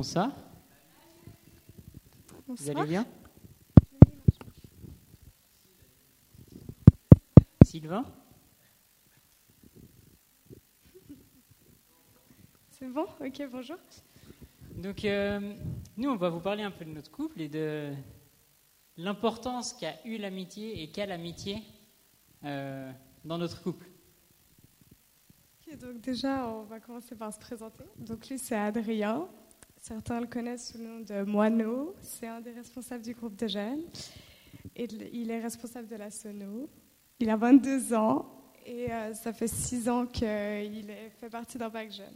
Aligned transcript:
Bonsoir. 0.00 0.32
Vous 2.48 2.70
allez 2.70 2.86
bien 2.88 3.06
Sylvain 7.66 8.06
C'est 12.70 12.88
bon? 12.88 13.04
Ok, 13.20 13.42
bonjour. 13.52 13.76
Donc, 14.74 15.04
euh, 15.04 15.54
nous, 15.98 16.08
on 16.08 16.16
va 16.16 16.30
vous 16.30 16.40
parler 16.40 16.62
un 16.62 16.70
peu 16.70 16.86
de 16.86 16.92
notre 16.92 17.10
couple 17.10 17.42
et 17.42 17.50
de 17.50 17.92
l'importance 18.96 19.74
qu'a 19.74 20.02
eu 20.06 20.16
l'amitié 20.16 20.82
et 20.82 20.90
qu'a 20.90 21.04
l'amitié 21.04 21.62
euh, 22.44 22.90
dans 23.26 23.36
notre 23.36 23.62
couple. 23.62 23.86
Ok, 25.68 25.76
donc 25.76 26.00
déjà, 26.00 26.48
on 26.48 26.62
va 26.62 26.80
commencer 26.80 27.14
par 27.14 27.34
se 27.34 27.38
présenter. 27.38 27.84
Donc 27.98 28.30
lui, 28.30 28.38
c'est 28.38 28.56
Adrien. 28.56 29.28
Certains 29.80 30.20
le 30.20 30.26
connaissent 30.26 30.72
sous 30.72 30.78
le 30.78 30.84
nom 30.84 31.00
de 31.00 31.22
Moineau. 31.22 31.94
C'est 32.02 32.26
un 32.26 32.42
des 32.42 32.52
responsables 32.52 33.02
du 33.02 33.14
groupe 33.14 33.34
de 33.34 33.48
jeunes. 33.48 33.82
Et 34.76 34.86
il 35.14 35.30
est 35.30 35.40
responsable 35.40 35.88
de 35.88 35.96
la 35.96 36.10
Sono. 36.10 36.68
Il 37.18 37.30
a 37.30 37.36
22 37.36 37.94
ans 37.94 38.26
et 38.66 38.92
euh, 38.92 39.14
ça 39.14 39.32
fait 39.32 39.48
6 39.48 39.88
ans 39.88 40.04
qu'il 40.04 40.92
fait 41.18 41.30
partie 41.30 41.56
d'un 41.56 41.70
bac 41.70 41.90
jeune. 41.90 42.12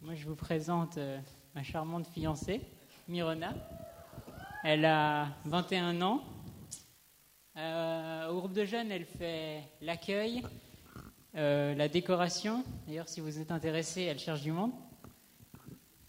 Moi, 0.00 0.14
je 0.14 0.24
vous 0.24 0.36
présente 0.36 0.98
euh, 0.98 1.18
ma 1.56 1.64
charmante 1.64 2.06
fiancée, 2.06 2.60
Mirona. 3.08 3.52
Elle 4.62 4.84
a 4.84 5.26
21 5.46 6.00
ans. 6.00 6.22
Euh, 7.56 8.28
au 8.28 8.38
groupe 8.38 8.52
de 8.52 8.64
jeunes, 8.64 8.92
elle 8.92 9.04
fait 9.04 9.64
l'accueil, 9.80 10.44
la 11.34 11.88
décoration. 11.88 12.62
D'ailleurs, 12.86 13.08
si 13.08 13.20
vous 13.20 13.40
êtes 13.40 13.50
intéressé, 13.50 14.02
elle 14.02 14.18
cherche 14.20 14.42
du 14.42 14.52
monde. 14.52 14.72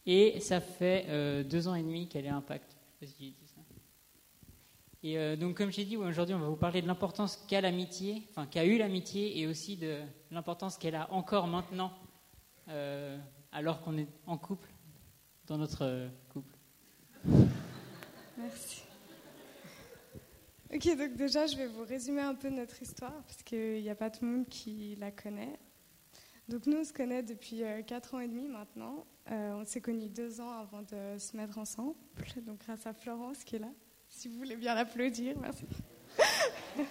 Et 0.10 0.40
ça 0.40 0.62
fait 0.62 1.06
euh, 1.10 1.44
deux 1.44 1.68
ans 1.68 1.76
et 1.76 1.84
demi 1.84 2.08
qu'elle 2.08 2.26
est 2.26 2.30
Impact. 2.30 2.78
Et 5.04 5.18
euh, 5.18 5.36
donc, 5.36 5.58
comme 5.58 5.70
j'ai 5.70 5.84
dit, 5.84 5.98
aujourd'hui, 5.98 6.34
on 6.34 6.40
va 6.40 6.48
vous 6.48 6.56
parler 6.56 6.82
de 6.82 6.88
l'importance 6.88 7.38
qu'a 7.48 7.60
l'amitié, 7.60 8.24
enfin 8.30 8.48
qu'a 8.48 8.66
eu 8.66 8.78
l'amitié, 8.78 9.38
et 9.38 9.48
aussi 9.48 9.76
de 9.76 10.00
l'importance 10.32 10.78
qu'elle 10.78 10.96
a 10.96 11.12
encore 11.14 11.48
maintenant, 11.48 11.92
euh, 12.70 13.18
alors 13.52 13.82
qu'on 13.82 13.98
est 13.98 14.08
en 14.26 14.38
couple, 14.38 14.70
dans 15.46 15.58
notre 15.58 16.10
couple. 16.30 16.58
Merci. 18.38 18.84
Ok, 20.74 20.98
donc 20.98 21.16
déjà, 21.16 21.48
je 21.48 21.58
vais 21.58 21.68
vous 21.68 21.84
résumer 21.84 22.22
un 22.22 22.36
peu 22.36 22.50
notre 22.50 22.82
histoire, 22.82 23.24
parce 23.24 23.44
qu'il 23.44 23.82
n'y 23.82 23.90
a 23.90 23.96
pas 23.96 24.10
tout 24.10 24.24
le 24.24 24.32
monde 24.32 24.48
qui 24.48 24.96
la 24.96 25.12
connaît. 25.12 25.60
Donc 26.48 26.66
nous, 26.66 26.78
on 26.78 26.84
se 26.84 26.94
connaît 26.94 27.24
depuis 27.24 27.64
4 27.86 28.14
ans 28.16 28.20
et 28.20 28.28
demi 28.28 28.48
maintenant. 28.48 29.06
Euh, 29.30 29.54
on 29.54 29.66
s'est 29.66 29.82
connus 29.82 30.08
deux 30.08 30.40
ans 30.40 30.52
avant 30.52 30.82
de 30.82 31.18
se 31.18 31.36
mettre 31.36 31.58
ensemble, 31.58 31.96
donc 32.46 32.60
grâce 32.60 32.88
à 32.88 32.94
Florence 32.94 33.44
qui 33.44 33.58
est 33.58 33.60
là. 33.60 33.72
Si 34.08 34.30
vous 34.30 34.38
voulez 34.38 34.56
bien 34.56 34.74
l'applaudir, 34.74 35.38
merci. 35.40 35.66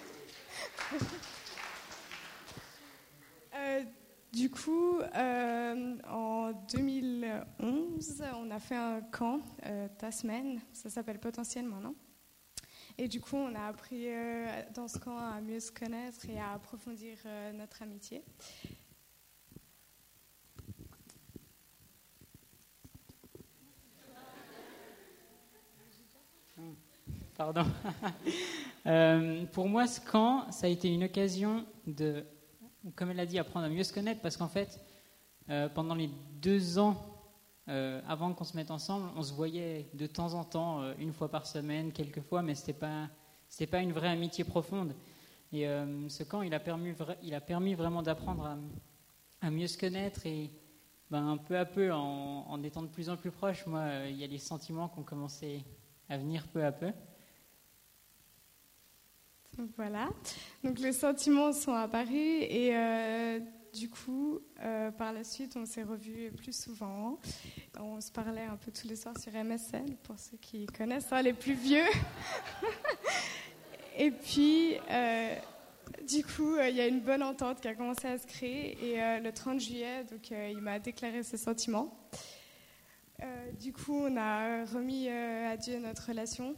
Euh, 3.55 3.83
du 4.31 4.51
coup, 4.51 4.99
euh, 4.99 5.97
en 6.07 6.51
2011, 6.71 8.23
on 8.35 8.51
a 8.51 8.59
fait 8.59 8.75
un 8.75 9.01
camp, 9.01 9.41
euh, 9.65 9.87
ta 9.97 10.11
semaine, 10.11 10.61
ça 10.71 10.91
s'appelle 10.91 11.19
potentiellement, 11.19 11.79
non? 11.79 11.95
Et 12.99 13.07
du 13.07 13.19
coup, 13.19 13.35
on 13.35 13.55
a 13.55 13.67
appris 13.67 14.05
euh, 14.07 14.61
dans 14.73 14.87
ce 14.87 14.99
camp 14.99 15.17
à 15.17 15.41
mieux 15.41 15.59
se 15.59 15.71
connaître 15.71 16.29
et 16.29 16.39
à 16.39 16.53
approfondir 16.53 17.17
euh, 17.25 17.51
notre 17.53 17.81
amitié. 17.81 18.23
Pardon. 27.37 27.65
Euh, 28.85 29.43
pour 29.47 29.67
moi, 29.67 29.85
ce 29.85 29.99
camp, 29.99 30.49
ça 30.49 30.65
a 30.65 30.69
été 30.69 30.87
une 30.87 31.03
occasion 31.03 31.65
de, 31.87 32.23
comme 32.95 33.11
elle 33.11 33.19
a 33.19 33.25
dit, 33.25 33.37
apprendre 33.37 33.65
à 33.65 33.69
mieux 33.69 33.83
se 33.83 33.91
connaître, 33.91 34.21
parce 34.21 34.37
qu'en 34.37 34.47
fait, 34.47 34.79
euh, 35.49 35.67
pendant 35.67 35.93
les 35.93 36.09
deux 36.41 36.79
ans 36.79 36.95
euh, 37.67 37.99
avant 38.07 38.31
qu'on 38.31 38.45
se 38.45 38.55
mette 38.55 38.71
ensemble, 38.71 39.09
on 39.17 39.23
se 39.23 39.33
voyait 39.33 39.89
de 39.93 40.07
temps 40.07 40.35
en 40.35 40.45
temps, 40.45 40.89
une 40.99 41.11
fois 41.11 41.29
par 41.29 41.45
semaine, 41.45 41.91
quelques 41.91 42.21
fois, 42.21 42.41
mais 42.41 42.55
c'était 42.55 42.71
pas, 42.71 43.09
pas 43.69 43.79
une 43.81 43.91
vraie 43.91 44.07
amitié 44.07 44.45
profonde. 44.45 44.93
Et 45.51 45.65
ce 46.07 46.23
camp, 46.23 46.41
il 46.41 46.53
a 46.53 46.59
permis, 46.61 46.93
il 47.23 47.33
a 47.33 47.41
permis 47.41 47.73
vraiment 47.73 48.03
d'apprendre 48.03 48.57
à, 49.41 49.51
mieux 49.51 49.67
se 49.67 49.77
connaître 49.77 50.25
et 50.25 50.49
ben, 51.11 51.35
peu 51.45 51.57
à 51.57 51.65
peu, 51.65 51.91
en, 51.91 52.63
étant 52.63 52.83
de 52.83 52.87
plus 52.87 53.09
en 53.09 53.17
plus 53.17 53.31
proche, 53.31 53.65
moi, 53.65 54.05
il 54.07 54.15
y 54.15 54.23
a 54.23 54.29
des 54.29 54.37
sentiments 54.37 54.87
qui 54.87 54.99
ont 54.99 55.03
commencé 55.03 55.65
à 56.07 56.17
venir 56.17 56.47
peu 56.47 56.63
à 56.63 56.71
peu. 56.71 56.93
Voilà. 59.75 60.09
Donc 60.63 60.79
les 60.79 60.93
sentiments 60.93 61.51
sont 61.51 61.73
apparus 61.73 62.43
et 62.49 62.75
euh, 62.75 63.39
du 63.73 63.89
coup, 63.89 64.39
euh, 64.63 64.91
par 64.91 65.13
la 65.13 65.23
suite, 65.23 65.55
on 65.55 65.65
s'est 65.65 65.83
revus 65.83 66.31
plus 66.31 66.55
souvent. 66.55 67.19
On 67.79 67.99
se 67.99 68.11
parlait 68.11 68.45
un 68.45 68.57
peu 68.57 68.71
tous 68.71 68.87
les 68.87 68.95
soirs 68.95 69.17
sur 69.17 69.31
MSN, 69.33 69.95
pour 70.03 70.19
ceux 70.19 70.37
qui 70.37 70.67
connaissent, 70.67 71.11
hein, 71.11 71.21
les 71.21 71.33
plus 71.33 71.53
vieux. 71.53 71.85
et 73.97 74.11
puis, 74.11 74.75
euh, 74.89 75.35
du 76.07 76.23
coup, 76.23 76.57
il 76.59 76.75
y 76.75 76.81
a 76.81 76.87
une 76.87 77.01
bonne 77.01 77.23
entente 77.23 77.59
qui 77.59 77.67
a 77.67 77.73
commencé 77.75 78.07
à 78.07 78.17
se 78.17 78.27
créer 78.27 78.77
et 78.83 79.19
le 79.19 79.31
30 79.31 79.59
juillet, 79.59 80.03
donc, 80.03 80.31
il 80.31 80.61
m'a 80.61 80.79
déclaré 80.79 81.23
ses 81.23 81.37
sentiments. 81.37 81.97
Du 83.59 83.73
coup, 83.73 83.95
on 83.95 84.15
a 84.17 84.65
remis 84.65 85.09
à 85.09 85.57
Dieu 85.57 85.79
notre 85.79 86.07
relation. 86.07 86.55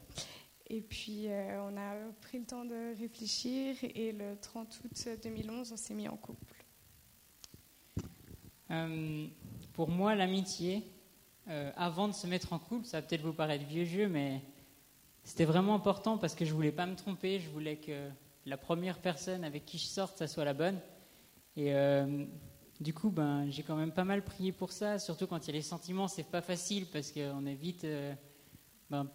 Et 0.72 0.81
puis, 0.81 1.28
euh, 1.28 1.63
on 1.63 1.75
a 1.78 1.96
pris 2.22 2.38
le 2.38 2.46
temps 2.46 2.63
de 2.63 2.96
réfléchir 3.00 3.75
et 3.81 4.12
le 4.12 4.38
30 4.40 4.81
août 4.84 5.07
2011, 5.24 5.72
on 5.72 5.78
s'est 5.78 5.96
mis 5.96 6.07
en 6.07 6.16
couple. 6.16 6.63
Euh, 8.69 9.25
pour 9.74 9.90
moi, 9.90 10.13
l'amitié, 10.13 10.84
euh, 11.47 11.72
avant 11.75 12.07
de 12.07 12.13
se 12.13 12.28
mettre 12.28 12.53
en 12.53 12.59
couple, 12.59 12.85
ça 12.85 13.02
va 13.02 13.07
peut-être 13.07 13.24
vous 13.24 13.34
paraître 13.34 13.66
vieux 13.66 13.84
jeu, 13.84 14.07
mais 14.07 14.44
c'était 15.24 15.46
vraiment 15.46 15.74
important 15.74 16.19
parce 16.19 16.35
que 16.35 16.46
je 16.46 16.53
voulais 16.53 16.72
pas 16.72 16.86
me 16.86 16.96
tromper. 16.96 17.40
Je 17.40 17.50
voulais 17.50 17.78
que 17.78 18.07
la 18.46 18.57
première 18.57 19.00
personne 19.00 19.44
avec 19.44 19.66
qui 19.66 19.80
je 19.80 19.86
sorte, 19.86 20.19
ça 20.19 20.28
soit 20.28 20.46
la 20.46 20.53
bonne. 20.53 20.80
Et 21.57 21.74
du 22.80 22.94
coup, 22.94 23.09
ben, 23.09 23.50
j'ai 23.50 23.63
quand 23.63 23.75
même 23.75 23.91
pas 23.91 24.06
mal 24.06 24.24
prié 24.24 24.51
pour 24.51 24.72
ça. 24.72 24.97
Surtout 24.97 25.28
quand 25.28 25.46
il 25.46 25.47
y 25.47 25.50
a 25.50 25.53
les 25.53 25.62
sentiments, 25.62 26.07
c'est 26.07 26.24
pas 26.24 26.41
facile 26.41 26.86
parce 26.86 27.12
qu'on 27.12 27.46
est 27.46 27.56
vite 27.56 27.86
ben, 28.90 29.09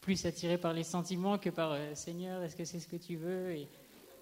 plus 0.00 0.26
attiré 0.26 0.58
par 0.58 0.72
les 0.72 0.84
sentiments 0.84 1.38
que 1.38 1.50
par 1.50 1.72
euh, 1.72 1.94
Seigneur, 1.94 2.42
est-ce 2.42 2.56
que 2.56 2.64
c'est 2.64 2.80
ce 2.80 2.88
que 2.88 2.96
tu 2.96 3.16
veux 3.16 3.52
Et, 3.52 3.68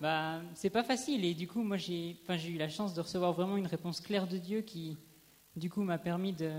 bah, 0.00 0.40
c'est 0.54 0.70
pas 0.70 0.82
facile. 0.84 1.24
Et 1.24 1.34
du 1.34 1.48
coup, 1.48 1.62
moi, 1.62 1.76
j'ai, 1.76 2.16
eu 2.28 2.58
la 2.58 2.68
chance 2.68 2.94
de 2.94 3.00
recevoir 3.00 3.32
vraiment 3.32 3.56
une 3.56 3.66
réponse 3.66 4.00
claire 4.00 4.26
de 4.26 4.38
Dieu 4.38 4.60
qui, 4.60 4.98
du 5.56 5.70
coup, 5.70 5.82
m'a 5.82 5.98
permis 5.98 6.32
de, 6.32 6.50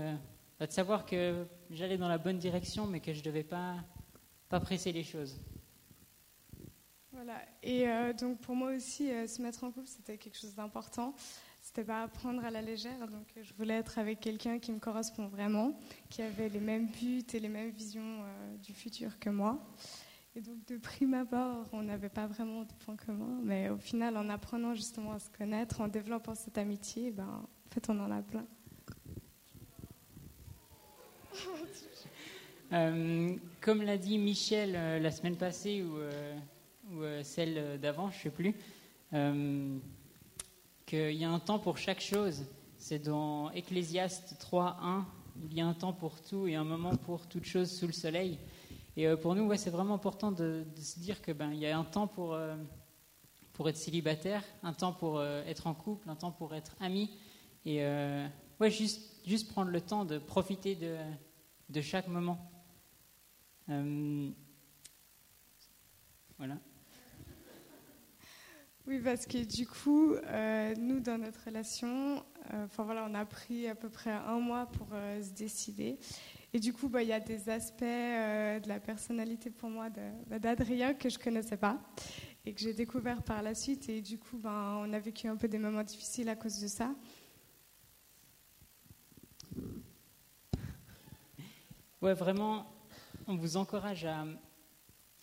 bah, 0.58 0.66
de 0.66 0.72
savoir 0.72 1.06
que 1.06 1.46
j'allais 1.70 1.98
dans 1.98 2.08
la 2.08 2.18
bonne 2.18 2.38
direction, 2.38 2.86
mais 2.86 3.00
que 3.00 3.12
je 3.12 3.22
devais 3.22 3.44
pas, 3.44 3.76
pas 4.48 4.60
presser 4.60 4.92
les 4.92 5.04
choses. 5.04 5.38
Voilà. 7.12 7.40
Et 7.62 7.88
euh, 7.88 8.12
donc, 8.12 8.40
pour 8.40 8.54
moi 8.54 8.72
aussi, 8.72 9.10
euh, 9.10 9.26
se 9.26 9.40
mettre 9.40 9.64
en 9.64 9.70
couple, 9.70 9.88
c'était 9.88 10.18
quelque 10.18 10.38
chose 10.38 10.54
d'important. 10.54 11.14
C'était 11.76 11.88
pas 11.88 12.04
à 12.04 12.08
prendre 12.08 12.42
à 12.42 12.50
la 12.50 12.62
légère. 12.62 13.00
Donc, 13.00 13.26
euh, 13.36 13.42
je 13.42 13.52
voulais 13.52 13.74
être 13.74 13.98
avec 13.98 14.18
quelqu'un 14.18 14.58
qui 14.58 14.72
me 14.72 14.78
correspond 14.78 15.26
vraiment, 15.26 15.78
qui 16.08 16.22
avait 16.22 16.48
les 16.48 16.58
mêmes 16.58 16.86
buts 16.86 17.26
et 17.34 17.38
les 17.38 17.50
mêmes 17.50 17.68
visions 17.68 18.22
euh, 18.22 18.56
du 18.56 18.72
futur 18.72 19.18
que 19.18 19.28
moi. 19.28 19.62
Et 20.34 20.40
donc, 20.40 20.64
de 20.68 20.78
prime 20.78 21.12
abord, 21.12 21.68
on 21.74 21.82
n'avait 21.82 22.08
pas 22.08 22.26
vraiment 22.28 22.62
de 22.62 22.72
points 22.82 22.96
communs. 22.96 23.40
Mais 23.42 23.68
au 23.68 23.76
final, 23.76 24.16
en 24.16 24.30
apprenant 24.30 24.74
justement 24.74 25.12
à 25.12 25.18
se 25.18 25.28
connaître, 25.28 25.82
en 25.82 25.88
développant 25.88 26.34
cette 26.34 26.56
amitié, 26.56 27.10
ben, 27.10 27.28
en 27.28 27.74
fait, 27.74 27.90
on 27.90 28.00
en 28.00 28.10
a 28.10 28.22
plein. 28.22 28.46
Euh, 32.72 33.36
comme 33.60 33.82
l'a 33.82 33.96
dit 33.96 34.18
Michel 34.18 34.72
la 35.00 35.10
semaine 35.12 35.36
passée 35.36 35.84
ou, 35.84 35.98
ou 36.92 37.04
celle 37.22 37.78
d'avant, 37.78 38.10
je 38.10 38.22
sais 38.22 38.30
plus, 38.30 38.56
qu'il 40.86 41.16
y 41.16 41.24
a 41.24 41.30
un 41.30 41.40
temps 41.40 41.58
pour 41.58 41.76
chaque 41.78 42.00
chose. 42.00 42.46
C'est 42.78 43.00
dans 43.00 43.50
Ecclésiaste 43.50 44.36
3.1, 44.40 45.04
il 45.50 45.54
y 45.54 45.60
a 45.60 45.66
un 45.66 45.74
temps 45.74 45.92
pour 45.92 46.22
tout 46.22 46.46
et 46.46 46.54
un 46.54 46.64
moment 46.64 46.96
pour 46.96 47.26
toute 47.26 47.44
chose 47.44 47.70
sous 47.70 47.86
le 47.86 47.92
soleil. 47.92 48.38
Et 48.96 49.06
euh, 49.06 49.16
pour 49.16 49.34
nous, 49.34 49.44
ouais, 49.44 49.58
c'est 49.58 49.70
vraiment 49.70 49.94
important 49.94 50.32
de, 50.32 50.64
se 50.80 50.98
dire 50.98 51.20
que 51.20 51.32
ben 51.32 51.52
y 51.52 51.66
a 51.66 51.76
un 51.76 51.84
temps 51.84 52.06
pour 52.06 52.32
euh, 52.32 52.56
pour 53.52 53.68
être 53.68 53.76
célibataire, 53.76 54.42
un 54.62 54.72
temps 54.72 54.92
pour 54.92 55.18
euh, 55.18 55.42
être 55.44 55.66
en 55.66 55.74
couple, 55.74 56.08
un 56.08 56.14
temps 56.14 56.30
pour 56.30 56.54
être 56.54 56.76
ami, 56.80 57.10
et 57.64 57.82
ouais, 58.60 58.70
juste 58.70 59.26
juste 59.26 59.50
prendre 59.50 59.70
le 59.70 59.80
temps 59.80 60.04
de 60.04 60.18
profiter 60.18 60.76
de 60.76 60.96
de 61.68 61.80
chaque 61.80 62.06
moment. 62.06 62.38
Voilà. 66.38 66.58
Oui, 68.86 69.00
parce 69.00 69.26
que 69.26 69.38
du 69.44 69.66
coup, 69.66 70.12
euh, 70.14 70.72
nous, 70.78 71.00
dans 71.00 71.18
notre 71.18 71.44
relation, 71.44 72.24
euh, 72.52 72.66
enfin 72.66 72.84
voilà, 72.84 73.04
on 73.10 73.14
a 73.14 73.24
pris 73.24 73.66
à 73.66 73.74
peu 73.74 73.88
près 73.88 74.12
un 74.12 74.38
mois 74.38 74.66
pour 74.66 74.86
euh, 74.92 75.20
se 75.20 75.30
décider. 75.30 75.98
Et 76.52 76.60
du 76.60 76.72
coup, 76.72 76.88
bah, 76.88 77.02
il 77.02 77.08
y 77.08 77.12
a 77.12 77.18
des 77.18 77.48
aspects 77.48 77.82
de 77.82 78.68
la 78.68 78.78
personnalité 78.78 79.50
pour 79.50 79.70
moi 79.70 79.88
bah, 80.28 80.38
d'Adrien 80.38 80.94
que 80.94 81.08
je 81.08 81.18
connaissais 81.18 81.56
pas 81.56 81.80
et 82.44 82.54
que 82.54 82.60
j'ai 82.60 82.74
découvert 82.74 83.24
par 83.24 83.42
la 83.42 83.56
suite. 83.56 83.88
Et 83.88 84.00
du 84.00 84.18
coup, 84.18 84.38
ben, 84.38 84.80
on 84.80 84.92
a 84.92 85.00
vécu 85.00 85.26
un 85.26 85.36
peu 85.36 85.48
des 85.48 85.58
moments 85.58 85.82
difficiles 85.82 86.28
à 86.28 86.36
cause 86.36 86.60
de 86.60 86.68
ça. 86.68 86.94
Ouais, 92.00 92.14
vraiment, 92.14 92.72
on 93.26 93.34
vous 93.34 93.56
encourage 93.56 94.04
à, 94.04 94.24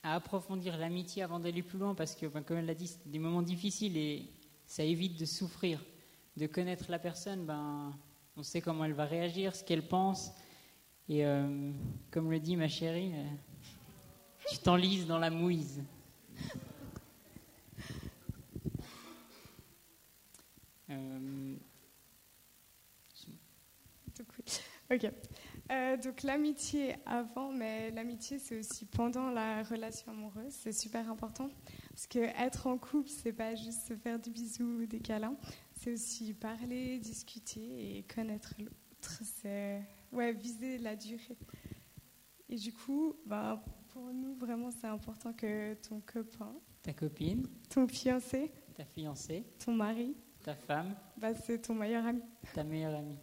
approfondir 0.03 0.77
l'amitié 0.77 1.23
avant 1.23 1.39
d'aller 1.39 1.63
plus 1.63 1.79
loin 1.79 1.95
parce 1.95 2.15
que, 2.15 2.25
ben, 2.25 2.43
comme 2.43 2.57
elle 2.57 2.65
l'a 2.65 2.75
dit, 2.75 2.87
c'est 2.87 3.09
des 3.09 3.19
moments 3.19 3.41
difficiles 3.41 3.97
et 3.97 4.29
ça 4.65 4.83
évite 4.83 5.17
de 5.19 5.25
souffrir. 5.25 5.83
De 6.35 6.47
connaître 6.47 6.85
la 6.89 6.99
personne, 6.99 7.45
ben, 7.45 7.93
on 8.35 8.43
sait 8.43 8.59
comment 8.59 8.85
elle 8.85 8.93
va 8.93 9.05
réagir, 9.05 9.55
ce 9.55 9.63
qu'elle 9.63 9.87
pense. 9.87 10.31
Et 11.07 11.25
euh, 11.25 11.71
comme 12.11 12.31
le 12.31 12.39
dit 12.39 12.55
ma 12.55 12.67
chérie, 12.67 13.13
euh, 13.13 13.25
tu 14.49 14.57
t'enlises 14.57 15.07
dans 15.07 15.19
la 15.19 15.29
mouise. 15.29 15.83
Euh, 20.89 21.55
ok. 24.91 25.11
Euh, 25.73 25.97
donc 25.97 26.21
l'amitié 26.23 26.95
avant, 27.05 27.51
mais 27.51 27.89
l'amitié 27.91 28.37
c'est 28.37 28.59
aussi 28.59 28.85
pendant 28.85 29.31
la 29.31 29.63
relation 29.63 30.11
amoureuse, 30.11 30.51
c'est 30.51 30.71
super 30.71 31.09
important. 31.09 31.49
Parce 31.89 32.05
que 32.05 32.19
être 32.19 32.67
en 32.67 32.77
couple 32.77 33.09
c'est 33.09 33.33
pas 33.33 33.55
juste 33.55 33.87
se 33.87 33.95
faire 33.95 34.19
des 34.19 34.29
bisous 34.29 34.81
ou 34.81 34.85
des 34.85 34.99
câlins, 34.99 35.35
c'est 35.73 35.93
aussi 35.93 36.33
parler, 36.33 36.99
discuter 36.99 37.97
et 37.97 38.03
connaître 38.03 38.53
l'autre, 38.59 39.21
c'est 39.23 39.81
ouais 40.11 40.33
viser 40.33 40.77
la 40.77 40.95
durée. 40.95 41.37
Et 42.49 42.55
du 42.55 42.71
coup, 42.71 43.15
bah, 43.25 43.63
pour 43.89 44.13
nous 44.13 44.35
vraiment 44.35 44.69
c'est 44.69 44.87
important 44.87 45.33
que 45.33 45.73
ton 45.75 46.01
copain, 46.01 46.53
ta 46.83 46.93
copine, 46.93 47.47
ton 47.69 47.87
fiancé, 47.87 48.51
ta 48.75 48.85
fiancée, 48.85 49.43
ton 49.63 49.73
mari, 49.73 50.15
ta 50.43 50.53
femme, 50.53 50.93
bah, 51.17 51.33
c'est 51.33 51.59
ton 51.59 51.73
meilleur 51.73 52.05
ami, 52.05 52.21
ta 52.53 52.63
meilleure 52.63 52.95
amie. 52.95 53.17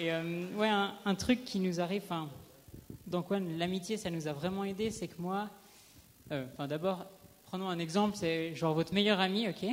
Et 0.00 0.10
euh, 0.10 0.46
ouais, 0.56 0.70
un, 0.70 1.14
truc 1.14 1.44
qui 1.44 1.60
nous 1.60 1.78
arrive, 1.78 2.02
enfin, 2.04 2.30
donc 3.06 3.26
l'amitié, 3.30 3.98
ça 3.98 4.08
nous 4.08 4.28
a 4.28 4.32
vraiment 4.32 4.64
aidé, 4.64 4.90
c'est 4.90 5.08
que 5.08 5.20
moi, 5.20 5.50
euh, 6.32 6.46
d'abord, 6.66 7.04
prenons 7.44 7.68
un 7.68 7.78
exemple, 7.78 8.16
c'est 8.16 8.54
genre 8.54 8.72
votre 8.72 8.94
meilleur 8.94 9.20
ami, 9.20 9.46
ok? 9.46 9.66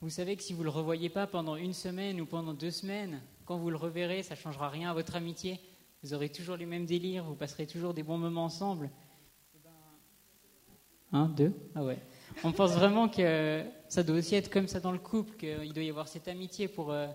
Vous 0.00 0.10
savez 0.10 0.34
que 0.34 0.42
si 0.42 0.52
vous 0.52 0.64
le 0.64 0.70
revoyez 0.70 1.08
pas 1.08 1.28
pendant 1.28 1.54
une 1.54 1.72
semaine 1.72 2.20
ou 2.20 2.26
pendant 2.26 2.54
deux 2.54 2.72
semaines, 2.72 3.20
quand 3.44 3.56
vous 3.56 3.70
le 3.70 3.76
reverrez, 3.76 4.24
ça 4.24 4.34
changera 4.34 4.68
rien 4.68 4.90
à 4.90 4.94
votre 4.94 5.14
amitié. 5.14 5.60
Vous 6.02 6.12
aurez 6.12 6.28
toujours 6.28 6.56
les 6.56 6.66
mêmes 6.66 6.84
délires, 6.84 7.22
vous 7.22 7.36
passerez 7.36 7.68
toujours 7.68 7.94
des 7.94 8.02
bons 8.02 8.18
moments 8.18 8.46
ensemble. 8.46 8.90
Un, 11.12 11.26
deux, 11.26 11.52
ah 11.76 11.84
ouais. 11.84 11.98
On 12.42 12.50
pense 12.50 12.72
vraiment 12.72 13.08
que 13.08 13.62
ça 13.88 14.02
doit 14.02 14.16
aussi 14.16 14.34
être 14.34 14.50
comme 14.50 14.66
ça 14.66 14.80
dans 14.80 14.92
le 14.92 14.98
couple, 14.98 15.36
qu'il 15.36 15.72
doit 15.72 15.84
y 15.84 15.88
avoir 15.88 16.08
cette 16.08 16.26
amitié 16.26 16.66
pour, 16.66 16.90
euh, 16.90 17.06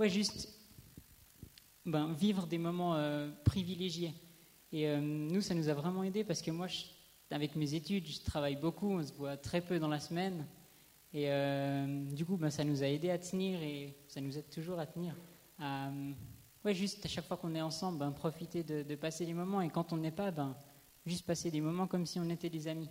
ouais, 0.00 0.08
juste 0.08 0.53
ben, 1.86 2.12
vivre 2.12 2.46
des 2.46 2.58
moments 2.58 2.94
euh, 2.94 3.30
privilégiés. 3.44 4.14
Et 4.72 4.88
euh, 4.88 5.00
nous, 5.00 5.40
ça 5.40 5.54
nous 5.54 5.68
a 5.68 5.74
vraiment 5.74 6.02
aidé 6.02 6.24
parce 6.24 6.40
que 6.40 6.50
moi, 6.50 6.66
avec 7.30 7.56
mes 7.56 7.74
études, 7.74 8.06
je 8.06 8.20
travaille 8.22 8.56
beaucoup, 8.56 8.90
on 8.92 9.02
se 9.02 9.12
voit 9.12 9.36
très 9.36 9.60
peu 9.60 9.78
dans 9.78 9.88
la 9.88 10.00
semaine. 10.00 10.46
Et 11.12 11.30
euh, 11.30 12.04
du 12.10 12.24
coup, 12.24 12.36
ben, 12.36 12.50
ça 12.50 12.64
nous 12.64 12.82
a 12.82 12.86
aidé 12.86 13.10
à 13.10 13.18
tenir 13.18 13.62
et 13.62 13.94
ça 14.08 14.20
nous 14.20 14.36
aide 14.38 14.48
toujours 14.48 14.78
à 14.78 14.86
tenir. 14.86 15.14
ouais, 16.64 16.74
juste 16.74 17.04
à 17.04 17.08
chaque 17.08 17.26
fois 17.26 17.36
qu'on 17.36 17.54
est 17.54 17.60
ensemble, 17.60 17.98
ben, 17.98 18.10
profiter 18.12 18.62
de, 18.62 18.94
passer 18.94 19.26
les 19.26 19.34
moments. 19.34 19.60
Et 19.60 19.68
quand 19.68 19.92
on 19.92 19.98
n'est 19.98 20.10
pas, 20.10 20.30
ben, 20.30 20.56
juste 21.04 21.26
passer 21.26 21.50
des 21.50 21.60
moments 21.60 21.86
comme 21.86 22.06
si 22.06 22.18
on 22.18 22.28
était 22.30 22.50
des 22.50 22.66
amis. 22.66 22.88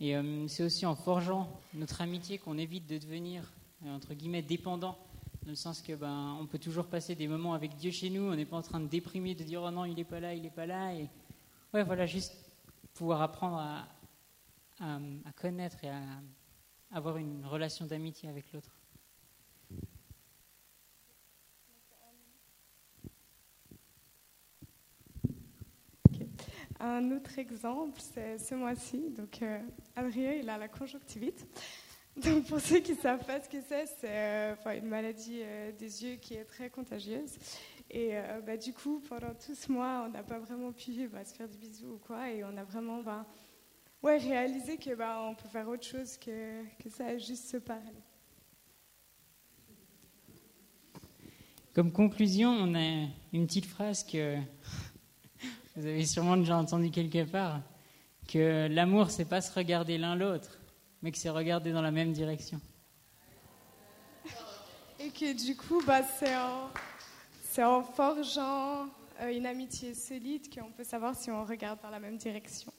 Et 0.00 0.14
c'est 0.46 0.62
aussi 0.62 0.86
en 0.86 0.94
forgeant 0.94 1.60
notre 1.74 2.00
amitié 2.00 2.38
qu'on 2.38 2.56
évite 2.56 2.86
de 2.86 2.98
devenir, 2.98 3.52
entre 3.84 4.14
guillemets, 4.14 4.42
dépendant 4.42 4.96
dans 5.48 5.52
le 5.52 5.56
sens 5.56 5.80
que 5.80 5.94
ben, 5.94 6.36
on 6.38 6.46
peut 6.46 6.58
toujours 6.58 6.84
passer 6.84 7.14
des 7.14 7.26
moments 7.26 7.54
avec 7.54 7.74
Dieu 7.74 7.90
chez 7.90 8.10
nous, 8.10 8.20
on 8.20 8.34
n'est 8.36 8.44
pas 8.44 8.58
en 8.58 8.62
train 8.62 8.80
de 8.80 8.86
déprimer, 8.86 9.34
de 9.34 9.44
dire 9.44 9.62
oh 9.62 9.70
non, 9.70 9.86
il 9.86 9.94
n'est 9.94 10.04
pas 10.04 10.20
là, 10.20 10.34
il 10.34 10.42
n'est 10.42 10.50
pas 10.50 10.66
là. 10.66 10.92
Et 10.92 11.08
ouais, 11.72 11.82
voilà, 11.84 12.04
juste 12.04 12.34
pouvoir 12.92 13.22
apprendre 13.22 13.56
à, 13.56 13.88
à, 14.78 15.32
connaître 15.34 15.82
et 15.84 15.88
à 15.88 16.02
avoir 16.92 17.16
une 17.16 17.46
relation 17.46 17.86
d'amitié 17.86 18.28
avec 18.28 18.52
l'autre. 18.52 18.76
Un 26.78 27.10
autre 27.10 27.38
exemple, 27.38 27.98
c'est 28.02 28.36
ce 28.36 28.54
mois-ci. 28.54 29.08
Donc, 29.16 29.40
euh, 29.40 29.62
Adrien, 29.96 30.32
il 30.32 30.50
a 30.50 30.58
la 30.58 30.68
conjonctivite. 30.68 31.46
Donc 32.24 32.46
pour 32.46 32.60
ceux 32.60 32.80
qui 32.80 32.92
ne 32.92 32.96
savent 32.96 33.24
pas 33.24 33.40
ce 33.40 33.48
que 33.48 33.58
c'est, 33.68 33.86
c'est 34.00 34.08
euh, 34.10 34.54
une 34.76 34.88
maladie 34.88 35.40
euh, 35.42 35.70
des 35.72 36.04
yeux 36.04 36.16
qui 36.16 36.34
est 36.34 36.44
très 36.44 36.68
contagieuse. 36.68 37.36
Et 37.90 38.10
euh, 38.12 38.40
bah, 38.44 38.56
du 38.56 38.72
coup, 38.72 39.00
pendant 39.08 39.34
tout 39.34 39.54
ce 39.54 39.70
mois, 39.70 40.04
on 40.06 40.10
n'a 40.10 40.22
pas 40.22 40.38
vraiment 40.38 40.72
pu 40.72 41.08
bah, 41.08 41.24
se 41.24 41.34
faire 41.34 41.48
des 41.48 41.56
bisous 41.56 41.94
ou 41.94 41.98
quoi. 41.98 42.30
Et 42.30 42.42
on 42.44 42.56
a 42.56 42.64
vraiment 42.64 43.02
bah, 43.02 43.24
ouais, 44.02 44.16
réalisé 44.16 44.78
que 44.78 44.94
bah, 44.94 45.32
peut 45.40 45.48
faire 45.48 45.68
autre 45.68 45.86
chose 45.86 46.16
que, 46.16 46.64
que 46.82 46.88
ça, 46.90 47.16
juste 47.18 47.50
se 47.50 47.58
parler. 47.58 47.84
Comme 51.72 51.92
conclusion, 51.92 52.50
on 52.50 52.74
a 52.74 53.06
une 53.32 53.46
petite 53.46 53.66
phrase 53.66 54.02
que 54.02 54.38
vous 55.76 55.86
avez 55.86 56.04
sûrement 56.04 56.36
déjà 56.36 56.56
entendue 56.56 56.90
quelque 56.90 57.24
part, 57.24 57.60
que 58.26 58.66
l'amour, 58.66 59.10
c'est 59.10 59.24
pas 59.24 59.40
se 59.40 59.52
regarder 59.52 59.98
l'un 59.98 60.16
l'autre, 60.16 60.57
mais 61.02 61.12
que 61.12 61.18
c'est 61.18 61.30
regarder 61.30 61.72
dans 61.72 61.82
la 61.82 61.90
même 61.90 62.12
direction. 62.12 62.60
Et 64.98 65.10
que 65.10 65.32
du 65.32 65.56
coup, 65.56 65.82
bah, 65.86 66.02
c'est 66.02 66.36
en, 66.36 66.70
en, 67.62 67.82
forgeant 67.82 68.88
euh, 69.20 69.28
une 69.32 69.46
amitié 69.46 69.94
solide 69.94 70.52
qu'on 70.52 70.72
peut 70.72 70.84
savoir 70.84 71.14
si 71.14 71.30
on 71.30 71.44
regarde 71.44 71.80
dans 71.82 71.90
la 71.90 72.00
même 72.00 72.16
direction. 72.16 72.72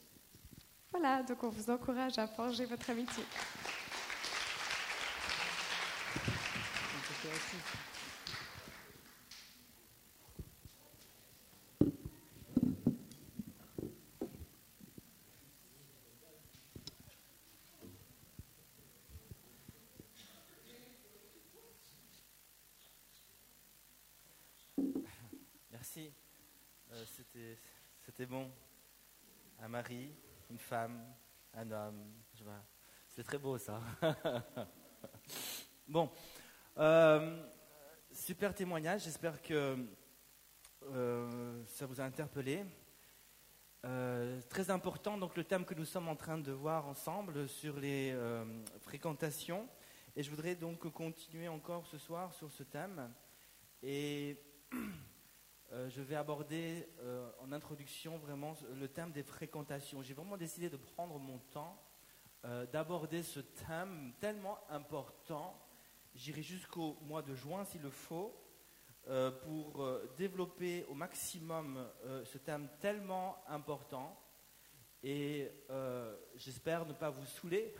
Voilà, 0.91 1.23
donc 1.23 1.43
on 1.43 1.49
vous 1.49 1.69
encourage 1.69 2.17
à 2.17 2.27
forger 2.27 2.65
votre 2.65 2.89
amitié. 2.89 3.23
C'était 28.01 28.25
bon. 28.25 28.51
Un 29.59 29.67
mari, 29.67 30.13
une 30.49 30.57
femme, 30.57 31.03
un 31.53 31.71
homme. 31.71 32.13
C'est 33.07 33.23
très 33.23 33.37
beau 33.37 33.57
ça. 33.57 33.81
bon, 35.87 36.09
euh, 36.77 37.43
super 38.11 38.53
témoignage. 38.53 39.03
J'espère 39.03 39.41
que 39.41 39.77
euh, 40.83 41.63
ça 41.65 41.85
vous 41.85 41.99
a 41.99 42.03
interpellé. 42.03 42.65
Euh, 43.85 44.41
très 44.49 44.69
important, 44.69 45.17
donc 45.17 45.35
le 45.35 45.43
thème 45.43 45.65
que 45.65 45.73
nous 45.73 45.85
sommes 45.85 46.09
en 46.09 46.15
train 46.15 46.37
de 46.37 46.51
voir 46.51 46.87
ensemble 46.87 47.47
sur 47.47 47.79
les 47.79 48.15
fréquentations. 48.81 49.67
Et 50.15 50.23
je 50.23 50.29
voudrais 50.29 50.55
donc 50.55 50.91
continuer 50.91 51.47
encore 51.47 51.85
ce 51.87 51.97
soir 51.97 52.33
sur 52.33 52.51
ce 52.51 52.63
thème. 52.63 53.13
Et 53.81 54.37
Euh, 55.71 55.87
je 55.87 56.01
vais 56.01 56.15
aborder 56.15 56.87
euh, 57.01 57.29
en 57.39 57.51
introduction 57.51 58.17
vraiment 58.17 58.55
le 58.73 58.87
thème 58.87 59.11
des 59.11 59.21
fréquentations. 59.21 60.01
J'ai 60.01 60.15
vraiment 60.15 60.35
décidé 60.35 60.67
de 60.67 60.77
prendre 60.77 61.19
mon 61.19 61.37
temps, 61.37 61.79
euh, 62.45 62.65
d'aborder 62.65 63.21
ce 63.21 63.39
thème 63.39 64.13
tellement 64.19 64.57
important. 64.69 65.63
J'irai 66.15 66.41
jusqu'au 66.41 66.97
mois 67.01 67.21
de 67.21 67.35
juin 67.35 67.65
s'il 67.65 67.81
le 67.81 67.91
faut, 67.91 68.35
pour 69.43 69.87
développer 70.17 70.85
au 70.87 70.93
maximum 70.93 71.83
ce 72.25 72.37
thème 72.37 72.69
tellement 72.79 73.37
important. 73.47 74.21
Et 75.01 75.49
j'espère 76.35 76.85
ne 76.85 76.93
pas 76.93 77.09
vous 77.09 77.25
saouler, 77.25 77.73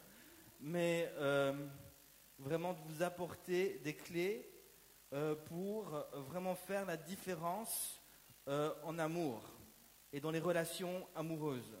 mais 0.60 1.12
vraiment 2.38 2.72
de 2.72 2.80
vous 2.88 3.02
apporter 3.02 3.78
des 3.84 3.94
clés 3.94 4.53
euh, 5.14 5.36
pour 5.36 5.84
vraiment 6.28 6.56
faire 6.56 6.84
la 6.86 6.96
différence 6.96 8.02
euh, 8.48 8.74
en 8.82 8.98
amour 8.98 9.44
et 10.12 10.18
dans 10.18 10.32
les 10.32 10.40
relations 10.40 11.06
amoureuses. 11.14 11.78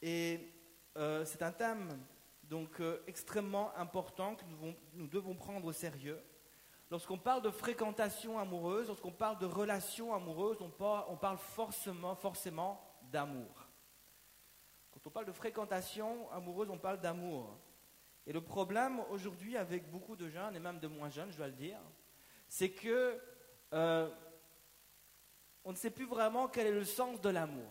Et 0.00 0.50
euh, 0.96 1.26
c'est 1.26 1.42
un 1.42 1.52
thème 1.52 2.00
donc 2.44 2.80
extrêmement 3.06 3.76
important 3.76 4.36
que 4.36 4.44
nous 4.94 5.06
devons, 5.06 5.34
prendre 5.34 5.66
au 5.66 5.72
sérieux. 5.72 6.18
Lorsqu'on 6.90 7.18
parle 7.18 7.42
de 7.42 7.50
fréquentation 7.50 8.38
amoureuse, 8.38 8.88
lorsqu'on 8.88 9.12
parle 9.12 9.38
de 9.38 9.44
relation 9.44 10.14
amoureuse, 10.14 10.56
on 10.62 10.70
parle, 10.70 11.36
forcément, 11.36 12.16
forcément 12.16 12.80
d'amour. 13.12 13.68
Quand 14.92 15.06
on 15.06 15.10
parle 15.10 15.26
de 15.26 15.32
fréquentation 15.32 16.32
amoureuse, 16.32 16.70
on 16.70 16.78
parle 16.78 17.00
d'amour. 17.00 17.58
Et 18.26 18.32
le 18.32 18.40
problème 18.40 19.00
aujourd'hui 19.10 19.58
avec 19.58 19.90
beaucoup 19.90 20.16
de 20.16 20.30
jeunes, 20.30 20.56
et 20.56 20.60
même 20.60 20.80
de 20.80 20.88
moins 20.88 21.10
jeunes, 21.10 21.30
je 21.30 21.36
dois 21.36 21.46
le 21.46 21.52
dire, 21.52 21.78
c'est 22.50 22.70
que 22.70 23.16
euh, 23.72 24.10
on 25.64 25.70
ne 25.70 25.76
sait 25.76 25.90
plus 25.90 26.04
vraiment 26.04 26.48
quel 26.48 26.66
est 26.66 26.72
le 26.72 26.84
sens 26.84 27.20
de 27.20 27.30
l'amour. 27.30 27.70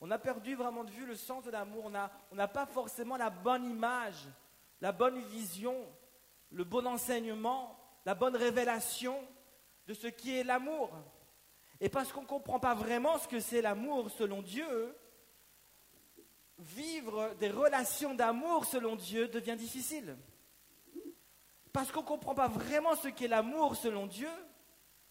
On 0.00 0.12
a 0.12 0.18
perdu 0.18 0.54
vraiment 0.54 0.84
de 0.84 0.92
vue 0.92 1.04
le 1.04 1.16
sens 1.16 1.44
de 1.44 1.50
l'amour. 1.50 1.90
On 2.30 2.36
n'a 2.36 2.48
pas 2.48 2.66
forcément 2.66 3.16
la 3.16 3.30
bonne 3.30 3.68
image, 3.68 4.28
la 4.80 4.92
bonne 4.92 5.18
vision, 5.18 5.74
le 6.52 6.62
bon 6.62 6.86
enseignement, 6.86 7.76
la 8.06 8.14
bonne 8.14 8.36
révélation 8.36 9.18
de 9.88 9.92
ce 9.92 10.06
qui 10.06 10.38
est 10.38 10.44
l'amour. 10.44 10.90
Et 11.80 11.88
parce 11.88 12.12
qu'on 12.12 12.22
ne 12.22 12.26
comprend 12.26 12.60
pas 12.60 12.74
vraiment 12.74 13.18
ce 13.18 13.26
que 13.26 13.40
c'est 13.40 13.60
l'amour 13.60 14.08
selon 14.12 14.40
Dieu, 14.40 14.96
vivre 16.58 17.34
des 17.40 17.50
relations 17.50 18.14
d'amour 18.14 18.66
selon 18.66 18.94
Dieu 18.94 19.26
devient 19.26 19.56
difficile. 19.56 20.16
Parce 21.72 21.92
qu'on 21.92 22.02
ne 22.02 22.06
comprend 22.06 22.34
pas 22.34 22.48
vraiment 22.48 22.94
ce 22.96 23.08
qu'est 23.08 23.28
l'amour 23.28 23.76
selon 23.76 24.06
Dieu, 24.06 24.30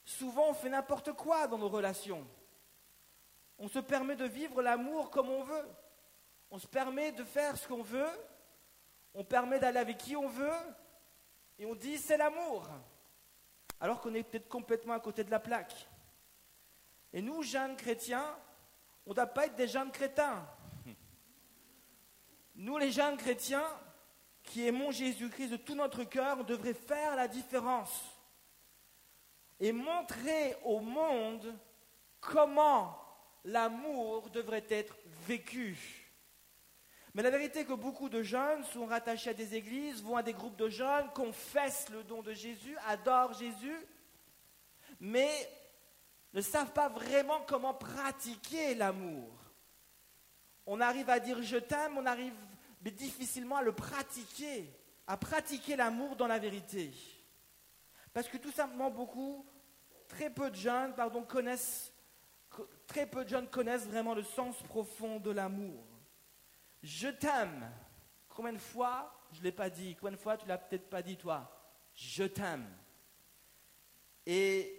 souvent 0.03 0.49
on 0.49 0.53
fait 0.53 0.69
n'importe 0.69 1.13
quoi 1.13 1.47
dans 1.47 1.57
nos 1.57 1.69
relations. 1.69 2.25
On 3.57 3.67
se 3.67 3.79
permet 3.79 4.15
de 4.15 4.25
vivre 4.25 4.61
l'amour 4.61 5.09
comme 5.09 5.29
on 5.29 5.43
veut. 5.43 5.67
On 6.51 6.59
se 6.59 6.67
permet 6.67 7.11
de 7.11 7.23
faire 7.23 7.57
ce 7.57 7.67
qu'on 7.67 7.81
veut. 7.81 8.09
On 9.13 9.23
permet 9.23 9.59
d'aller 9.59 9.79
avec 9.79 9.97
qui 9.97 10.15
on 10.15 10.27
veut. 10.27 10.51
Et 11.59 11.65
on 11.65 11.75
dit 11.75 11.97
c'est 11.97 12.17
l'amour. 12.17 12.67
Alors 13.79 14.01
qu'on 14.01 14.13
est 14.13 14.23
peut-être 14.23 14.47
complètement 14.47 14.93
à 14.93 14.99
côté 14.99 15.23
de 15.23 15.31
la 15.31 15.39
plaque. 15.39 15.87
Et 17.13 17.21
nous, 17.21 17.41
jeunes 17.43 17.75
chrétiens, 17.75 18.37
on 19.05 19.11
ne 19.11 19.15
doit 19.15 19.27
pas 19.27 19.45
être 19.45 19.55
des 19.55 19.67
jeunes 19.67 19.91
crétins. 19.91 20.45
Nous, 22.55 22.77
les 22.77 22.91
jeunes 22.91 23.17
chrétiens, 23.17 23.67
qui 24.47 24.65
aimons 24.65 24.91
Jésus-Christ 24.91 25.49
de 25.49 25.57
tout 25.57 25.75
notre 25.75 26.03
cœur, 26.03 26.37
on 26.39 26.43
devrait 26.43 26.73
faire 26.73 27.15
la 27.15 27.27
différence 27.27 28.03
et 29.59 29.71
montrer 29.71 30.55
au 30.63 30.79
monde 30.79 31.53
comment 32.19 32.97
l'amour 33.43 34.29
devrait 34.29 34.65
être 34.69 34.95
vécu. 35.27 35.77
Mais 37.13 37.23
la 37.23 37.29
vérité 37.29 37.59
est 37.59 37.65
que 37.65 37.73
beaucoup 37.73 38.09
de 38.09 38.21
jeunes 38.21 38.63
sont 38.65 38.85
rattachés 38.85 39.31
à 39.31 39.33
des 39.33 39.55
églises, 39.55 40.03
vont 40.03 40.15
à 40.15 40.23
des 40.23 40.33
groupes 40.33 40.57
de 40.57 40.69
jeunes, 40.69 41.09
confessent 41.13 41.89
le 41.89 42.03
don 42.03 42.21
de 42.21 42.33
Jésus, 42.33 42.77
adorent 42.87 43.33
Jésus, 43.33 43.77
mais 44.99 45.29
ne 46.33 46.41
savent 46.41 46.73
pas 46.73 46.89
vraiment 46.89 47.41
comment 47.47 47.73
pratiquer 47.73 48.75
l'amour. 48.75 49.29
On 50.65 50.79
arrive 50.79 51.09
à 51.09 51.19
dire 51.19 51.41
je 51.41 51.57
t'aime, 51.57 51.97
on 51.97 52.05
arrive 52.05 52.35
mais 52.87 52.91
difficilement 52.91 53.57
à 53.57 53.63
le 53.63 53.73
pratiquer, 53.73 54.73
à 55.07 55.17
pratiquer 55.17 55.75
l'amour 55.75 56.15
dans 56.15 56.25
la 56.25 56.39
vérité. 56.39 56.93
Parce 58.13 58.29
que 58.29 58.37
tout 58.37 58.53
simplement 58.53 58.89
beaucoup, 58.89 59.45
très 60.07 60.29
peu 60.29 60.49
de 60.49 60.55
jeunes, 60.55 60.95
connaissent 61.27 61.91
très 62.87 63.05
peu 63.05 63.25
de 63.25 63.29
jeunes 63.29 63.49
connaissent 63.49 63.87
vraiment 63.87 64.15
le 64.15 64.23
sens 64.23 64.55
profond 64.63 65.19
de 65.19 65.31
l'amour. 65.31 65.83
Je 66.81 67.09
t'aime. 67.09 67.69
Combien 68.29 68.53
de 68.53 68.57
fois 68.57 69.13
je 69.33 69.39
ne 69.39 69.43
l'ai 69.43 69.51
pas 69.51 69.69
dit? 69.69 69.97
Combien 69.99 70.15
de 70.15 70.21
fois 70.21 70.37
tu 70.37 70.47
l'as 70.47 70.57
peut-être 70.57 70.89
pas 70.89 71.01
dit 71.01 71.17
toi? 71.17 71.51
Je 71.93 72.23
t'aime. 72.23 72.73
Et 74.25 74.73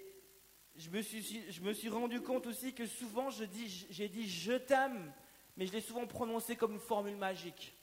je 0.76 0.88
me, 0.88 1.02
suis, 1.02 1.52
je 1.52 1.60
me 1.60 1.74
suis 1.74 1.90
rendu 1.90 2.22
compte 2.22 2.46
aussi 2.46 2.72
que 2.72 2.86
souvent 2.86 3.28
j'ai 3.28 3.46
dit 3.46 4.28
je 4.30 4.54
t'aime, 4.54 5.12
mais 5.58 5.66
je 5.66 5.72
l'ai 5.72 5.82
souvent 5.82 6.06
prononcé 6.06 6.56
comme 6.56 6.72
une 6.72 6.80
formule 6.80 7.16
magique. 7.16 7.74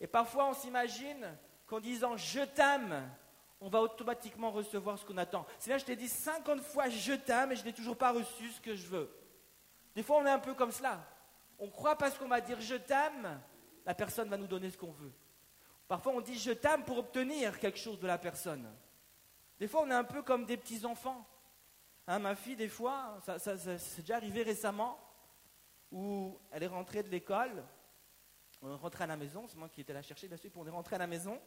Et 0.00 0.06
parfois 0.06 0.48
on 0.48 0.54
s'imagine 0.54 1.36
qu'en 1.66 1.80
disant 1.80 2.16
je 2.16 2.40
t'aime, 2.40 3.08
on 3.60 3.68
va 3.68 3.80
automatiquement 3.80 4.50
recevoir 4.50 4.98
ce 4.98 5.04
qu'on 5.04 5.16
attend. 5.16 5.46
C'est 5.58 5.70
là, 5.70 5.78
je 5.78 5.84
t'ai 5.84 5.96
dit 5.96 6.08
50 6.08 6.60
fois 6.60 6.88
je 6.88 7.14
t'aime 7.14 7.52
et 7.52 7.56
je 7.56 7.64
n'ai 7.64 7.72
toujours 7.72 7.96
pas 7.96 8.12
reçu 8.12 8.50
ce 8.50 8.60
que 8.60 8.74
je 8.74 8.86
veux. 8.86 9.10
Des 9.94 10.02
fois, 10.02 10.18
on 10.18 10.26
est 10.26 10.30
un 10.30 10.38
peu 10.38 10.54
comme 10.54 10.72
cela. 10.72 11.02
On 11.58 11.70
croit 11.70 11.96
parce 11.96 12.18
qu'on 12.18 12.28
va 12.28 12.40
dire 12.40 12.60
je 12.60 12.74
t'aime, 12.74 13.40
la 13.86 13.94
personne 13.94 14.28
va 14.28 14.36
nous 14.36 14.46
donner 14.46 14.70
ce 14.70 14.76
qu'on 14.76 14.92
veut. 14.92 15.12
Parfois, 15.88 16.12
on 16.12 16.20
dit 16.20 16.38
je 16.38 16.52
t'aime 16.52 16.84
pour 16.84 16.98
obtenir 16.98 17.58
quelque 17.58 17.78
chose 17.78 17.98
de 17.98 18.06
la 18.06 18.18
personne. 18.18 18.70
Des 19.58 19.68
fois, 19.68 19.82
on 19.82 19.90
est 19.90 19.94
un 19.94 20.04
peu 20.04 20.22
comme 20.22 20.44
des 20.44 20.58
petits-enfants. 20.58 21.26
Hein, 22.06 22.18
ma 22.18 22.34
fille, 22.34 22.56
des 22.56 22.68
fois, 22.68 23.18
ça, 23.24 23.38
c'est 23.38 24.00
déjà 24.00 24.16
arrivé 24.16 24.42
récemment, 24.42 24.98
où 25.90 26.38
elle 26.50 26.62
est 26.62 26.68
rentrée 26.68 27.02
de 27.02 27.08
l'école, 27.08 27.64
on 28.66 28.72
est 28.72 28.78
rentré 28.78 29.04
à 29.04 29.06
la 29.06 29.16
maison, 29.16 29.46
c'est 29.48 29.56
moi 29.56 29.68
qui 29.68 29.80
étais 29.80 29.92
la 29.92 30.02
chercher, 30.02 30.28
bien 30.28 30.36
sûr, 30.36 30.50
puis 30.50 30.60
on 30.60 30.66
est 30.66 30.70
rentré 30.70 30.96
à 30.96 30.98
la 30.98 31.06
maison, 31.06 31.40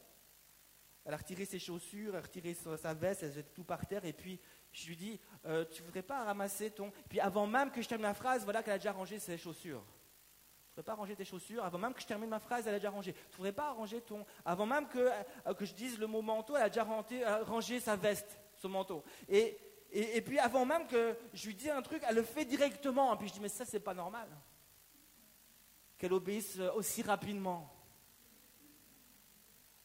elle 1.06 1.14
a 1.14 1.18
retiré 1.18 1.46
ses 1.46 1.60
chaussures, 1.60 2.14
elle 2.14 2.20
a 2.20 2.22
retiré 2.22 2.54
sa 2.54 2.94
veste, 2.94 3.24
elle 3.24 3.34
jette 3.34 3.54
tout 3.54 3.64
par 3.64 3.86
terre. 3.86 4.06
Et 4.06 4.14
puis, 4.14 4.40
je 4.72 4.88
lui 4.88 4.96
dis, 4.96 5.20
euh, 5.46 5.66
tu 5.66 5.82
voudrais 5.82 6.04
pas 6.04 6.24
ramasser 6.24 6.72
ton... 6.72 6.92
Puis 7.10 7.20
avant 7.20 7.48
même 7.48 7.72
que 7.72 7.82
je 7.82 7.88
termine 7.88 8.08
ma 8.08 8.14
phrase, 8.14 8.44
voilà 8.44 8.62
qu'elle 8.62 8.76
a 8.76 8.78
déjà 8.78 8.92
rangé 8.92 9.18
ses 9.20 9.38
chaussures. 9.38 9.82
Tu 9.82 10.76
voudrais 10.76 10.84
pas 10.84 10.94
ranger 10.94 11.16
tes 11.16 11.26
chaussures? 11.26 11.64
Avant 11.64 11.80
même 11.80 11.94
que 11.94 12.02
je 12.02 12.06
termine 12.06 12.30
ma 12.30 12.40
phrase, 12.40 12.68
elle 12.68 12.76
a 12.76 12.80
déjà 12.80 12.92
rangé. 12.92 13.14
Tu 13.14 13.38
voudrais 13.38 13.54
pas 13.54 13.72
ranger 13.72 14.02
ton... 14.02 14.26
Avant 14.46 14.66
même 14.66 14.88
que, 14.88 15.00
euh, 15.48 15.54
que 15.56 15.66
je 15.66 15.74
dise 15.74 15.98
le 15.98 16.06
mot 16.06 16.22
manteau, 16.22 16.56
elle 16.56 16.64
a 16.64 16.70
déjà 16.70 16.86
euh, 16.86 17.44
rangé, 17.44 17.80
sa 17.80 17.96
veste, 17.96 18.40
son 18.56 18.70
manteau. 18.70 19.04
Et, 19.28 19.58
et, 19.92 20.18
et, 20.18 20.22
puis 20.22 20.38
avant 20.38 20.66
même 20.66 20.86
que 20.86 21.18
je 21.34 21.48
lui 21.48 21.56
dise 21.56 21.70
un 21.70 21.82
truc, 21.82 22.04
elle 22.08 22.16
le 22.16 22.24
fait 22.24 22.46
directement. 22.46 23.16
Et 23.16 23.18
puis 23.18 23.30
je 23.30 23.34
dis, 23.34 23.40
mais 23.40 23.50
ça, 23.50 23.66
c'est 23.66 23.80
pas 23.80 23.96
normal. 23.96 24.28
Qu'elle 26.00 26.14
obéisse 26.14 26.58
aussi 26.76 27.04
rapidement. 27.04 27.72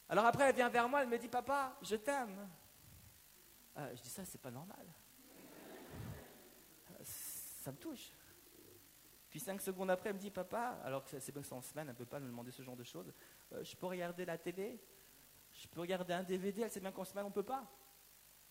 Alors 0.07 0.25
après, 0.25 0.45
elle 0.45 0.55
vient 0.55 0.69
vers 0.69 0.87
moi, 0.87 1.03
elle 1.03 1.09
me 1.09 1.17
dit, 1.17 1.27
papa, 1.27 1.77
je 1.81 1.97
t'aime. 1.97 2.49
Euh, 3.77 3.95
je 3.95 4.01
dis, 4.01 4.09
ça, 4.09 4.23
c'est 4.23 4.41
pas 4.41 4.49
normal. 4.49 4.87
Ça 7.03 7.71
me 7.71 7.77
touche. 7.77 8.11
Puis 9.29 9.41
cinq 9.41 9.59
secondes 9.59 9.91
après, 9.91 10.09
elle 10.09 10.15
me 10.15 10.21
dit, 10.21 10.31
papa, 10.31 10.79
alors 10.85 11.03
que 11.03 11.19
c'est 11.19 11.51
en 11.51 11.61
semaine, 11.61 11.87
elle 11.87 11.93
ne 11.93 11.97
peut 11.97 12.05
pas 12.05 12.21
me 12.21 12.27
demander 12.27 12.51
ce 12.51 12.63
genre 12.63 12.77
de 12.77 12.83
choses, 12.85 13.11
euh, 13.51 13.61
je 13.61 13.75
peux 13.75 13.87
regarder 13.87 14.23
la 14.23 14.37
télé, 14.37 14.79
je 15.51 15.67
peux 15.67 15.81
regarder 15.81 16.13
un 16.13 16.23
DVD, 16.23 16.61
elle 16.61 16.71
sait 16.71 16.79
bien 16.79 16.93
qu'en 16.93 17.03
semaine, 17.03 17.25
on 17.25 17.29
ne 17.29 17.33
peut 17.33 17.43
pas. 17.43 17.69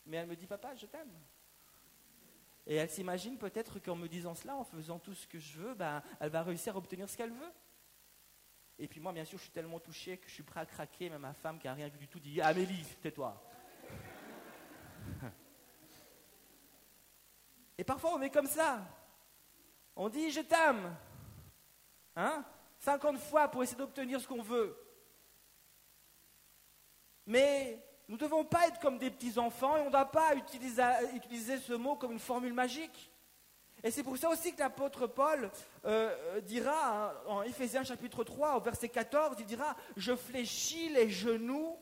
Mais 0.04 0.18
elle 0.18 0.26
me 0.26 0.36
dit, 0.36 0.46
papa, 0.46 0.74
je 0.74 0.84
t'aime. 0.84 1.18
Et 2.66 2.76
elle 2.76 2.88
s'imagine 2.88 3.36
peut-être 3.36 3.78
qu'en 3.78 3.94
me 3.94 4.08
disant 4.08 4.34
cela, 4.34 4.56
en 4.56 4.64
faisant 4.64 4.98
tout 4.98 5.14
ce 5.14 5.26
que 5.26 5.38
je 5.38 5.58
veux, 5.58 5.74
ben, 5.74 6.02
elle 6.18 6.30
va 6.30 6.42
réussir 6.42 6.74
à 6.74 6.78
obtenir 6.78 7.08
ce 7.08 7.16
qu'elle 7.16 7.32
veut. 7.32 7.52
Et 8.78 8.88
puis 8.88 9.00
moi, 9.00 9.12
bien 9.12 9.24
sûr, 9.24 9.38
je 9.38 9.44
suis 9.44 9.52
tellement 9.52 9.78
touché 9.78 10.16
que 10.16 10.28
je 10.28 10.34
suis 10.34 10.42
prêt 10.42 10.60
à 10.60 10.66
craquer. 10.66 11.10
Mais 11.10 11.18
ma 11.18 11.34
femme, 11.34 11.58
qui 11.58 11.66
n'a 11.66 11.74
rien 11.74 11.88
vu 11.88 11.98
du 11.98 12.08
tout, 12.08 12.18
dit 12.18 12.40
Amélie, 12.40 12.84
tais-toi. 13.02 13.40
Et 17.78 17.84
parfois, 17.84 18.14
on 18.14 18.22
est 18.22 18.30
comme 18.30 18.46
ça. 18.46 18.82
On 19.94 20.08
dit 20.08 20.30
Je 20.30 20.40
t'aime. 20.40 20.96
Hein 22.16 22.44
50 22.78 23.18
fois 23.18 23.48
pour 23.48 23.62
essayer 23.62 23.78
d'obtenir 23.78 24.20
ce 24.20 24.28
qu'on 24.28 24.42
veut. 24.42 24.76
Mais 27.26 27.82
nous 28.08 28.16
ne 28.16 28.20
devons 28.20 28.44
pas 28.44 28.66
être 28.68 28.80
comme 28.80 28.98
des 28.98 29.10
petits-enfants 29.10 29.76
et 29.76 29.80
on 29.80 29.86
ne 29.86 29.90
doit 29.90 30.10
pas 30.10 30.34
utiliser, 30.34 30.82
utiliser 31.14 31.58
ce 31.58 31.72
mot 31.72 31.96
comme 31.96 32.12
une 32.12 32.18
formule 32.18 32.52
magique. 32.52 33.10
Et 33.82 33.90
c'est 33.90 34.02
pour 34.02 34.16
ça 34.16 34.30
aussi 34.30 34.54
que 34.54 34.60
l'apôtre 34.60 35.06
Paul 35.06 35.50
euh, 35.84 36.40
dira 36.40 37.10
hein, 37.10 37.14
en 37.26 37.42
Éphésiens 37.42 37.84
chapitre 37.84 38.24
3 38.24 38.56
au 38.56 38.60
verset 38.60 38.88
14, 38.88 39.36
il 39.40 39.46
dira, 39.46 39.76
je 39.96 40.14
fléchis 40.16 40.88
les 40.88 41.10
genoux 41.10 41.76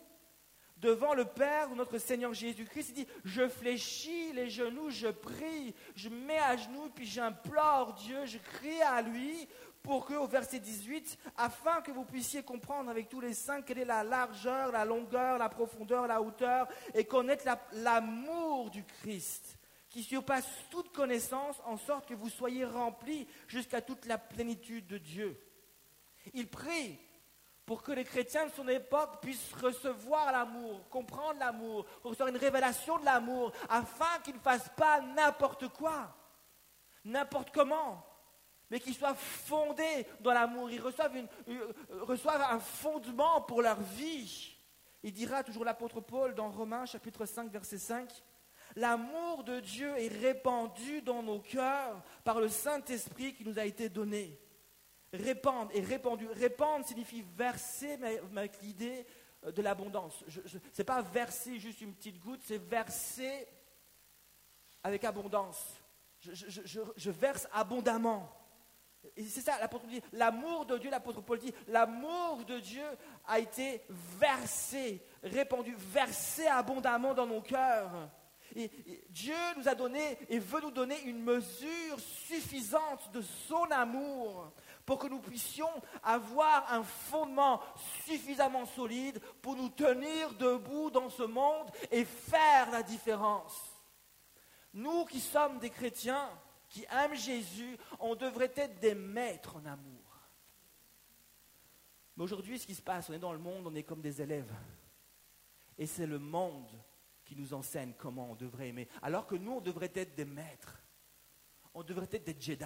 devant 0.78 1.14
le 1.14 1.24
Père 1.24 1.70
notre 1.76 1.98
Seigneur 1.98 2.34
Jésus-Christ. 2.34 2.88
Il 2.90 2.94
dit, 2.94 3.06
je 3.24 3.48
fléchis 3.48 4.32
les 4.32 4.50
genoux, 4.50 4.90
je 4.90 5.08
prie, 5.08 5.74
je 5.94 6.08
mets 6.08 6.38
à 6.38 6.56
genoux, 6.56 6.90
puis 6.92 7.06
j'implore 7.06 7.94
Dieu, 7.94 8.26
je 8.26 8.38
crie 8.38 8.82
à 8.82 9.00
lui 9.00 9.48
pour 9.82 10.06
que, 10.06 10.14
au 10.14 10.26
verset 10.26 10.60
18, 10.60 11.18
afin 11.36 11.80
que 11.80 11.90
vous 11.90 12.04
puissiez 12.04 12.42
comprendre 12.42 12.90
avec 12.90 13.08
tous 13.08 13.20
les 13.20 13.34
saints 13.34 13.62
quelle 13.62 13.78
est 13.78 13.84
la 13.84 14.04
largeur, 14.04 14.70
la 14.70 14.84
longueur, 14.84 15.38
la 15.38 15.48
profondeur, 15.48 16.06
la 16.06 16.22
hauteur, 16.22 16.68
et 16.94 17.04
connaître 17.04 17.44
l'amour 17.72 18.70
du 18.70 18.84
Christ 18.84 19.58
qui 19.92 20.02
surpasse 20.02 20.48
toute 20.70 20.90
connaissance, 20.92 21.60
en 21.66 21.76
sorte 21.76 22.08
que 22.08 22.14
vous 22.14 22.30
soyez 22.30 22.64
remplis 22.64 23.28
jusqu'à 23.46 23.82
toute 23.82 24.06
la 24.06 24.16
plénitude 24.16 24.86
de 24.86 24.96
Dieu. 24.96 25.38
Il 26.32 26.48
prie 26.48 26.98
pour 27.66 27.82
que 27.82 27.92
les 27.92 28.04
chrétiens 28.04 28.46
de 28.46 28.52
son 28.52 28.66
époque 28.68 29.20
puissent 29.20 29.52
recevoir 29.60 30.32
l'amour, 30.32 30.88
comprendre 30.88 31.38
l'amour, 31.38 31.84
recevoir 32.02 32.30
une 32.30 32.38
révélation 32.38 32.98
de 32.98 33.04
l'amour, 33.04 33.52
afin 33.68 34.18
qu'ils 34.24 34.34
ne 34.34 34.40
fassent 34.40 34.70
pas 34.76 35.00
n'importe 35.00 35.68
quoi, 35.68 36.16
n'importe 37.04 37.50
comment, 37.52 38.02
mais 38.72 38.80
qu'ils 38.80 38.94
soient 38.94 39.14
fondés 39.14 40.06
dans 40.20 40.32
l'amour. 40.32 40.70
Ils 40.70 40.80
euh, 40.80 41.66
reçoivent 42.00 42.40
un 42.40 42.58
fondement 42.58 43.42
pour 43.42 43.60
leur 43.60 43.78
vie. 43.80 44.56
Il 45.02 45.12
dira 45.12 45.44
toujours 45.44 45.66
l'apôtre 45.66 46.00
Paul 46.00 46.34
dans 46.34 46.50
Romains 46.50 46.86
chapitre 46.86 47.26
5 47.26 47.52
verset 47.52 47.76
5, 47.76 48.10
L'amour 48.76 49.44
de 49.44 49.60
Dieu 49.60 49.94
est 49.98 50.08
répandu 50.08 51.02
dans 51.02 51.22
nos 51.22 51.40
cœurs 51.40 52.02
par 52.24 52.40
le 52.40 52.48
Saint-Esprit 52.48 53.34
qui 53.34 53.44
nous 53.44 53.58
a 53.58 53.66
été 53.66 53.90
donné. 53.90 54.40
Répandre 55.12 55.70
et 55.74 55.82
répandu. 55.82 56.26
Répandre 56.28 56.86
signifie 56.86 57.22
verser, 57.36 57.98
avec 58.34 58.62
l'idée 58.62 59.04
euh, 59.44 59.52
de 59.52 59.60
l'abondance. 59.60 60.24
Ce 60.28 60.56
n'est 60.78 60.84
pas 60.86 61.02
verser 61.02 61.58
juste 61.58 61.82
une 61.82 61.92
petite 61.92 62.18
goutte, 62.18 62.40
c'est 62.42 62.56
verser 62.56 63.46
avec 64.82 65.04
abondance. 65.04 65.76
Je, 66.22 67.10
verse 67.10 67.46
abondamment. 67.52 68.41
Et 69.16 69.25
c'est 69.25 69.40
ça, 69.40 69.59
l'apôtre 69.59 69.87
dit, 69.87 70.00
l'amour 70.12 70.64
de 70.64 70.78
Dieu, 70.78 70.90
l'apôtre 70.90 71.21
Paul 71.21 71.38
dit, 71.38 71.52
l'amour 71.68 72.44
de 72.47 72.59
Dieu 72.61 72.85
a 73.26 73.38
été 73.38 73.82
versé, 74.18 75.04
répandu, 75.23 75.75
versé 75.76 76.47
abondamment 76.47 77.12
dans 77.12 77.26
nos 77.26 77.40
cœurs. 77.40 78.11
Et, 78.54 78.71
Dieu 79.09 79.35
nous 79.56 79.68
a 79.68 79.75
donné 79.75 80.18
et 80.28 80.38
veut 80.38 80.61
nous 80.61 80.71
donner 80.71 81.00
une 81.02 81.23
mesure 81.23 81.99
suffisante 81.99 83.11
de 83.12 83.21
son 83.21 83.64
amour 83.71 84.52
pour 84.85 84.99
que 84.99 85.09
nous 85.09 85.21
puissions 85.21 85.71
avoir 86.02 86.73
un 86.73 86.82
fondement 86.82 87.61
suffisamment 88.04 88.66
solide 88.66 89.21
pour 89.40 89.56
nous 89.56 89.68
tenir 89.68 90.35
debout 90.35 90.90
dans 90.90 91.09
ce 91.09 91.23
monde 91.23 91.71
et 91.90 92.04
faire 92.04 92.71
la 92.71 92.82
différence. 92.82 93.56
Nous 94.75 95.04
qui 95.04 95.21
sommes 95.21 95.59
des 95.59 95.71
chrétiens, 95.71 96.30
qui 96.72 96.86
aiment 96.90 97.14
Jésus, 97.14 97.76
on 98.00 98.14
devrait 98.14 98.52
être 98.56 98.80
des 98.80 98.94
maîtres 98.94 99.56
en 99.56 99.66
amour. 99.66 100.18
Mais 102.16 102.24
aujourd'hui, 102.24 102.58
ce 102.58 102.66
qui 102.66 102.74
se 102.74 102.80
passe, 102.80 103.10
on 103.10 103.12
est 103.12 103.18
dans 103.18 103.34
le 103.34 103.38
monde, 103.38 103.66
on 103.66 103.74
est 103.74 103.82
comme 103.82 104.00
des 104.00 104.22
élèves. 104.22 104.50
Et 105.76 105.84
c'est 105.84 106.06
le 106.06 106.18
monde 106.18 106.70
qui 107.26 107.36
nous 107.36 107.52
enseigne 107.52 107.92
comment 107.98 108.30
on 108.30 108.34
devrait 108.34 108.68
aimer. 108.68 108.88
Alors 109.02 109.26
que 109.26 109.34
nous, 109.34 109.52
on 109.52 109.60
devrait 109.60 109.92
être 109.94 110.14
des 110.14 110.24
maîtres. 110.24 110.82
On 111.74 111.82
devrait 111.82 112.08
être 112.10 112.24
des 112.24 112.36
Jedi. 112.40 112.64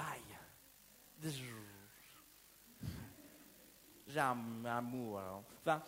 J'aime 4.07 4.63
l'amour. 4.63 5.21
Enfin, 5.59 5.83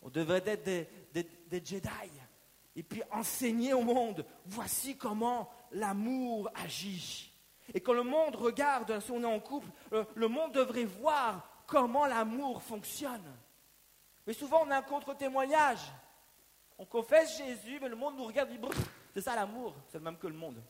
on 0.00 0.08
devrait 0.08 0.42
être 0.46 0.64
des, 0.64 0.88
des 1.12 1.62
Jedi. 1.62 2.10
Et 2.76 2.82
puis 2.82 3.02
enseigner 3.10 3.72
au 3.72 3.82
monde, 3.82 4.26
voici 4.46 4.96
comment 4.96 5.48
l'amour 5.74 6.50
agit. 6.54 7.30
Et 7.72 7.80
quand 7.80 7.92
le 7.92 8.02
monde 8.02 8.36
regarde, 8.36 9.00
si 9.00 9.10
on 9.10 9.22
est 9.22 9.26
en 9.26 9.40
couple, 9.40 9.68
le 10.14 10.28
monde 10.28 10.52
devrait 10.52 10.84
voir 10.84 11.64
comment 11.66 12.06
l'amour 12.06 12.62
fonctionne. 12.62 13.34
Mais 14.26 14.32
souvent, 14.32 14.64
on 14.64 14.70
a 14.70 14.78
un 14.78 14.82
contre-témoignage. 14.82 15.92
On 16.78 16.86
confesse 16.86 17.38
Jésus, 17.38 17.78
mais 17.80 17.88
le 17.88 17.96
monde 17.96 18.16
nous 18.16 18.24
regarde 18.24 18.50
et 18.50 18.58
dit 18.58 18.68
C'est 19.12 19.20
ça 19.20 19.34
l'amour, 19.34 19.74
c'est 19.88 19.98
le 19.98 20.04
même 20.04 20.18
que 20.18 20.26
le 20.26 20.34
monde. 20.34 20.62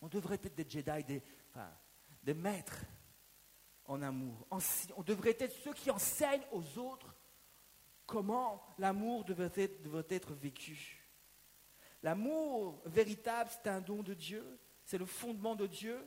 On 0.00 0.08
devrait 0.08 0.40
être 0.42 0.54
des 0.54 0.68
Jedi, 0.68 1.20
des, 2.22 2.34
maîtres 2.34 2.84
en 3.84 4.00
amour. 4.02 4.46
On 4.96 5.02
devrait 5.02 5.36
être 5.38 5.54
ceux 5.62 5.74
qui 5.74 5.90
enseignent 5.90 6.46
aux 6.52 6.78
autres 6.78 7.14
comment 8.06 8.62
l'amour 8.78 9.24
devrait 9.24 9.52
être 10.10 10.32
vécu. 10.34 10.99
L'amour 12.02 12.80
véritable, 12.86 13.50
c'est 13.50 13.68
un 13.68 13.80
don 13.80 14.02
de 14.02 14.14
Dieu, 14.14 14.44
c'est 14.84 14.98
le 14.98 15.06
fondement 15.06 15.54
de 15.54 15.66
Dieu. 15.66 15.98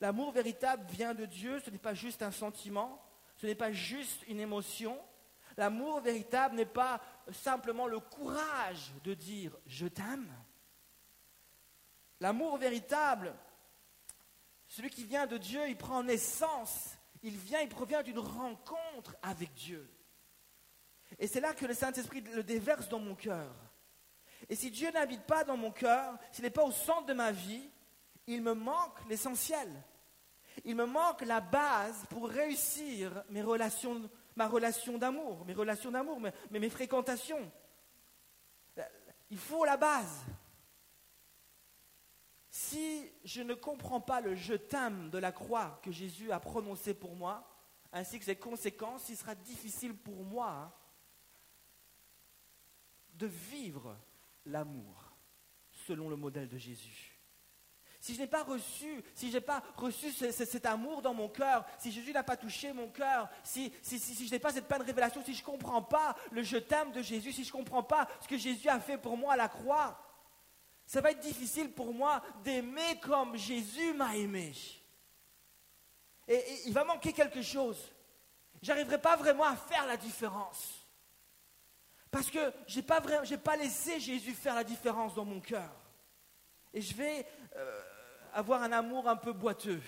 L'amour 0.00 0.32
véritable 0.32 0.84
vient 0.90 1.14
de 1.14 1.26
Dieu, 1.26 1.60
ce 1.60 1.70
n'est 1.70 1.78
pas 1.78 1.94
juste 1.94 2.22
un 2.22 2.30
sentiment, 2.30 3.02
ce 3.36 3.46
n'est 3.46 3.54
pas 3.54 3.72
juste 3.72 4.26
une 4.28 4.40
émotion, 4.40 4.98
L'amour 5.58 6.00
véritable 6.00 6.54
n'est 6.54 6.64
pas 6.64 7.00
simplement 7.32 7.88
le 7.88 7.98
courage 7.98 8.92
de 9.02 9.12
dire 9.12 9.58
je 9.66 9.88
t'aime. 9.88 10.32
L'amour 12.20 12.58
véritable, 12.58 13.34
celui 14.68 14.88
qui 14.88 15.04
vient 15.04 15.26
de 15.26 15.36
Dieu, 15.36 15.68
il 15.68 15.76
prend 15.76 16.04
naissance, 16.04 16.96
il 17.24 17.36
vient, 17.36 17.60
il 17.60 17.68
provient 17.68 18.04
d'une 18.04 18.20
rencontre 18.20 19.16
avec 19.20 19.52
Dieu. 19.54 19.92
Et 21.18 21.26
c'est 21.26 21.40
là 21.40 21.52
que 21.54 21.66
le 21.66 21.74
Saint-Esprit 21.74 22.20
le 22.20 22.44
déverse 22.44 22.88
dans 22.88 23.00
mon 23.00 23.16
cœur. 23.16 23.52
Et 24.48 24.56
si 24.56 24.70
Dieu 24.70 24.90
n'habite 24.92 25.24
pas 25.24 25.44
dans 25.44 25.56
mon 25.56 25.70
cœur, 25.70 26.18
s'il 26.32 26.44
n'est 26.44 26.50
pas 26.50 26.64
au 26.64 26.72
centre 26.72 27.06
de 27.06 27.12
ma 27.12 27.32
vie, 27.32 27.70
il 28.26 28.42
me 28.42 28.54
manque 28.54 28.98
l'essentiel. 29.08 29.68
Il 30.64 30.76
me 30.76 30.86
manque 30.86 31.22
la 31.22 31.40
base 31.40 32.06
pour 32.10 32.28
réussir 32.28 33.24
mes 33.30 33.42
relations 33.42 34.08
ma 34.38 34.46
relation 34.46 34.98
d'amour, 34.98 35.44
mes 35.44 35.52
relations 35.52 35.90
d'amour, 35.90 36.20
mais, 36.20 36.60
mes 36.60 36.70
fréquentations. 36.70 37.50
Il 39.30 39.36
faut 39.36 39.64
la 39.64 39.76
base. 39.76 40.24
Si 42.48 43.12
je 43.24 43.42
ne 43.42 43.54
comprends 43.54 44.00
pas 44.00 44.20
le 44.20 44.36
je 44.36 44.54
t'aime 44.54 45.10
de 45.10 45.18
la 45.18 45.32
croix 45.32 45.80
que 45.82 45.90
Jésus 45.90 46.30
a 46.30 46.38
prononcé 46.38 46.94
pour 46.94 47.16
moi, 47.16 47.44
ainsi 47.92 48.20
que 48.20 48.24
ses 48.24 48.36
conséquences, 48.36 49.08
il 49.08 49.16
sera 49.16 49.34
difficile 49.34 49.96
pour 49.96 50.22
moi 50.22 50.72
de 53.14 53.26
vivre 53.26 53.96
l'amour 54.46 55.16
selon 55.86 56.08
le 56.08 56.16
modèle 56.16 56.48
de 56.48 56.58
Jésus 56.58 57.18
si 58.00 58.14
je 58.14 58.20
n'ai 58.20 58.26
pas 58.26 58.42
reçu, 58.42 59.02
si 59.14 59.28
je 59.28 59.34
n'ai 59.34 59.40
pas 59.40 59.62
reçu 59.76 60.10
cet 60.12 60.66
amour 60.66 61.02
dans 61.02 61.14
mon 61.14 61.28
cœur, 61.28 61.64
si 61.78 61.90
Jésus 61.90 62.12
n'a 62.12 62.22
pas 62.22 62.36
touché 62.36 62.72
mon 62.72 62.88
cœur, 62.88 63.28
si, 63.42 63.72
je 63.82 64.30
n'ai 64.30 64.38
pas 64.38 64.52
cette 64.52 64.68
pleine 64.68 64.82
révélation, 64.82 65.22
si 65.24 65.34
je 65.34 65.40
ne 65.40 65.46
comprends 65.46 65.82
pas 65.82 66.16
le 66.30 66.42
je 66.42 66.58
t'aime 66.58 66.92
de 66.92 67.02
Jésus, 67.02 67.32
si 67.32 67.44
je 67.44 67.48
ne 67.48 67.58
comprends 67.58 67.82
pas 67.82 68.08
ce 68.20 68.28
que 68.28 68.38
Jésus 68.38 68.68
a 68.68 68.78
fait 68.78 68.98
pour 68.98 69.16
moi 69.16 69.34
à 69.34 69.36
la 69.36 69.48
croix, 69.48 70.00
ça 70.86 71.00
va 71.00 71.10
être 71.10 71.20
difficile 71.20 71.72
pour 71.72 71.92
moi 71.92 72.22
d'aimer 72.44 72.98
comme 73.02 73.36
Jésus 73.36 73.92
m'a 73.94 74.16
aimé. 74.16 74.54
Et, 76.28 76.42
il 76.66 76.72
va 76.72 76.84
manquer 76.84 77.12
quelque 77.12 77.42
chose. 77.42 77.92
J'arriverai 78.62 79.00
pas 79.00 79.16
vraiment 79.16 79.44
à 79.44 79.56
faire 79.56 79.86
la 79.86 79.96
différence. 79.96 80.77
Parce 82.10 82.30
que 82.30 82.52
je 82.66 82.80
n'ai 82.80 83.38
pas, 83.38 83.56
laissé 83.56 84.00
Jésus 84.00 84.32
faire 84.32 84.54
la 84.54 84.64
différence 84.64 85.14
dans 85.14 85.24
mon 85.24 85.40
cœur. 85.40 85.70
Et 86.72 86.80
je 86.80 86.94
vais 86.94 87.26
euh, 87.56 87.82
avoir 88.32 88.62
un 88.62 88.72
amour 88.72 89.08
un 89.08 89.16
peu 89.16 89.32
boiteux. 89.32 89.82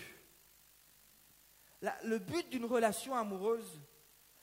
le 1.81 2.19
but 2.19 2.49
d'une 2.51 2.65
relation 2.65 3.15
amoureuse, 3.15 3.81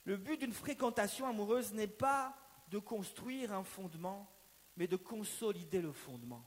le 0.06 0.18
but 0.18 0.40
d'une 0.40 0.54
fréquentation 0.54 1.28
amoureuse 1.28 1.74
n'est 1.74 1.88
pas 1.88 2.36
de 2.70 2.80
construire 2.80 3.54
un 3.54 3.64
fondement, 3.64 4.32
mais 4.76 4.88
de 4.88 4.96
consolider 4.96 5.82
le 5.82 5.92
fondement. 5.92 6.44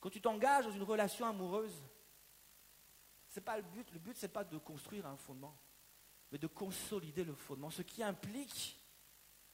Quand 0.00 0.10
tu 0.10 0.20
t'engages 0.20 0.66
dans 0.66 0.72
une 0.72 0.82
relation 0.82 1.26
amoureuse, 1.26 1.82
pas 3.40 3.56
le 3.56 3.62
but. 3.62 3.90
Le 3.92 3.98
but, 3.98 4.16
ce 4.16 4.26
n'est 4.26 4.32
pas 4.32 4.44
de 4.44 4.58
construire 4.58 5.06
un 5.06 5.16
fondement, 5.16 5.56
mais 6.30 6.38
de 6.38 6.46
consolider 6.46 7.24
le 7.24 7.34
fondement. 7.34 7.70
Ce 7.70 7.82
qui 7.82 8.02
implique 8.02 8.77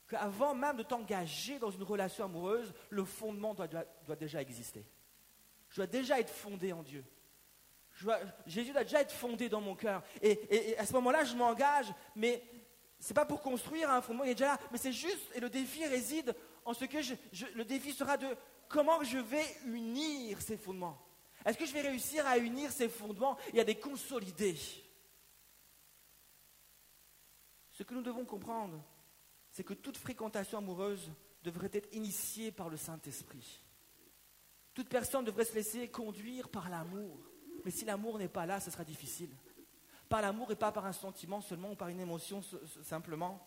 qu'avant 0.08 0.54
même 0.54 0.76
de 0.76 0.82
t'engager 0.82 1.58
dans 1.58 1.70
une 1.70 1.82
relation 1.82 2.24
amoureuse, 2.24 2.72
le 2.90 3.04
fondement 3.04 3.54
doit 3.54 4.16
déjà 4.16 4.40
exister. 4.40 4.84
Je 5.70 5.76
dois 5.76 5.86
déjà 5.86 6.20
être 6.20 6.30
fondé 6.30 6.72
en 6.72 6.82
Dieu. 6.82 7.04
Jésus 8.46 8.72
doit 8.72 8.84
déjà 8.84 9.00
être 9.00 9.12
fondé 9.12 9.48
dans 9.48 9.60
mon 9.60 9.74
cœur. 9.74 10.02
Et, 10.20 10.76
à 10.78 10.86
ce 10.86 10.92
moment-là, 10.94 11.24
je 11.24 11.34
m'engage, 11.36 11.92
mais 12.16 12.42
ce 12.98 13.08
n'est 13.08 13.14
pas 13.14 13.26
pour 13.26 13.40
construire 13.40 13.90
un 13.90 14.00
fondement, 14.00 14.24
il 14.24 14.30
est 14.30 14.34
déjà 14.34 14.54
là. 14.54 14.60
Mais 14.72 14.78
c'est 14.78 14.92
juste, 14.92 15.30
et 15.34 15.40
le 15.40 15.50
défi 15.50 15.86
réside 15.86 16.34
en 16.64 16.74
ce 16.74 16.84
que 16.84 16.98
le 17.54 17.64
défi 17.64 17.92
sera 17.92 18.16
de 18.16 18.36
comment 18.68 19.02
je 19.02 19.18
vais 19.18 19.44
unir 19.66 20.40
ces 20.40 20.56
fondements. 20.56 20.98
Est-ce 21.44 21.58
que 21.58 21.66
je 21.66 21.72
vais 21.72 21.82
réussir 21.82 22.26
à 22.26 22.38
unir 22.38 22.72
ces 22.72 22.88
fondements 22.88 23.36
et 23.52 23.60
à 23.60 23.64
les 23.64 23.78
consolider? 23.78 24.56
Ce 27.70 27.82
que 27.82 27.94
nous 27.94 28.02
devons 28.02 28.24
comprendre, 28.24 28.82
c'est 29.54 29.62
que 29.62 29.72
toute 29.72 29.96
fréquentation 29.96 30.58
amoureuse 30.58 31.12
devrait 31.44 31.70
être 31.72 31.88
initiée 31.94 32.50
par 32.50 32.68
le 32.68 32.76
Saint-Esprit. 32.76 33.62
Toute 34.74 34.88
personne 34.88 35.24
devrait 35.24 35.44
se 35.44 35.54
laisser 35.54 35.88
conduire 35.88 36.48
par 36.48 36.68
l'amour. 36.68 37.16
Mais 37.64 37.70
si 37.70 37.84
l'amour 37.84 38.18
n'est 38.18 38.26
pas 38.26 38.46
là, 38.46 38.58
ce 38.58 38.72
sera 38.72 38.82
difficile. 38.82 39.30
Par 40.08 40.22
l'amour 40.22 40.50
et 40.50 40.56
pas 40.56 40.72
par 40.72 40.84
un 40.86 40.92
sentiment 40.92 41.40
seulement 41.40 41.70
ou 41.70 41.76
par 41.76 41.86
une 41.86 42.00
émotion 42.00 42.42
simplement. 42.82 43.46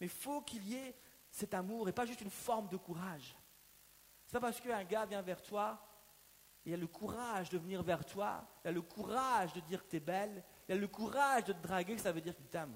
Mais 0.00 0.08
faut 0.08 0.40
qu'il 0.40 0.66
y 0.66 0.74
ait 0.74 0.96
cet 1.30 1.52
amour 1.52 1.86
et 1.86 1.92
pas 1.92 2.06
juste 2.06 2.22
une 2.22 2.30
forme 2.30 2.70
de 2.70 2.78
courage. 2.78 3.36
C'est 4.26 4.32
pas 4.32 4.40
parce 4.40 4.58
qu'un 4.58 4.84
gars 4.84 5.04
vient 5.04 5.20
vers 5.20 5.42
toi, 5.42 5.86
il 6.64 6.72
a 6.72 6.78
le 6.78 6.86
courage 6.86 7.50
de 7.50 7.58
venir 7.58 7.82
vers 7.82 8.06
toi, 8.06 8.42
il 8.64 8.68
a 8.68 8.72
le 8.72 8.80
courage 8.80 9.52
de 9.52 9.60
dire 9.60 9.84
que 9.84 9.90
tu 9.90 9.96
es 9.96 10.00
belle, 10.00 10.42
il 10.66 10.72
a 10.72 10.78
le 10.78 10.88
courage 10.88 11.44
de 11.44 11.52
te 11.52 11.62
draguer 11.62 11.94
que 11.94 12.00
ça 12.00 12.12
veut 12.12 12.22
dire 12.22 12.34
qu'il 12.34 12.46
t'aime. 12.46 12.74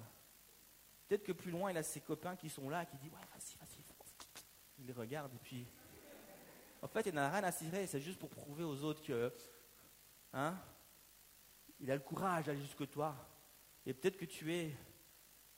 Peut-être 1.07 1.25
que 1.25 1.33
plus 1.33 1.51
loin, 1.51 1.71
il 1.71 1.77
a 1.77 1.83
ses 1.83 2.01
copains 2.01 2.37
qui 2.37 2.49
sont 2.49 2.69
là, 2.69 2.85
qui 2.85 2.97
disent 2.97 3.13
Ouais, 3.13 3.21
vas-y, 3.33 3.57
vas-y. 3.59 3.85
Il 4.79 4.87
les 4.87 4.93
regarde 4.93 5.33
et 5.35 5.39
puis 5.39 5.67
en 6.83 6.89
fait, 6.89 7.07
il 7.07 7.15
n'a 7.15 7.31
rien 7.31 7.43
à 7.43 7.51
cirer, 7.51 7.87
c'est 7.87 8.01
juste 8.01 8.19
pour 8.19 8.31
prouver 8.31 8.65
aux 8.65 8.85
autres 8.85 9.03
que. 9.03 9.33
Hein 10.33 10.57
il 11.81 11.91
a 11.91 11.95
le 11.95 12.01
courage 12.01 12.47
d'aller 12.47 12.61
jusque 12.61 12.89
toi. 12.91 13.15
Et 13.85 13.93
peut-être 13.93 14.17
que 14.17 14.25
tu 14.25 14.55
es 14.55 14.75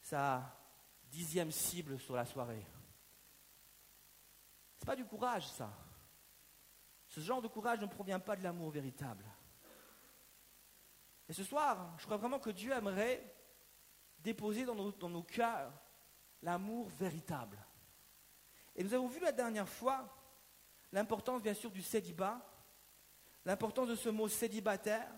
sa 0.01 0.57
dixième 1.05 1.51
cible 1.51 1.99
sur 1.99 2.15
la 2.15 2.25
soirée. 2.25 2.65
Ce 4.77 4.83
n'est 4.83 4.87
pas 4.87 4.97
du 4.97 5.05
courage, 5.05 5.47
ça. 5.49 5.73
Ce 7.09 7.21
genre 7.21 7.41
de 7.41 7.49
courage 7.49 7.81
ne 7.81 7.87
provient 7.87 8.21
pas 8.21 8.37
de 8.37 8.43
l'amour 8.43 8.71
véritable. 8.71 9.25
Et 11.29 11.33
ce 11.33 11.45
soir, 11.45 11.95
je 11.99 12.05
crois 12.05 12.17
vraiment 12.17 12.39
que 12.39 12.51
Dieu 12.51 12.73
aimerait 12.73 13.23
déposer 14.21 14.65
dans 14.65 14.75
nos, 14.75 15.23
cœurs 15.23 15.73
l'amour 16.43 16.89
véritable. 16.89 17.59
Et 18.77 18.85
nous 18.85 18.95
avons 18.95 19.09
vu 19.09 19.21
la 19.21 19.33
dernière 19.33 19.69
fois 19.69 20.09
l'importance, 20.93 21.43
bien 21.43 21.55
sûr, 21.55 21.71
du 21.71 21.83
célibat, 21.83 22.41
l'importance 23.45 23.89
de 23.89 23.95
ce 23.95 24.09
mot 24.09 24.29
célibataire. 24.29 25.09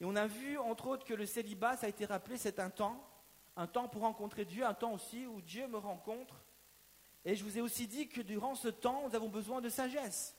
Et 0.00 0.04
on 0.04 0.16
a 0.16 0.26
vu, 0.26 0.58
entre 0.58 0.88
autres, 0.88 1.06
que 1.06 1.14
le 1.14 1.26
célibat, 1.26 1.76
ça 1.76 1.86
a 1.86 1.88
été 1.88 2.04
rappelé, 2.04 2.36
c'est 2.36 2.58
un 2.58 2.70
temps, 2.70 3.08
un 3.56 3.66
temps 3.66 3.88
pour 3.88 4.02
rencontrer 4.02 4.44
Dieu, 4.44 4.64
un 4.64 4.74
temps 4.74 4.92
aussi 4.92 5.26
où 5.26 5.40
Dieu 5.40 5.66
me 5.68 5.78
rencontre. 5.78 6.44
Et 7.24 7.34
je 7.34 7.42
vous 7.42 7.58
ai 7.58 7.60
aussi 7.60 7.86
dit 7.86 8.08
que 8.08 8.20
durant 8.20 8.54
ce 8.54 8.68
temps, 8.68 9.08
nous 9.08 9.14
avons 9.14 9.28
besoin 9.28 9.60
de 9.60 9.68
sagesse. 9.68 10.36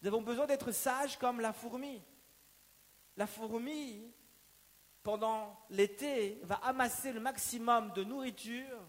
Nous 0.00 0.08
avons 0.08 0.22
besoin 0.22 0.46
d'être 0.46 0.72
sages 0.72 1.18
comme 1.18 1.40
la 1.40 1.52
fourmi. 1.52 2.02
La 3.16 3.26
fourmi, 3.26 4.12
pendant 5.04 5.54
l'été, 5.68 6.40
va 6.42 6.56
amasser 6.64 7.12
le 7.12 7.20
maximum 7.20 7.92
de 7.92 8.02
nourriture 8.02 8.80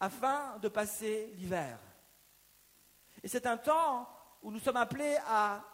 afin 0.00 0.58
de 0.58 0.68
passer 0.68 1.32
l'hiver. 1.36 1.78
Et 3.22 3.28
c'est 3.28 3.46
un 3.46 3.56
temps 3.56 4.08
où 4.42 4.50
nous 4.50 4.58
sommes 4.58 4.76
appelés 4.76 5.16
à 5.28 5.64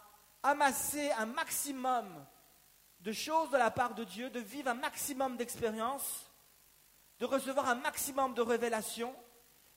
amasser 0.43 1.11
un 1.13 1.25
maximum 1.25 2.07
de 2.99 3.11
choses 3.11 3.49
de 3.49 3.57
la 3.57 3.71
part 3.71 3.95
de 3.95 4.03
Dieu, 4.03 4.29
de 4.29 4.39
vivre 4.39 4.69
un 4.69 4.75
maximum 4.75 5.35
d'expériences, 5.35 6.29
de 7.17 7.25
recevoir 7.25 7.69
un 7.69 7.75
maximum 7.75 8.35
de 8.35 8.43
révélations, 8.43 9.15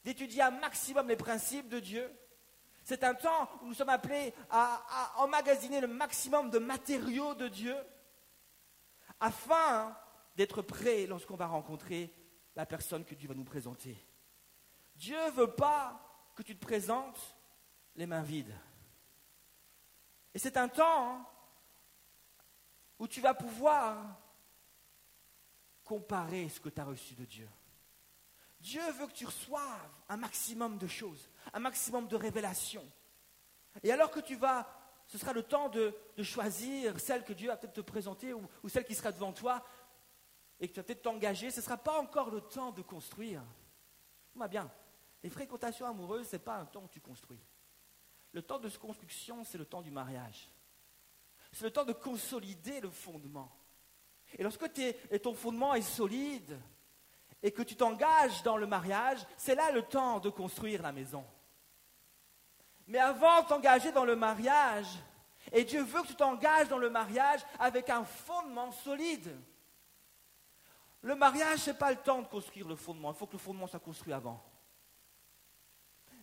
d'étudier 0.05 0.43
un 0.43 0.51
maximum 0.51 1.09
les 1.09 1.17
principes 1.17 1.71
de 1.71 1.81
Dieu. 1.81 2.13
C'est 2.85 3.05
un 3.05 3.15
temps 3.15 3.49
où 3.63 3.69
nous 3.69 3.75
sommes 3.75 3.89
appelés 3.89 4.35
à, 4.51 4.83
à, 4.91 5.23
emmagasiner 5.23 5.81
le 5.81 5.87
maximum 5.87 6.51
de 6.51 6.59
matériaux 6.59 7.35
de 7.35 7.49
Dieu 7.49 7.77
afin 9.23 9.97
d'être 10.37 10.63
prêts 10.63 11.07
lorsqu'on 11.07 11.37
va 11.37 11.47
rencontrer 11.47 12.13
la 12.57 12.67
personne 12.67 13.05
que 13.05 13.15
Dieu 13.15 13.29
va 13.29 13.35
nous 13.35 13.45
présenter. 13.45 13.97
Dieu 14.97 15.17
ne 15.27 15.31
veut 15.31 15.55
pas 15.55 16.31
que 16.35 16.43
tu 16.43 16.57
te 16.57 16.65
présentes 16.65 17.37
les 17.95 18.07
mains 18.07 18.23
vides. 18.23 18.55
Et 20.35 20.39
c'est 20.39 20.57
un 20.57 20.69
temps 20.69 21.25
où 22.99 23.07
tu 23.07 23.21
vas 23.21 23.35
pouvoir 23.35 24.19
comparer 25.85 26.49
ce 26.49 26.61
que 26.61 26.69
tu 26.69 26.81
as 26.81 26.85
reçu 26.85 27.15
de 27.15 27.25
Dieu. 27.25 27.49
Dieu 28.61 28.83
veut 28.93 29.07
que 29.07 29.13
tu 29.13 29.27
reçoives 29.27 29.91
un 30.09 30.17
maximum 30.17 30.79
de 30.79 30.87
choses, 30.87 31.29
un 31.53 31.61
maximum 31.61 32.09
de 32.09 32.17
révélations. 32.17 32.89
Et 33.83 33.93
alors 33.93 34.11
que 34.11 34.21
tu 34.21 34.37
vas, 34.37 34.67
ce 35.13 35.19
sera 35.19 35.35
le 35.35 35.43
temps 35.43 35.69
de, 35.69 35.95
choisir 36.23 36.99
celle 36.99 37.23
que 37.23 37.35
Dieu 37.35 37.49
va 37.49 37.59
peut-être 37.59 37.75
te 37.75 37.81
présenter 37.83 38.33
ou, 38.33 38.49
celle 38.71 38.87
qui 38.87 38.95
sera 38.95 39.13
devant 39.13 39.35
toi 39.35 39.63
et 40.59 40.67
que 40.67 40.73
tu 40.73 40.81
vas 40.81 40.85
peut-être 40.85 41.03
t'engager, 41.03 41.51
ce 41.51 41.61
ne 41.61 41.65
sera 41.65 41.77
pas 41.77 42.01
encore 42.01 42.31
le 42.31 42.41
temps 42.41 42.71
de 42.73 42.81
construire. 42.81 43.43
Moi 44.35 44.49
bien, 44.49 44.73
les 45.23 45.29
fréquentations 45.29 45.85
amoureuses, 45.85 46.29
ce 46.29 46.37
n'est 46.37 46.43
pas 46.43 46.57
un 46.57 46.65
temps 46.65 46.85
où 46.85 46.89
tu 46.89 47.03
construis. 47.03 47.45
Le 48.33 48.41
temps 48.41 48.59
de 48.59 48.71
construction, 48.71 49.45
c'est 49.45 49.59
le 49.59 49.67
temps 49.67 49.83
du 49.83 49.91
mariage. 49.91 50.49
C'est 51.53 51.65
le 51.65 51.71
temps 51.71 51.85
de 51.85 51.93
consolider 51.93 52.81
le 52.81 52.89
fondement. 52.89 53.55
Et 54.39 54.43
lorsque 54.43 54.65
ton 55.23 55.35
fondement 55.35 55.75
est 55.75 55.83
solide 55.83 56.59
et 57.43 57.53
que 57.53 57.61
tu 57.61 57.77
t'engages 57.77 58.43
dans 58.45 58.57
le 58.57 58.67
mariage, 58.67 59.27
c'est 59.37 59.57
là 59.57 59.73
le 59.73 59.83
temps 59.83 60.21
de 60.21 60.31
construire 60.31 60.81
la 60.81 60.93
maison. 60.93 61.27
Mais 62.87 62.99
avant 62.99 63.43
de 63.43 63.49
t'engager 63.49 63.93
dans 63.93 64.05
le 64.05 64.17
mariage, 64.17 64.87
et 65.51 65.65
Dieu 65.65 65.83
veut 65.83 66.03
que 66.03 66.09
tu 66.09 66.15
t'engages 66.15 66.69
dans 66.69 66.79
le 66.79 66.91
mariage 66.91 67.41
avec 67.59 67.91
un 67.91 68.05
fondement 68.05 68.71
solide. 68.73 69.37
Le 71.03 71.17
mariage, 71.17 71.61
ce 71.61 71.71
n'est 71.71 71.77
pas 71.77 71.91
le 71.91 71.97
temps 71.97 72.23
de 72.23 72.29
construire 72.29 72.69
le 72.69 72.77
fondement. 72.77 73.13
Il 73.13 73.17
faut 73.17 73.27
que 73.27 73.33
le 73.33 73.39
fondement 73.39 73.67
soit 73.67 73.81
construit 73.81 74.13
avant. 74.13 74.43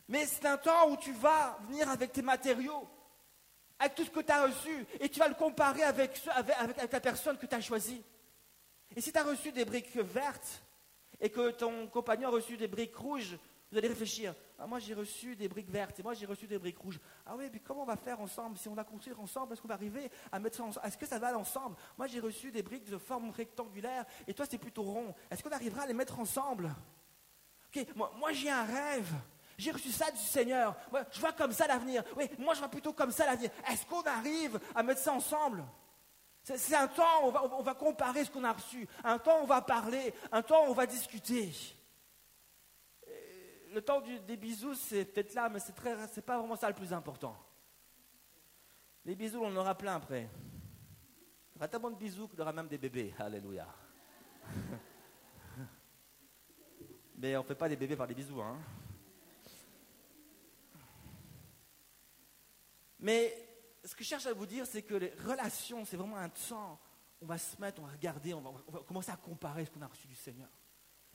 Mais 0.08 0.26
c'est 0.26 0.46
un 0.46 0.58
temps 0.58 0.90
où 0.90 0.98
tu 0.98 1.12
vas 1.12 1.60
venir 1.68 1.90
avec 1.90 2.12
tes 2.14 2.22
matériaux, 2.22 2.88
avec 3.78 3.94
tout 3.94 4.06
ce 4.06 4.10
que 4.10 4.22
tu 4.22 4.32
as 4.32 4.44
reçu, 4.44 4.86
et 5.00 5.10
tu 5.10 5.20
vas 5.20 5.28
le 5.28 5.36
comparer 5.36 5.84
avec, 5.84 6.20
avec, 6.36 6.92
la 6.92 7.00
personne 7.00 7.38
que 7.38 7.46
tu 7.46 7.54
as 7.54 7.62
choisie. 7.62 8.02
Et 8.96 9.02
si 9.02 9.12
tu 9.12 9.20
as 9.20 9.24
reçu 9.24 9.52
des 9.52 9.66
briques 9.66 9.96
vertes 9.96 10.64
et 11.20 11.30
que 11.30 11.52
ton 11.52 11.88
compagnon 11.88 12.30
a 12.30 12.32
reçu 12.32 12.58
des 12.58 12.68
briques 12.68 12.96
rouges, 12.96 13.38
vous 13.72 13.78
allez 13.78 13.88
réfléchir. 13.88 14.34
Ah, 14.58 14.66
moi 14.66 14.80
j'ai 14.80 14.96
reçu 14.96 15.36
des 15.36 15.48
briques 15.48 15.70
vertes 15.70 16.00
et 16.00 16.04
moi 16.04 16.14
j'ai 16.14 16.26
reçu 16.26 16.48
des 16.48 16.58
briques 16.58 16.80
rouges. 16.80 17.00
Ah 17.26 17.36
oui, 17.38 17.50
mais 17.54 17.60
comment 17.60 17.84
on 17.84 17.86
va 17.86 17.96
faire 17.96 18.20
ensemble 18.20 18.58
Si 18.58 18.68
on 18.68 18.74
va 18.74 18.84
construire 18.84 19.20
ensemble, 19.20 19.54
est-ce 19.54 19.62
qu'on 19.62 19.68
va 19.68 19.76
arriver 19.76 20.10
à 20.32 20.40
mettre 20.40 20.58
ça 20.58 20.64
ensemble? 20.64 20.88
Est-ce 20.88 20.98
que 20.98 21.06
ça 21.06 21.20
va 21.20 21.38
ensemble? 21.38 21.76
Moi 21.98 22.08
j'ai 22.08 22.20
reçu 22.20 22.52
des 22.52 22.64
briques 22.64 22.90
de 22.90 22.98
forme 22.98 23.30
rectangulaire 23.30 24.06
et 24.28 24.34
toi 24.34 24.46
c'est 24.50 24.58
plutôt 24.58 24.84
rond. 24.84 25.14
Est-ce 25.30 25.44
qu'on 25.44 25.52
arrivera 25.52 25.84
à 25.84 25.88
les 25.88 25.94
mettre 25.94 26.20
ensemble? 26.20 26.74
Ok, 27.68 27.86
moi, 27.96 28.12
moi 28.18 28.32
j'ai 28.32 28.50
un 28.50 28.64
rêve. 28.64 29.14
J'ai 29.56 29.72
reçu 29.72 29.92
ça 29.92 30.10
du 30.10 30.18
Seigneur. 30.18 30.76
je 31.12 31.20
vois 31.20 31.34
comme 31.34 31.52
ça 31.52 31.68
l'avenir. 31.68 32.04
Oui, 32.18 32.28
moi 32.40 32.56
je 32.56 32.60
vois 32.60 32.70
plutôt 32.70 32.94
comme 32.94 33.12
ça 33.12 33.26
l'avenir. 33.26 33.52
Est-ce 33.70 33.86
qu'on 33.86 34.02
arrive 34.02 34.60
à 34.74 34.82
mettre 34.82 35.02
ça 35.02 35.14
ensemble? 35.14 35.64
C'est 36.44 36.76
un 36.76 36.88
temps 36.88 37.24
où 37.24 37.28
on 37.28 37.32
va, 37.32 37.44
on 37.60 37.62
va 37.62 37.76
comparer 37.76 38.26
ce 38.26 38.32
qu'on 38.32 38.44
a 38.44 38.54
reçu. 38.54 38.88
Un 39.04 39.20
temps 39.20 39.42
où 39.42 39.44
on 39.44 39.48
va 39.48 39.62
parler. 39.62 40.14
Un 40.32 40.42
temps 40.42 40.66
où 40.66 40.72
on 40.72 40.74
va 40.74 40.88
discuter. 40.88 41.52
Le 43.72 43.82
temps 43.82 44.02
des 44.02 44.38
bisous, 44.38 44.74
c'est 44.74 45.06
peut-être 45.06 45.34
là, 45.34 45.50
mais 45.50 45.60
c'est 45.60 45.76
n'est 45.78 46.22
pas 46.24 46.38
vraiment 46.40 46.56
ça 46.56 46.68
le 46.68 46.76
plus 46.76 46.92
important. 46.92 47.36
Les 49.06 49.16
bisous, 49.16 49.40
on 49.42 49.48
en 49.48 49.56
aura 49.56 49.76
plein 49.76 49.96
après. 49.96 50.30
Il 51.52 51.56
y 51.56 51.58
aura 51.58 51.68
tellement 51.68 51.92
de 51.92 51.96
bisous 51.96 52.28
qu'il 52.28 52.40
y 52.40 52.42
aura 52.42 52.54
même 52.54 52.68
des 52.68 52.78
bébés. 52.78 53.14
Alléluia. 53.20 53.68
mais 57.18 57.36
on 57.36 57.42
ne 57.42 57.48
fait 57.48 57.56
pas 57.56 57.70
des 57.70 57.76
bébés 57.76 57.96
par 57.96 58.08
des 58.08 58.14
bisous. 58.14 58.42
Hein. 58.42 58.58
Mais 63.00 63.50
ce 63.84 63.96
que 63.96 64.04
je 64.04 64.10
cherche 64.10 64.26
à 64.26 64.34
vous 64.34 64.46
dire, 64.46 64.66
c'est 64.66 64.84
que 64.84 64.96
les 64.96 65.14
relations, 65.26 65.86
c'est 65.86 65.98
vraiment 65.98 66.18
un 66.18 66.30
temps. 66.30 66.80
On 67.22 67.26
va 67.26 67.38
se 67.38 67.60
mettre, 67.60 67.82
on 67.82 67.86
va 67.86 67.92
regarder, 67.92 68.34
on 68.34 68.42
va, 68.42 68.80
commencer 68.88 69.12
à 69.12 69.18
comparer 69.18 69.66
ce 69.66 69.72
qu'on 69.72 69.82
a 69.82 69.88
reçu 69.88 70.08
du 70.08 70.16
Seigneur. 70.16 70.50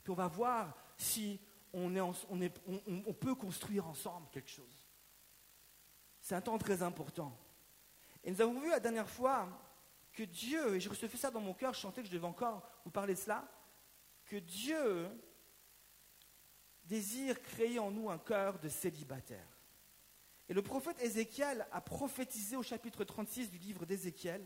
Puis 0.03 0.11
on 0.11 0.15
va 0.15 0.27
voir 0.27 0.75
si 0.97 1.39
on, 1.75 3.13
peut 3.13 3.35
construire 3.35 3.87
ensemble 3.87 4.27
quelque 4.31 4.49
chose. 4.49 4.87
C'est 6.21 6.35
un 6.35 6.41
temps 6.41 6.57
très 6.57 6.81
important. 6.81 7.37
Et 8.23 8.31
nous 8.31 8.41
avons 8.41 8.59
vu 8.59 8.69
la 8.69 8.79
dernière 8.79 9.09
fois 9.09 9.47
que 10.13 10.23
Dieu, 10.23 10.75
et 10.75 10.79
je 10.79 10.89
recevais 10.89 11.17
ça 11.17 11.29
dans 11.29 11.41
mon 11.41 11.53
cœur, 11.53 11.73
je 11.73 11.79
sentais 11.79 12.01
que 12.01 12.07
je 12.07 12.13
devais 12.13 12.27
encore 12.27 12.67
vous 12.85 12.91
parler 12.91 13.13
de 13.13 13.19
cela, 13.19 13.47
que 14.25 14.37
Dieu 14.37 15.09
désire 16.85 17.41
créer 17.41 17.79
en 17.79 17.91
nous 17.91 18.09
un 18.09 18.17
cœur 18.17 18.59
de 18.59 18.69
célibataire. 18.69 19.47
Et 20.47 20.53
le 20.53 20.61
prophète 20.61 21.01
Ézéchiel 21.01 21.67
a 21.71 21.81
prophétisé 21.81 22.55
au 22.55 22.63
chapitre 22.63 23.03
36 23.03 23.49
du 23.49 23.57
livre 23.57 23.85
d'Ézéchiel. 23.85 24.43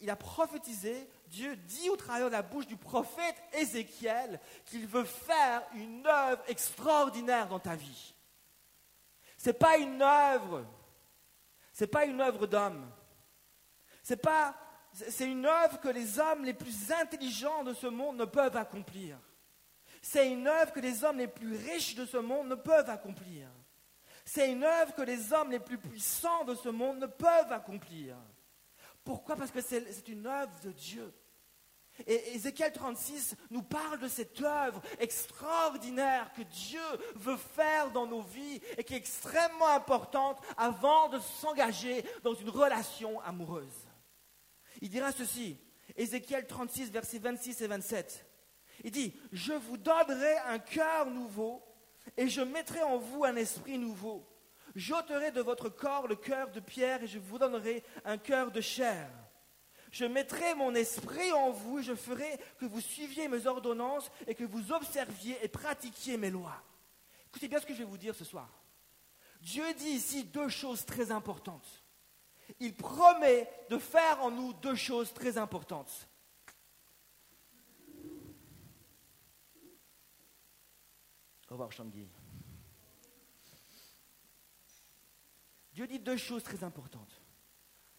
Il, 0.00 0.10
a 0.10 0.16
prophétisé, 0.16 1.08
Dieu 1.28 1.54
dit 1.56 1.88
au 1.90 1.96
travers 1.96 2.26
de 2.26 2.32
la 2.32 2.42
bouche 2.42 2.66
du 2.66 2.76
prophète 2.76 3.36
Ézéchiel 3.52 4.40
qu'il 4.64 4.86
veut 4.86 5.04
faire 5.04 5.62
une 5.74 6.04
œuvre 6.06 6.42
extraordinaire 6.48 7.46
dans 7.46 7.60
ta 7.60 7.76
vie. 7.76 8.14
Ce 9.38 9.50
n'est 9.50 9.54
pas 9.54 9.76
une 9.78 10.02
œuvre, 10.02 10.66
ce 11.72 11.84
n'est 11.84 11.90
pas 11.90 12.04
une 12.04 12.20
œuvre 12.20 12.46
d'homme. 12.46 12.90
C'est 14.02 14.16
pas, 14.16 14.56
c'est 14.92 15.28
une 15.28 15.46
œuvre 15.46 15.78
que 15.78 15.88
les 15.88 16.18
hommes 16.18 16.44
les 16.44 16.54
plus 16.54 16.90
intelligents 16.90 17.62
de 17.62 17.74
ce 17.74 17.86
monde 17.86 18.16
ne 18.16 18.24
peuvent 18.24 18.56
accomplir. 18.56 19.18
C'est 20.02 20.30
une 20.30 20.48
œuvre 20.48 20.72
que 20.72 20.80
les 20.80 21.04
hommes 21.04 21.18
les 21.18 21.28
plus 21.28 21.56
riches 21.56 21.94
de 21.94 22.06
ce 22.06 22.16
monde 22.16 22.48
ne 22.48 22.54
peuvent 22.54 22.90
accomplir. 22.90 23.48
C'est 24.24 24.50
une 24.50 24.64
œuvre 24.64 24.94
que 24.94 25.02
les 25.02 25.32
hommes 25.32 25.52
les 25.52 25.60
plus 25.60 25.78
puissants 25.78 26.44
de 26.44 26.56
ce 26.56 26.68
monde 26.68 26.98
ne 26.98 27.06
peuvent 27.06 27.52
accomplir. 27.52 28.16
Pourquoi? 29.06 29.36
Parce 29.36 29.52
que 29.52 29.62
c'est 29.62 30.08
une 30.08 30.26
œuvre 30.26 30.52
de 30.64 30.72
Dieu. 30.72 31.14
Et 32.06 32.34
Ézéchiel 32.34 32.72
36 32.72 33.36
nous 33.50 33.62
parle 33.62 34.00
de 34.00 34.08
cette 34.08 34.42
œuvre 34.42 34.82
extraordinaire 34.98 36.30
que 36.36 36.42
Dieu 36.42 36.82
veut 37.14 37.36
faire 37.36 37.92
dans 37.92 38.06
nos 38.06 38.20
vies 38.20 38.60
et 38.76 38.82
qui 38.82 38.94
est 38.94 38.98
extrêmement 38.98 39.68
importante 39.68 40.42
avant 40.56 41.08
de 41.08 41.20
s'engager 41.20 42.04
dans 42.24 42.34
une 42.34 42.50
relation 42.50 43.20
amoureuse. 43.20 43.88
Il 44.82 44.90
dira 44.90 45.12
ceci, 45.12 45.56
Ézéchiel 45.96 46.46
36, 46.46 46.90
versets 46.90 47.20
26 47.20 47.62
et 47.62 47.66
27. 47.68 48.26
Il 48.84 48.90
dit, 48.90 49.14
je 49.32 49.54
vous 49.54 49.76
donnerai 49.76 50.36
un 50.48 50.58
cœur 50.58 51.06
nouveau 51.06 51.62
et 52.16 52.28
je 52.28 52.40
mettrai 52.40 52.82
en 52.82 52.98
vous 52.98 53.24
un 53.24 53.36
esprit 53.36 53.78
nouveau. 53.78 54.26
J'ôterai 54.76 55.30
de 55.30 55.40
votre 55.40 55.70
corps 55.70 56.06
le 56.06 56.16
cœur 56.16 56.50
de 56.50 56.60
pierre 56.60 57.02
et 57.02 57.06
je 57.06 57.18
vous 57.18 57.38
donnerai 57.38 57.82
un 58.04 58.18
cœur 58.18 58.52
de 58.52 58.60
chair. 58.60 59.08
Je 59.90 60.04
mettrai 60.04 60.54
mon 60.54 60.74
esprit 60.74 61.32
en 61.32 61.50
vous 61.50 61.78
et 61.78 61.82
je 61.82 61.94
ferai 61.94 62.38
que 62.58 62.66
vous 62.66 62.82
suiviez 62.82 63.26
mes 63.26 63.46
ordonnances 63.46 64.10
et 64.26 64.34
que 64.34 64.44
vous 64.44 64.72
observiez 64.72 65.42
et 65.42 65.48
pratiquiez 65.48 66.18
mes 66.18 66.28
lois. 66.28 66.62
Écoutez 67.28 67.48
bien 67.48 67.58
ce 67.58 67.64
que 67.64 67.72
je 67.72 67.78
vais 67.78 67.84
vous 67.84 67.96
dire 67.96 68.14
ce 68.14 68.26
soir. 68.26 68.50
Dieu 69.40 69.64
dit 69.72 69.88
ici 69.88 70.24
deux 70.24 70.50
choses 70.50 70.84
très 70.84 71.10
importantes. 71.10 71.82
Il 72.60 72.74
promet 72.76 73.48
de 73.70 73.78
faire 73.78 74.22
en 74.22 74.30
nous 74.30 74.52
deux 74.52 74.76
choses 74.76 75.14
très 75.14 75.38
importantes. 75.38 76.06
Au 81.48 81.54
revoir, 81.54 81.72
Changuy. 81.72 82.06
Dieu 85.76 85.86
dit 85.86 85.98
deux 85.98 86.16
choses 86.16 86.42
très 86.42 86.64
importantes. 86.64 87.20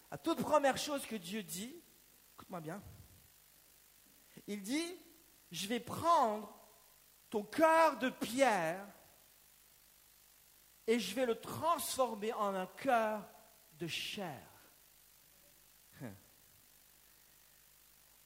La 0.09 0.17
toute 0.17 0.41
première 0.41 0.79
chose 0.79 1.05
que 1.05 1.15
Dieu 1.15 1.43
dit, 1.43 1.79
écoute-moi 2.33 2.59
bien, 2.59 2.81
il 4.47 4.63
dit, 4.63 4.99
je 5.51 5.67
vais 5.67 5.79
prendre 5.79 6.51
ton 7.29 7.43
cœur 7.43 7.99
de 7.99 8.09
pierre 8.09 8.83
et 10.87 10.99
je 10.99 11.13
vais 11.13 11.27
le 11.27 11.39
transformer 11.39 12.33
en 12.33 12.55
un 12.55 12.65
cœur 12.65 13.23
de 13.73 13.85
chair. 13.85 14.41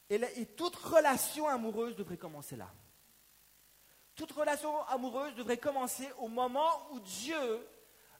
Et, 0.10 0.46
toute 0.56 0.78
relation 0.78 1.50
amoureuse 1.50 1.98
devrait 1.98 2.16
commencer 2.16 2.56
là. 2.56 2.74
Toute 4.16 4.32
relation 4.32 4.82
amoureuse 4.88 5.36
devrait 5.36 5.58
commencer 5.58 6.10
au 6.20 6.30
moment 6.30 6.90
où 6.92 7.02
Dieu 7.02 7.68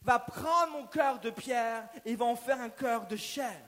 va 0.02 0.20
prendre 0.20 0.74
mon 0.74 0.88
cœur 0.88 1.20
de 1.20 1.30
pierre 1.30 1.88
et 2.06 2.16
va 2.16 2.26
en 2.26 2.36
faire 2.36 2.60
un 2.60 2.70
cœur 2.70 3.08
de 3.08 3.16
chair. 3.16 3.62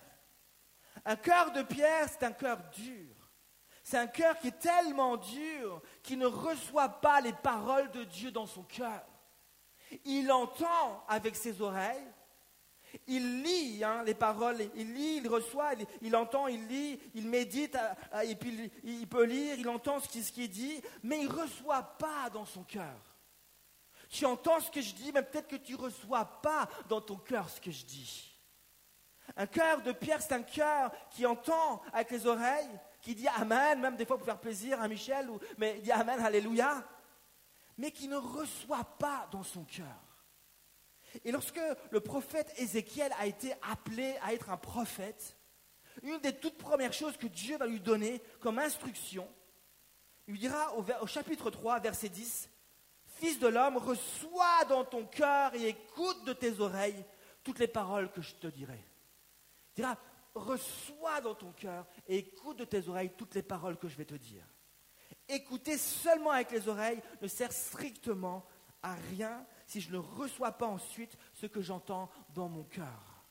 Un 1.06 1.16
cœur 1.16 1.52
de 1.52 1.62
pierre, 1.62 2.08
c'est 2.10 2.24
un 2.24 2.32
cœur 2.32 2.58
dur. 2.76 3.14
C'est 3.84 3.98
un 3.98 4.08
cœur 4.08 4.38
qui 4.40 4.48
est 4.48 4.60
tellement 4.60 5.18
dur 5.18 5.82
qu'il 6.02 6.18
ne 6.18 6.26
reçoit 6.26 7.02
pas 7.02 7.20
les 7.20 7.34
paroles 7.34 7.92
de 7.92 8.06
Dieu 8.06 8.32
dans 8.32 8.46
son 8.46 8.64
cœur. 8.64 9.04
Il 10.06 10.32
entend 10.32 11.04
avec 11.08 11.36
ses 11.36 11.62
oreilles, 11.62 12.08
il 13.08 13.44
lit 13.44 13.84
hein, 13.84 14.04
les 14.06 14.14
paroles, 14.14 14.58
il 14.76 14.94
lit, 14.94 15.18
il 15.18 15.28
reçoit, 15.28 15.74
il, 16.02 16.16
entend, 16.16 16.48
il 16.48 16.68
lit, 16.68 17.00
il 17.14 17.28
médite, 17.28 17.78
euh, 18.14 18.22
et 18.22 18.36
puis 18.36 18.72
il, 18.84 19.08
peut 19.08 19.26
lire, 19.26 19.56
il 19.60 19.68
entend 19.68 20.00
ce 20.00 20.08
qui, 20.08 20.24
ce 20.24 20.32
qui 20.32 20.44
est 20.44 20.48
dit, 20.48 20.82
mais 21.02 21.20
il 21.20 21.28
ne 21.28 21.34
reçoit 21.34 21.84
pas 21.98 22.30
dans 22.32 22.46
son 22.46 22.64
cœur. 22.64 23.13
Tu 24.14 24.28
entends 24.28 24.60
ce 24.60 24.70
que 24.70 24.80
je 24.80 24.94
dis, 24.94 25.12
mais 25.12 25.24
peut-être 25.24 25.48
que 25.48 25.56
tu 25.56 25.72
ne 25.72 25.80
reçois 25.80 26.24
pas 26.24 26.70
dans 26.88 27.02
ton 27.02 27.16
cœur 27.16 27.50
ce 27.50 27.60
que 27.60 27.72
je 27.72 27.84
dis. 27.84 28.32
Un 29.36 29.48
cœur 29.48 29.82
de 29.82 29.92
pierre, 29.92 30.22
c'est 30.22 30.34
un 30.36 30.44
cœur 30.44 30.92
qui 31.10 31.26
entend 31.26 31.82
avec 31.92 32.12
les 32.12 32.28
oreilles, 32.28 32.80
qui 33.02 33.16
dit 33.16 33.28
Amen, 33.28 33.80
même 33.82 33.96
des 33.96 34.06
fois 34.06 34.18
pour 34.18 34.26
faire 34.28 34.40
plaisir 34.40 34.80
à 34.80 34.88
Michel, 34.88 35.32
ou, 35.32 35.40
mais 35.58 35.78
il 35.78 35.82
dit 35.82 35.92
Amen, 35.92 36.20
Alléluia, 36.20 36.88
mais 37.76 37.90
qui 37.90 38.08
ne 38.08 38.16
reçoit 38.16 38.84
pas 39.00 39.28
dans 39.32 39.42
son 39.42 39.64
cœur. 39.64 39.88
Et 41.26 41.32
lorsque 41.32 41.60
le 41.90 42.00
prophète 42.00 42.54
Ézéchiel 42.58 43.12
a 43.18 43.26
été 43.26 43.56
appelé 43.64 44.16
à 44.22 44.36
être 44.36 44.52
un 44.52 44.58
prophète, 44.58 45.36
une 46.04 46.20
des 46.20 46.38
toutes 46.38 46.60
premières 46.60 46.94
choses 46.94 47.18
que 47.18 47.26
Dieu 47.26 47.58
va 47.58 47.66
lui 47.66 47.80
donner 47.80 48.22
comme 48.42 48.60
instruction, 48.60 49.28
il 50.28 50.34
lui 50.34 50.40
dira 50.40 50.78
au, 50.78 50.86
au 51.02 51.08
chapitre 51.08 51.50
3, 51.50 51.80
verset 51.80 52.10
10, 52.10 52.52
Fils 53.24 53.40
de 53.40 53.48
l'homme, 53.48 53.78
reçois 53.78 54.66
dans 54.68 54.84
ton 54.84 55.06
cœur 55.06 55.56
et 55.56 55.70
écoute 55.70 56.26
de 56.26 56.34
tes 56.34 56.60
oreilles 56.60 57.06
toutes 57.42 57.60
les 57.60 57.70
paroles 57.70 58.12
que 58.12 58.22
je 58.22 58.36
te 58.36 58.48
dirai. 58.48 58.86
Il 59.72 59.76
dira, 59.76 59.98
reçois 60.36 61.22
dans 61.22 61.34
ton 61.34 61.54
cœur 61.54 61.88
et 62.06 62.18
écoute 62.18 62.58
de 62.58 62.66
tes 62.66 62.86
oreilles 62.90 63.14
toutes 63.18 63.34
les 63.36 63.42
paroles 63.42 63.78
que 63.78 63.88
je 63.88 63.96
vais 63.96 64.04
te 64.04 64.16
dire. 64.16 64.46
Écouter 65.30 65.78
seulement 65.78 66.32
avec 66.32 66.52
les 66.52 66.68
oreilles 66.68 67.02
ne 67.22 67.30
sert 67.30 67.54
strictement 67.54 68.46
à 68.82 68.96
rien 68.96 69.48
si 69.68 69.80
je 69.80 69.94
ne 69.94 70.00
reçois 70.00 70.52
pas 70.52 70.68
ensuite 70.68 71.18
ce 71.34 71.46
que 71.46 71.62
j'entends 71.62 72.12
dans 72.34 72.50
mon 72.50 72.66
cœur. 72.66 73.24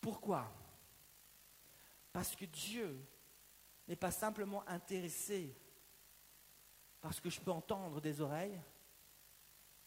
Pourquoi? 0.00 0.52
Parce 2.12 2.36
que 2.36 2.44
Dieu 2.44 3.04
n'est 3.88 3.96
pas 3.96 4.12
simplement 4.12 4.62
intéressé 4.68 5.52
parce 7.00 7.18
que 7.18 7.28
je 7.28 7.40
peux 7.40 7.50
entendre 7.50 8.00
des 8.00 8.20
oreilles, 8.20 8.58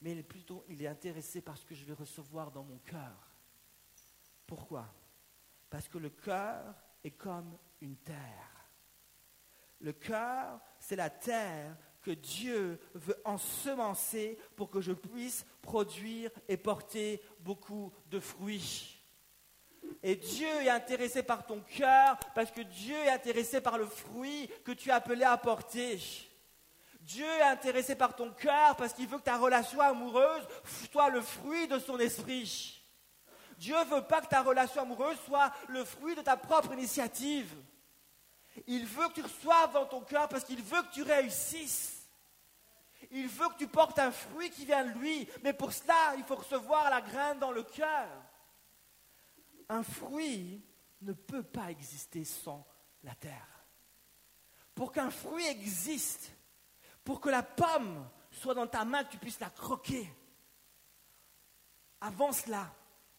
mais 0.01 0.21
plutôt 0.23 0.63
il 0.67 0.81
est 0.81 0.87
intéressé 0.87 1.41
par 1.41 1.57
ce 1.57 1.65
que 1.65 1.75
je 1.75 1.85
vais 1.85 1.93
recevoir 1.93 2.51
dans 2.51 2.63
mon 2.63 2.77
cœur. 2.79 3.31
Pourquoi? 4.45 4.87
Parce 5.69 5.87
que 5.87 5.97
le 5.97 6.09
cœur 6.09 6.75
est 7.03 7.11
comme 7.11 7.57
une 7.81 7.97
terre. 7.97 8.69
Le 9.79 9.93
cœur, 9.93 10.59
c'est 10.79 10.95
la 10.95 11.09
terre 11.09 11.77
que 12.01 12.11
Dieu 12.11 12.79
veut 12.93 13.21
ensemencer 13.25 14.39
pour 14.55 14.69
que 14.69 14.81
je 14.81 14.93
puisse 14.93 15.45
produire 15.61 16.31
et 16.47 16.57
porter 16.57 17.21
beaucoup 17.41 17.91
de 18.09 18.19
fruits. 18.19 18.97
Et 20.01 20.15
Dieu 20.15 20.47
est 20.47 20.69
intéressé 20.69 21.23
par 21.23 21.45
ton 21.45 21.61
cœur 21.61 22.17
parce 22.33 22.51
que 22.51 22.61
Dieu 22.61 22.95
est 22.95 23.09
intéressé 23.09 23.61
par 23.61 23.77
le 23.77 23.85
fruit 23.85 24.49
que 24.63 24.71
tu 24.71 24.89
es 24.89 24.93
appelé 24.93 25.23
à 25.23 25.37
porter. 25.37 25.99
Dieu 27.07 27.25
est 27.25 27.41
intéressé 27.41 27.95
par 27.95 28.17
ton 28.17 28.31
cœur 28.31 28.75
parce 28.75 28.91
qu'il 28.91 29.07
veut 29.07 29.17
que 29.17 29.23
ta 29.23 29.37
relation 29.37 29.79
amoureuse 29.79 30.45
soit 30.91 31.09
le 31.09 31.21
fruit 31.21 31.65
de 31.65 31.79
son 31.79 31.97
esprit. 31.99 32.83
Dieu 33.57 33.79
ne 33.79 33.85
veut 33.85 34.01
pas 34.01 34.19
que 34.19 34.27
ta 34.27 34.41
relation 34.41 34.81
amoureuse 34.81 35.17
soit 35.25 35.53
le 35.69 35.85
fruit 35.85 36.15
de 36.15 36.21
ta 36.21 36.35
propre 36.35 36.73
initiative. 36.73 37.55
Il 38.67 38.85
veut 38.85 39.07
que 39.07 39.13
tu 39.13 39.21
reçoives 39.21 39.71
dans 39.71 39.85
ton 39.85 40.01
cœur 40.01 40.27
parce 40.27 40.43
qu'il 40.43 40.61
veut 40.61 40.81
que 40.81 40.91
tu 40.91 41.03
réussisses. 41.03 42.05
Il 43.09 43.29
veut 43.29 43.47
que 43.49 43.59
tu 43.59 43.67
portes 43.67 43.99
un 43.99 44.11
fruit 44.11 44.49
qui 44.49 44.65
vient 44.65 44.83
de 44.83 44.99
lui. 44.99 45.29
Mais 45.43 45.53
pour 45.53 45.71
cela, 45.71 46.13
il 46.17 46.25
faut 46.25 46.35
recevoir 46.35 46.89
la 46.89 46.99
graine 46.99 47.39
dans 47.39 47.51
le 47.51 47.63
cœur. 47.63 48.09
Un 49.69 49.83
fruit 49.83 50.61
ne 51.01 51.13
peut 51.13 51.43
pas 51.43 51.71
exister 51.71 52.25
sans 52.25 52.67
la 53.01 53.15
terre. 53.15 53.65
Pour 54.75 54.91
qu'un 54.91 55.09
fruit 55.09 55.47
existe, 55.47 56.33
pour 57.07 57.21
que 57.21 57.29
la 57.29 57.41
pomme 57.41 58.05
soit 58.29 58.53
dans 58.53 58.67
ta 58.67 58.83
main, 58.83 59.05
que 59.05 59.11
tu 59.11 59.17
puisses 59.17 59.39
la 59.39 59.49
croquer, 59.49 60.13
avant 62.01 62.33
cela, 62.33 62.69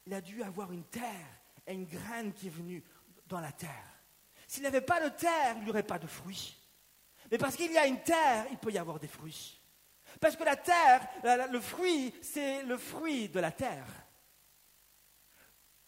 il 0.05 0.13
a 0.13 0.21
dû 0.21 0.43
avoir 0.43 0.73
une 0.73 0.85
terre 0.85 1.27
et 1.67 1.73
une 1.73 1.87
graine 1.87 2.35
qui 2.35 2.49
est 2.49 2.51
venue 2.51 2.85
dans 3.25 3.41
la 3.41 3.51
terre. 3.51 4.03
S'il 4.47 4.61
n'y 4.61 4.67
avait 4.67 4.83
pas 4.83 5.03
de 5.03 5.09
terre, 5.17 5.55
il 5.57 5.65
n'y 5.65 5.71
aurait 5.71 5.83
pas 5.83 5.99
de 5.99 6.07
fruits. 6.07 6.55
Mais 7.31 7.39
parce 7.39 7.57
qu'il 7.57 7.73
y 7.73 7.79
a 7.79 7.87
une 7.87 8.03
terre, 8.03 8.47
il 8.51 8.59
peut 8.59 8.71
y 8.71 8.77
avoir 8.77 8.99
des 8.99 9.09
fruits. 9.09 9.59
Parce 10.21 10.37
que 10.37 10.45
la 10.45 10.57
terre, 10.57 11.09
le 11.51 11.59
fruit, 11.59 12.15
c'est 12.21 12.65
le 12.65 12.77
fruit 12.77 13.31
de 13.31 13.41
la 13.41 13.53
terre. 13.53 13.89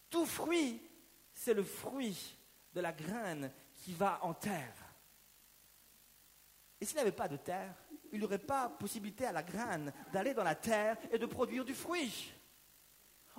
Tout 0.09 0.25
fruit, 0.25 0.81
c'est 1.35 1.53
le 1.53 1.65
fruit 1.65 2.35
de 2.73 2.81
la 2.81 2.95
graine 2.95 3.53
qui 3.75 3.93
va 3.93 4.21
en 4.23 4.33
terre. 4.33 4.91
Et 6.81 6.87
s'il 6.87 6.95
n'y 6.95 7.03
avait 7.03 7.13
pas 7.13 7.29
de 7.29 7.37
terre, 7.37 7.75
il 8.13 8.19
n'y 8.19 8.25
aurait 8.25 8.39
pas 8.39 8.69
possibilité 8.69 9.27
à 9.27 9.33
la 9.33 9.43
graine 9.43 9.93
d'aller 10.13 10.35
dans 10.35 10.45
la 10.45 10.55
terre 10.55 10.97
et 11.11 11.19
de 11.19 11.27
produire 11.27 11.65
du 11.65 11.75
fruit. 11.75 12.33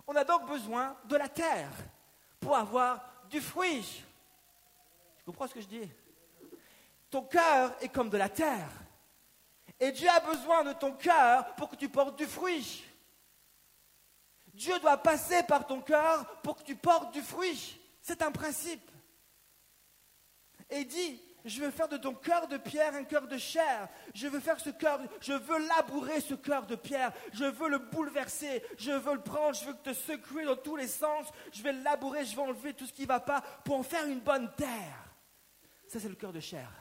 On 0.08 0.16
a 0.16 0.24
donc 0.24 0.48
besoin 0.48 0.98
de 1.06 1.16
la 1.16 1.30
terre 1.30 1.72
pour 2.40 2.56
avoir 2.56 3.04
du 3.30 3.42
fruit. 3.42 4.04
Tu 5.18 5.26
comprends 5.26 5.48
ce 5.48 5.54
que 5.54 5.62
je 5.62 5.68
dis? 5.68 5.92
Ton 7.10 7.24
cœur 7.24 7.76
est 7.82 7.90
comme 7.90 8.10
de 8.10 8.18
la 8.18 8.30
terre. 8.30 8.70
Et 9.80 9.92
Dieu 9.92 10.10
a 10.10 10.20
besoin 10.20 10.64
de 10.64 10.74
ton 10.74 10.94
cœur 10.94 11.56
pour 11.56 11.70
que 11.70 11.76
tu 11.76 11.90
portes 11.90 12.18
du 12.18 12.26
fruit. 12.26 12.84
Dieu 14.54 14.78
doit 14.80 14.98
passer 14.98 15.44
par 15.44 15.66
ton 15.66 15.82
cœur 15.82 16.42
pour 16.42 16.56
que 16.56 16.64
tu 16.64 16.76
portes 16.76 17.14
du 17.14 17.22
fruit. 17.22 17.80
C'est 18.02 18.22
un 18.22 18.32
principe. 18.32 18.90
Et 20.70 20.80
il 20.80 20.88
dit, 20.88 21.22
je 21.46 21.62
veux 21.62 21.72
faire 21.72 21.88
de 21.88 21.98
ton 21.98 22.14
cœur 22.14 22.48
de 22.48 22.58
pierre 22.58 22.94
un 22.94 23.04
cœur 23.04 23.28
de 23.28 23.38
chair. 23.38 23.90
Je 24.14 24.28
veux 24.28 24.40
faire 24.40 24.60
ce 24.60 24.70
cœur, 24.70 25.00
je 25.20 25.34
veux 25.34 25.68
labourer 25.68 26.22
ce 26.22 26.36
cœur 26.36 26.66
de 26.66 26.76
pierre. 26.76 27.12
Je 27.34 27.46
veux 27.46 27.70
le 27.70 27.80
bouleverser. 27.80 28.64
Je 28.78 28.92
veux 28.92 29.14
le 29.16 29.22
prendre. 29.22 29.56
Je 29.56 29.66
veux 29.66 29.76
te 29.76 29.94
secouer 29.94 30.46
dans 30.46 30.56
tous 30.56 30.76
les 30.76 30.88
sens. 30.88 31.28
Je 31.52 31.64
vais 31.64 31.74
le 31.74 31.82
labourer. 31.82 32.26
Je 32.26 32.36
vais 32.36 32.42
enlever 32.42 32.74
tout 32.74 32.86
ce 32.86 32.94
qui 32.94 33.04
ne 33.04 33.08
va 33.08 33.20
pas 33.20 33.42
pour 33.64 33.76
en 33.76 33.84
faire 33.84 34.06
une 34.06 34.20
bonne 34.20 34.52
terre. 34.56 35.16
Ça, 35.88 36.00
c'est 36.00 36.10
le 36.10 36.16
cœur 36.16 36.32
de 36.32 36.40
chair 36.40 36.72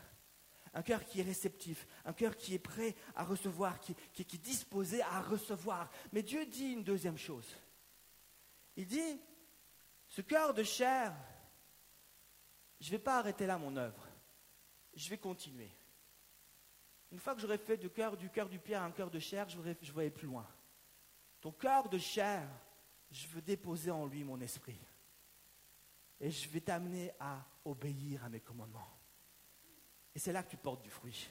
un 0.73 0.83
cœur 0.83 1.05
qui 1.05 1.21
est 1.21 1.25
réceptif, 1.25 1.87
un 2.05 2.13
cœur 2.13 2.37
qui 2.37 2.55
est 2.55 2.61
prêt 2.61 2.95
à 3.17 3.25
recevoir, 3.25 3.81
qui, 3.81 3.97
est 4.17 4.43
disposé 4.43 5.03
à 5.03 5.21
recevoir. 5.21 5.91
Mais 6.13 6.23
Dieu 6.23 6.47
dit 6.47 6.73
une 6.73 6.85
deuxième 6.85 7.19
chose. 7.19 7.57
Il 8.77 8.87
dit, 8.87 9.21
ce 10.09 10.21
cœur 10.21 10.55
de 10.55 10.63
chair, 10.63 11.13
je 12.81 12.87
ne 12.87 12.93
vais 12.93 12.99
pas 12.99 13.19
arrêter 13.19 13.47
là 13.47 13.59
mon 13.59 13.77
œuvre, 13.77 14.07
je 14.95 15.09
vais 15.11 15.19
continuer. 15.19 15.71
Une 17.11 17.19
fois 17.19 17.35
que 17.35 17.41
j'aurai 17.41 17.59
fait 17.59 17.77
du 17.77 17.91
cœur 17.91 18.17
du 18.17 18.31
cœur 18.31 18.49
du 18.49 18.59
pierre 18.59 18.83
un 18.83 18.93
cœur 18.93 19.11
de 19.11 19.19
chair, 19.19 19.49
je 19.49 19.59
je 19.83 19.99
aller 19.99 20.11
plus 20.11 20.27
loin. 20.27 20.47
Ton 21.41 21.53
cœur 21.53 21.89
de 21.89 21.99
chair, 21.99 22.49
je 23.11 23.27
veux 23.29 23.43
déposer 23.43 23.91
en 23.91 24.07
lui 24.07 24.23
mon 24.23 24.41
esprit. 24.41 24.79
Et 26.21 26.31
je 26.31 26.49
vais 26.49 26.61
t'amener 26.61 27.13
à 27.19 27.45
obéir 27.65 28.25
à 28.25 28.29
mes 28.29 28.41
commandements. 28.41 28.99
Et 30.15 30.19
c'est 30.19 30.33
là 30.33 30.43
que 30.43 30.51
tu 30.51 30.57
portes 30.57 30.83
du 30.83 30.91
fruit. 30.91 31.31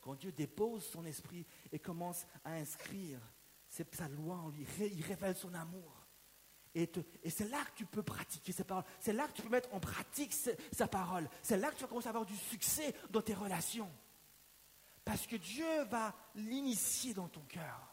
Quand 0.00 0.14
Dieu 0.14 0.32
dépose 0.32 0.84
son 0.84 1.04
esprit 1.04 1.46
et 1.70 1.78
commence 1.78 2.26
à 2.44 2.52
inscrire 2.52 3.20
sa 3.68 4.08
loi 4.08 4.36
en 4.36 4.48
lui, 4.48 4.66
il 4.78 5.02
révèle 5.02 5.36
son 5.36 5.52
amour. 5.54 6.01
Et, 6.74 6.90
c'est 7.28 7.48
là 7.50 7.62
que 7.64 7.76
tu 7.76 7.84
peux 7.84 8.02
pratiquer 8.02 8.52
ses 8.52 8.64
paroles. 8.64 8.84
C'est 9.00 9.12
là 9.12 9.28
que 9.28 9.32
tu 9.34 9.42
peux 9.42 9.50
mettre 9.50 9.72
en 9.74 9.80
pratique 9.80 10.34
sa 10.72 10.88
parole. 10.88 11.28
C'est 11.42 11.58
là 11.58 11.70
que 11.70 11.76
tu 11.76 11.82
vas 11.82 11.88
commencer 11.88 12.06
à 12.06 12.10
avoir 12.10 12.24
du 12.24 12.36
succès 12.36 12.94
dans 13.10 13.20
tes 13.20 13.34
relations. 13.34 13.90
Parce 15.04 15.26
que 15.26 15.36
Dieu 15.36 15.82
va 15.90 16.14
l'initier 16.34 17.12
dans 17.12 17.28
ton 17.28 17.42
cœur. 17.42 17.91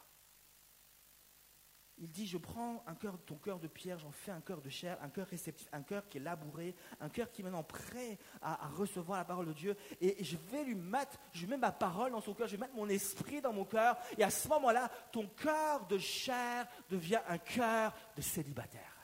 Il 2.01 2.09
dit, 2.09 2.25
je 2.25 2.37
prends 2.37 2.81
un 2.87 2.95
cœur, 2.95 3.17
ton 3.25 3.35
cœur 3.35 3.59
de 3.59 3.67
pierre, 3.67 3.99
j'en 3.99 4.11
fais 4.11 4.31
un 4.31 4.39
cœur 4.39 4.61
de 4.61 4.69
chair, 4.69 4.97
un 5.01 5.09
cœur 5.09 5.27
réceptif, 5.27 5.67
un 5.73 5.81
cœur 5.81 6.07
qui 6.07 6.17
est 6.17 6.21
labouré, 6.21 6.73
un 7.01 7.09
cœur 7.09 7.29
qui 7.29 7.41
est 7.41 7.43
maintenant 7.43 7.63
prêt 7.63 8.17
à, 8.41 8.69
recevoir 8.69 9.17
la 9.17 9.25
parole 9.25 9.47
de 9.47 9.53
Dieu. 9.53 9.75
Et, 9.99 10.23
je 10.23 10.37
vais 10.49 10.63
lui 10.63 10.75
mettre, 10.75 11.17
je 11.33 11.45
mets 11.45 11.57
ma 11.57 11.73
parole 11.73 12.11
dans 12.11 12.21
son 12.21 12.33
cœur, 12.33 12.47
je 12.47 12.55
vais 12.55 12.61
mettre 12.61 12.75
mon 12.75 12.87
esprit 12.87 13.41
dans 13.41 13.51
mon 13.51 13.65
cœur. 13.65 13.97
Et 14.17 14.23
à 14.23 14.29
ce 14.29 14.47
moment-là, 14.47 14.89
ton 15.11 15.27
cœur 15.27 15.85
de 15.87 15.97
chair 15.97 16.65
devient 16.89 17.19
un 17.27 17.37
cœur 17.37 17.93
de 18.15 18.21
célibataire. 18.21 18.95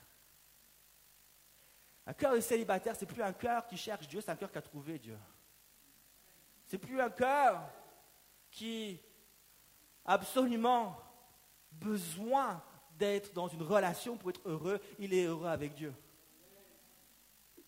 Un 2.08 2.14
cœur 2.14 2.34
de 2.34 2.40
célibataire, 2.40 2.96
c'est 2.96 3.06
plus 3.06 3.24
un 3.24 3.34
cœur 3.34 3.68
qui 3.68 3.76
cherche 3.76 4.08
Dieu, 4.08 4.22
c'est 4.22 4.32
un 4.32 4.38
cœur 4.38 4.52
qui 4.52 4.58
a 4.58 4.62
trouvé 4.62 5.00
Dieu. 5.00 5.18
C'est 6.66 6.78
plus 6.78 7.02
un 7.02 7.10
cœur 7.10 7.62
qui 8.50 9.02
a 10.06 10.14
absolument 10.14 10.98
besoin 11.74 12.64
d'être 12.98 13.34
dans 13.34 13.48
une 13.48 13.64
relation 13.64 14.18
pour 14.18 14.30
être 14.30 14.42
heureux, 14.46 14.80
il 15.00 15.14
est 15.14 15.26
heureux 15.26 15.48
avec 15.48 15.74
Dieu. 15.74 15.94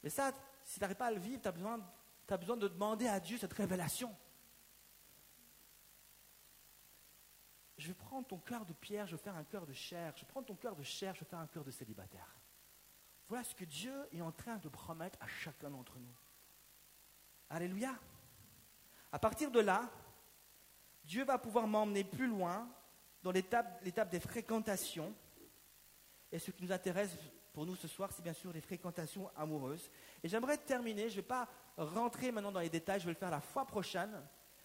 Mais 0.04 0.10
ça, 0.10 0.32
si 0.63 0.76
tu 0.76 0.82
n'arrives 0.82 0.98
pas 0.98 1.08
à 1.08 1.12
le 1.12 1.20
vivre, 1.20 1.42
tu 1.42 1.48
as 1.48 1.52
besoin, 1.52 1.80
besoin 2.28 2.58
de 2.58 2.68
demander 2.68 3.08
à 3.08 3.20
Dieu 3.20 3.38
cette 3.38 3.54
révélation. 3.54 4.16
Je 7.78 7.88
vais 7.90 7.94
prendre 7.94 8.26
ton 8.26 8.40
cœur 8.40 8.66
de 8.66 8.74
pierre, 8.74 9.06
je 9.06 9.16
vais 9.16 9.22
faire 9.22 9.36
un 9.36 9.44
cœur 9.44 9.66
de 9.66 9.74
chair. 9.74 10.13
Je 10.16 10.22
vais 10.22 10.28
prendre 10.28 10.48
ton 10.48 10.56
cœur 10.56 10.76
de 10.76 10.84
chair, 10.84 11.13
je 11.13 11.20
vais 11.20 11.30
faire 11.30 11.40
un 11.40 11.48
cœur 11.48 11.63
de 11.63 11.72
célibataire. 11.72 12.36
Voilà 13.28 13.44
ce 13.44 13.54
que 13.54 13.66
Dieu 13.66 13.94
est 14.12 14.22
en 14.22 14.32
train 14.32 14.58
de 14.58 14.70
promettre 14.70 15.18
à 15.22 15.28
chacun 15.28 15.70
d'entre 15.70 16.00
nous. 16.00 16.16
Alléluia. 17.50 17.96
À 19.12 19.20
partir 19.20 19.52
de 19.52 19.60
là, 19.60 19.90
Dieu 21.04 21.24
va 21.24 21.38
pouvoir 21.38 21.68
m'emmener 21.68 22.04
plus 22.04 22.28
loin 22.28 22.68
dans 23.24 23.32
l'étape 23.32 24.10
des 24.10 24.20
fréquentations. 24.20 25.14
Et 26.32 26.40
ce 26.40 26.52
qui 26.52 26.64
nous 26.64 26.72
intéresse 26.72 27.12
pour 27.54 27.66
nous 27.66 27.76
ce 27.76 27.88
soir, 27.88 28.12
c'est 28.12 28.22
bien 28.22 28.34
sûr 28.34 28.54
les 28.54 28.62
fréquentations 28.62 29.32
amoureuses. 29.36 29.90
Et 30.24 30.28
j'aimerais 30.28 30.58
terminer, 30.58 31.10
je 31.10 31.16
ne 31.16 31.22
vais 31.22 31.28
pas 31.28 31.50
rentrer 31.78 32.32
maintenant 32.32 32.52
dans 32.52 32.60
les 32.60 32.70
détails, 32.70 33.00
je 33.00 33.06
vais 33.06 33.14
le 33.14 33.18
faire 33.18 33.32
la 33.32 33.42
fois 33.42 33.66
prochaine, 33.66 34.12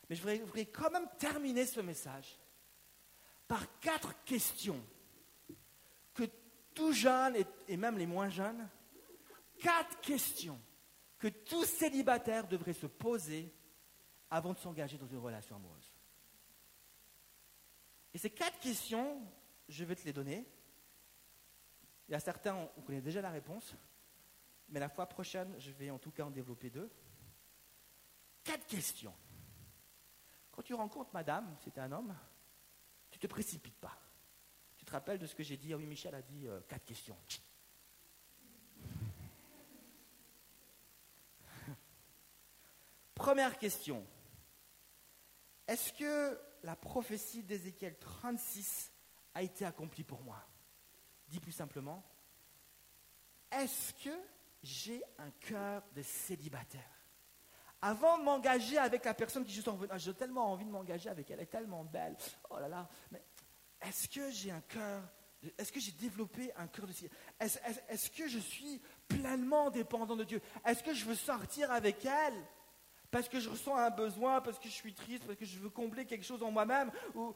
mais 0.09 0.17
je 0.17 0.23
voudrais, 0.23 0.67
quand 0.67 0.91
même 0.91 1.09
terminer 1.19 1.65
ce 1.65 1.81
message 1.81 2.39
par 3.49 3.79
quatre 3.81 4.23
questions 4.25 4.83
que 6.15 6.25
tout 6.75 6.93
jeune 6.93 7.37
et, 7.69 7.77
même 7.77 7.97
les 7.97 8.07
moins 8.07 8.29
jeunes, 8.29 8.69
quatre 9.59 10.01
questions 10.01 10.61
que 11.19 11.29
tout 11.29 11.65
célibataire 11.65 12.47
devrait 12.47 12.73
se 12.73 12.87
poser 12.87 13.55
avant 14.31 14.53
de 14.53 14.59
s'engager 14.59 14.99
dans 14.99 15.07
une 15.07 15.19
relation 15.19 15.57
amoureuse. 15.57 15.92
Et 18.15 18.19
ces 18.19 18.31
quatre 18.31 18.59
questions, 18.59 19.23
je 19.69 19.85
vais 19.85 19.97
te 19.97 20.05
les 20.05 20.13
donner. 20.13 20.47
Il 22.09 22.13
y 22.13 22.15
a 22.15 22.21
certains, 22.21 22.69
on 22.77 22.83
connaît 22.83 23.01
déjà 23.01 23.23
la 23.23 23.31
réponse, 23.31 23.75
mais 24.69 24.81
la 24.81 24.89
fois 24.89 25.07
prochaine, 25.07 25.55
je 25.59 25.71
vais 25.71 25.91
en 25.91 25.99
tout 25.99 26.11
cas 26.11 26.25
en 26.25 26.31
développer 26.31 26.71
deux. 26.71 26.91
Quatre 28.45 28.67
questions. 28.67 29.15
Quand 30.51 30.63
tu 30.63 30.75
rencontres 30.75 31.15
madame, 31.15 31.57
c'était 31.65 31.81
un 31.81 31.93
homme, 31.93 32.15
tu 33.11 33.19
ne 33.19 33.23
te 33.23 33.27
précipites 33.27 33.79
pas. 33.79 33.99
Tu 34.77 34.85
te 34.85 34.93
rappelles 34.93 35.19
de 35.19 35.27
ce 35.27 35.35
que 35.35 35.43
j'ai 35.43 35.57
dit? 35.57 35.73
Ah 35.73 35.77
oui, 35.77 35.87
Michel 35.87 36.15
a 36.15 36.23
dit 36.23 36.47
euh, 36.47 36.61
quatre 36.69 36.85
questions. 36.85 37.17
Première 43.15 43.59
question. 43.59 44.07
Est-ce 45.67 45.93
que 45.93 46.39
la 46.63 46.77
prophétie 46.77 47.43
d'Ézéchiel 47.43 47.99
36 47.99 48.93
a 49.35 49.43
été 49.43 49.65
accomplie 49.65 50.05
pour 50.05 50.23
moi. 50.23 50.39
Dis 51.29 51.41
plus 51.41 51.53
simplement, 51.53 52.05
est-ce 53.51 53.93
que 53.95 54.17
j'ai 54.63 55.03
un 55.19 55.31
cœur 55.31 55.83
de 55.95 56.03
célibataire? 56.03 56.83
Avant 57.81 58.19
de 58.19 58.23
m'engager 58.23 58.79
avec 58.79 59.05
la 59.05 59.15
personne 59.15 59.45
qui 59.45 59.53
je 59.53 59.61
suis 59.61 59.71
ah, 59.91 59.99
j'ai 59.99 60.15
tellement 60.15 60.53
envie 60.53 60.65
de 60.65 60.71
m'engager 60.71 61.09
avec 61.09 61.31
elle, 61.31 61.39
elle 61.39 61.45
est 61.45 61.47
tellement 61.47 61.85
belle, 61.85 62.17
oh 62.51 62.59
là 62.59 62.69
là, 62.69 62.89
mais 63.11 63.23
est-ce 63.81 64.09
que 64.09 64.31
j'ai 64.31 64.53
un 64.53 64.61
cœur, 64.61 65.03
est-ce 65.59 65.73
que 65.73 65.81
j'ai 65.81 65.91
développé 65.93 66.53
un 66.55 66.69
cœur 66.69 66.87
de 66.87 66.93
est-ce 67.41 68.11
que 68.11 68.29
je 68.29 68.39
suis 68.39 68.81
pleinement 69.09 69.71
dépendant 69.71 70.15
de 70.15 70.23
Dieu? 70.23 70.41
Est-ce 70.65 70.83
que 70.85 70.95
je 70.95 71.05
veux 71.05 71.17
sortir 71.17 71.73
avec 71.73 72.05
elle? 72.05 72.47
Parce 73.13 73.29
que 73.29 73.39
je 73.39 73.49
ressens 73.51 73.77
un 73.77 73.91
besoin, 73.91 74.41
parce 74.41 74.59
que 74.59 74.69
je 74.69 74.73
suis 74.73 74.95
triste, 74.95 75.25
parce 75.27 75.39
que 75.39 75.45
je 75.45 75.59
veux 75.59 75.69
combler 75.69 76.07
quelque 76.07 76.25
chose 76.25 76.43
en 76.43 76.51
moi-même 76.51 76.91
Ou, 77.15 77.35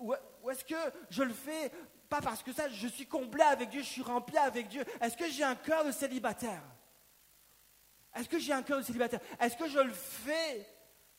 ou, 0.00 0.50
est-ce 0.50 0.64
que 0.64 0.74
je 1.08 1.22
le 1.22 1.32
fais 1.32 1.70
pas 2.08 2.20
parce 2.20 2.42
que 2.42 2.52
ça, 2.52 2.68
je 2.68 2.88
suis 2.88 3.06
comblé 3.06 3.42
avec 3.42 3.70
Dieu, 3.70 3.80
je 3.80 3.86
suis 3.86 4.02
rempli 4.02 4.36
avec 4.36 4.66
Dieu? 4.66 4.84
Est-ce 5.00 5.16
que 5.16 5.30
j'ai 5.30 5.44
un 5.44 5.54
cœur 5.54 5.84
de 5.84 5.92
célibataire? 5.92 6.62
Est-ce 8.14 8.28
que 8.28 8.40
j'ai 8.40 8.52
un 8.52 8.62
cœur 8.62 8.78
de 8.78 8.82
célibataire? 8.82 9.20
Est-ce 9.38 9.56
que 9.56 9.68
je 9.68 9.78
le 9.78 9.92
fais 9.92 10.66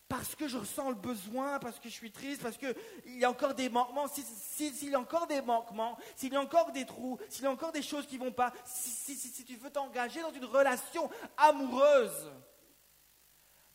parce 0.10 0.36
que 0.36 0.48
je 0.48 0.58
ressens 0.58 0.90
le 0.90 0.96
besoin, 0.96 1.60
parce 1.60 1.80
que 1.80 1.88
je 1.88 1.94
suis 1.94 2.12
triste, 2.12 2.42
parce 2.42 2.58
qu'il 2.58 2.76
y 3.06 3.24
a 3.24 3.30
encore 3.30 3.54
des 3.54 3.70
manquements, 3.70 4.08
s'il 4.08 4.90
y 4.90 4.96
a 4.96 5.00
encore 5.00 5.28
des 5.28 5.42
manquements, 5.42 5.98
s'il 6.18 6.34
y 6.34 6.36
a 6.36 6.42
encore 6.42 6.72
des 6.74 6.86
trous, 6.86 7.18
s'il 7.30 7.44
y 7.44 7.48
a 7.48 7.52
encore 7.52 7.72
des 7.72 7.84
choses 7.84 8.08
qui 8.08 8.18
ne 8.18 8.26
vont 8.26 8.32
pas, 8.34 8.52
si, 8.66 9.16
si 9.16 9.46
tu 9.46 9.56
veux 9.56 9.70
t'engager 9.70 10.22
dans 10.22 10.34
une 10.34 10.46
relation 10.46 11.10
amoureuse, 11.38 12.30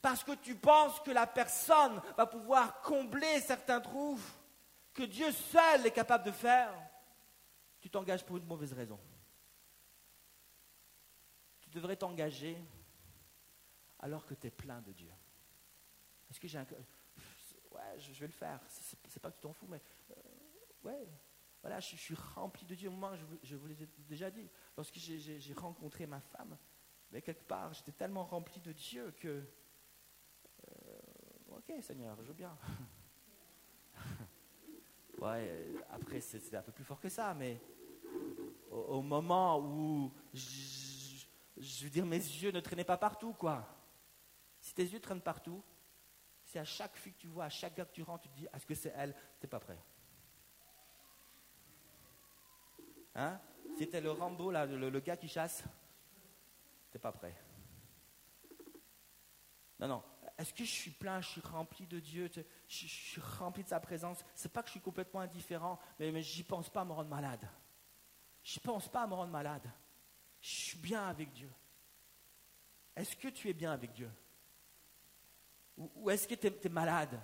parce 0.05 0.23
que 0.23 0.33
tu 0.33 0.55
penses 0.55 1.01
que 1.01 1.13
la 1.13 1.27
personne 1.27 1.99
va 2.15 2.27
pouvoir 2.27 2.83
combler 2.83 3.41
certains 3.41 3.81
trous 3.81 4.21
que 4.93 5.03
Dieu 5.03 5.33
seul 5.33 5.87
est 5.87 5.93
capable 5.93 6.25
de 6.25 6.31
faire, 6.31 6.75
tu 7.81 7.89
t'engages 7.89 8.23
pour 8.23 8.37
une 8.37 8.45
mauvaise 8.45 8.75
raison. 8.75 9.01
Tu 11.59 11.71
devrais 11.71 11.97
t'engager 11.97 12.63
alors 13.99 14.27
que 14.27 14.35
tu 14.35 14.47
es 14.47 14.51
plein 14.51 14.83
de 14.83 14.93
Dieu. 14.93 15.11
Est-ce 16.31 16.39
que 16.39 16.49
j'ai 16.49 16.59
un 16.59 16.67
Ouais, 17.71 17.99
je, 17.99 18.13
vais 18.21 18.27
le 18.27 18.33
faire. 18.33 18.61
C'est 19.09 19.21
pas 19.21 19.31
que 19.31 19.37
tu 19.37 19.41
t'en 19.41 19.55
fous, 19.55 19.67
mais 19.67 19.81
euh, 20.11 20.15
ouais, 20.83 21.09
voilà, 21.63 21.81
je, 21.81 21.97
suis 21.97 22.15
rempli 22.15 22.67
de 22.67 22.75
Dieu. 22.75 22.91
Moi, 22.91 23.17
je, 23.17 23.25
je 23.43 23.57
vous 23.57 23.69
l'ai 23.69 23.89
déjà 24.01 24.31
dit. 24.31 24.51
Lorsque 24.77 24.99
j'ai 24.99 25.55
rencontré 25.55 26.07
ma 26.07 26.21
femme, 26.21 26.59
mais 27.11 27.23
quelque 27.23 27.45
part, 27.45 27.73
j'étais 27.73 27.93
tellement 27.93 28.25
rempli 28.25 28.61
de 28.61 28.73
Dieu 28.73 29.11
que 29.13 29.49
Ok, 31.57 31.73
Seigneur, 31.83 32.17
je 32.21 32.27
veux 32.27 32.35
bien. 32.35 32.57
ouais, 35.19 35.73
après, 35.91 36.21
c'est 36.21 36.55
un 36.55 36.63
peu 36.63 36.73
plus 36.73 36.85
fort 36.85 37.01
que 37.01 37.09
ça, 37.09 37.33
mais 37.33 37.61
au, 38.71 39.01
moment 39.03 39.61
où, 39.61 40.13
je, 40.33 41.85
veux 41.85 41.91
dire, 41.91 42.05
mes 42.05 42.17
yeux 42.17 42.51
ne 42.51 42.59
traînaient 42.59 42.83
pas 42.83 42.97
partout, 42.97 43.33
quoi. 43.35 43.69
Si 44.61 44.75
tes 44.75 44.83
yeux 44.83 44.99
traînent 44.99 45.21
partout, 45.21 45.63
si 46.43 46.59
à 46.59 46.65
chaque 46.65 46.97
fille 46.97 47.13
que 47.13 47.21
tu 47.21 47.29
vois, 47.29 47.45
à 47.45 47.51
chaque 47.51 47.77
gars 47.77 47.85
que 47.85 47.93
tu 47.93 48.03
rentres, 48.03 48.25
tu 48.25 48.31
te 48.31 48.37
dis, 48.37 48.49
est-ce 48.53 48.67
que 48.67 48.75
c'est 48.75 48.93
elle? 48.97 49.15
T'es 49.39 49.47
pas 49.47 49.61
prêt. 49.61 49.79
Hein? 53.15 53.41
Si 53.79 53.89
le 53.89 54.11
Rambo, 54.11 54.51
le, 54.51 54.91
le 54.91 55.01
gars 55.01 55.17
qui 55.17 55.29
chasse, 55.29 55.63
t'es 56.91 56.99
pas 56.99 57.13
prêt. 57.13 57.35
Non, 59.79 59.89
non, 59.89 60.03
est-ce 60.37 60.53
que 60.53 60.65
je 60.65 60.71
suis 60.71 60.91
plein, 60.91 61.21
je 61.21 61.29
suis 61.29 61.41
rempli 61.41 61.87
de 61.87 62.01
Dieu, 62.01 62.29
je, 62.67 62.87
suis 62.87 63.21
rempli 63.21 63.63
de 63.63 63.69
sa 63.69 63.79
présence? 63.79 64.25
C'est 64.35 64.53
pas 64.53 64.63
que 64.63 64.69
je 64.69 64.73
suis 64.73 64.81
complètement 64.81 65.21
indifférent, 65.21 65.79
mais, 65.99 66.11
mais 66.11 66.23
j'y 66.23 66.43
pense 66.43 66.69
pas 66.69 66.81
à 66.81 66.85
me 66.85 66.93
rendre 66.93 67.09
malade. 67.09 67.49
Je 68.43 68.59
pense 68.59 68.89
pas 68.89 69.03
à 69.03 69.07
me 69.07 69.15
rendre 69.15 69.31
malade. 69.31 69.71
Je 70.41 70.51
suis 70.51 70.79
bien 70.79 71.07
avec 71.07 71.33
Dieu. 71.33 71.51
Est-ce 72.97 73.17
que 73.17 73.29
tu 73.29 73.49
es 73.49 73.53
bien 73.53 73.73
avec 73.73 73.93
Dieu? 73.93 74.11
Ou, 75.77 76.11
est-ce 76.11 76.27
que 76.27 76.35
tu 76.35 76.47
es, 76.47 76.69
malade? 76.69 77.21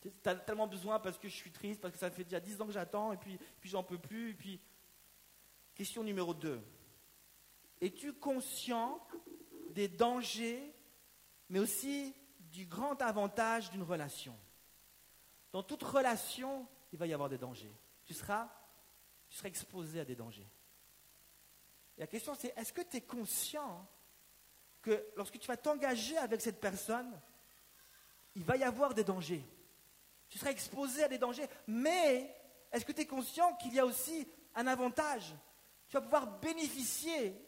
Tu 0.00 0.10
as 0.24 0.34
tellement 0.34 0.66
besoin 0.66 0.98
parce 0.98 1.18
que 1.18 1.28
je 1.28 1.34
suis 1.34 1.52
triste, 1.52 1.80
parce 1.80 1.92
que 1.92 1.98
ça 1.98 2.10
fait 2.10 2.24
déjà 2.24 2.40
dix 2.40 2.60
ans 2.60 2.66
que 2.66 2.72
j'attends, 2.72 3.12
et 3.12 3.16
puis, 3.18 3.38
puis 3.60 3.68
j'en 3.68 3.82
peux 3.82 3.98
plus. 3.98 4.36
Question 5.74 6.02
numéro 6.02 6.32
2. 6.32 6.62
Es-tu 7.80 8.14
conscient 8.14 9.06
des 9.70 9.88
dangers 9.88 10.74
mais 11.48 11.58
aussi 11.58 12.14
du 12.38 12.66
grand 12.66 13.00
avantage 13.02 13.70
d'une 13.70 13.82
relation. 13.82 14.38
Dans 15.52 15.62
toute 15.62 15.82
relation, 15.82 16.66
il 16.92 16.98
va 16.98 17.06
y 17.06 17.12
avoir 17.12 17.28
des 17.28 17.38
dangers. 17.38 17.74
Tu 18.04 18.14
seras, 18.14 18.48
tu 19.28 19.36
seras 19.36 19.48
exposé 19.48 20.00
à 20.00 20.04
des 20.04 20.16
dangers. 20.16 20.48
La 21.96 22.06
question 22.06 22.34
c'est, 22.34 22.52
est-ce 22.56 22.72
que 22.72 22.82
tu 22.82 22.96
es 22.96 23.00
conscient 23.00 23.88
que 24.82 25.06
lorsque 25.16 25.38
tu 25.38 25.46
vas 25.46 25.56
t'engager 25.56 26.16
avec 26.18 26.40
cette 26.40 26.60
personne, 26.60 27.20
il 28.34 28.44
va 28.44 28.56
y 28.56 28.64
avoir 28.64 28.94
des 28.94 29.04
dangers? 29.04 29.44
Tu 30.28 30.38
seras 30.38 30.50
exposé 30.50 31.04
à 31.04 31.08
des 31.08 31.18
dangers, 31.18 31.48
mais 31.66 32.34
est-ce 32.72 32.84
que 32.84 32.92
tu 32.92 33.02
es 33.02 33.06
conscient 33.06 33.54
qu'il 33.56 33.74
y 33.74 33.78
a 33.78 33.86
aussi 33.86 34.28
un 34.54 34.66
avantage? 34.66 35.34
Tu 35.88 35.94
vas 35.94 36.00
pouvoir 36.00 36.40
bénéficier 36.40 37.40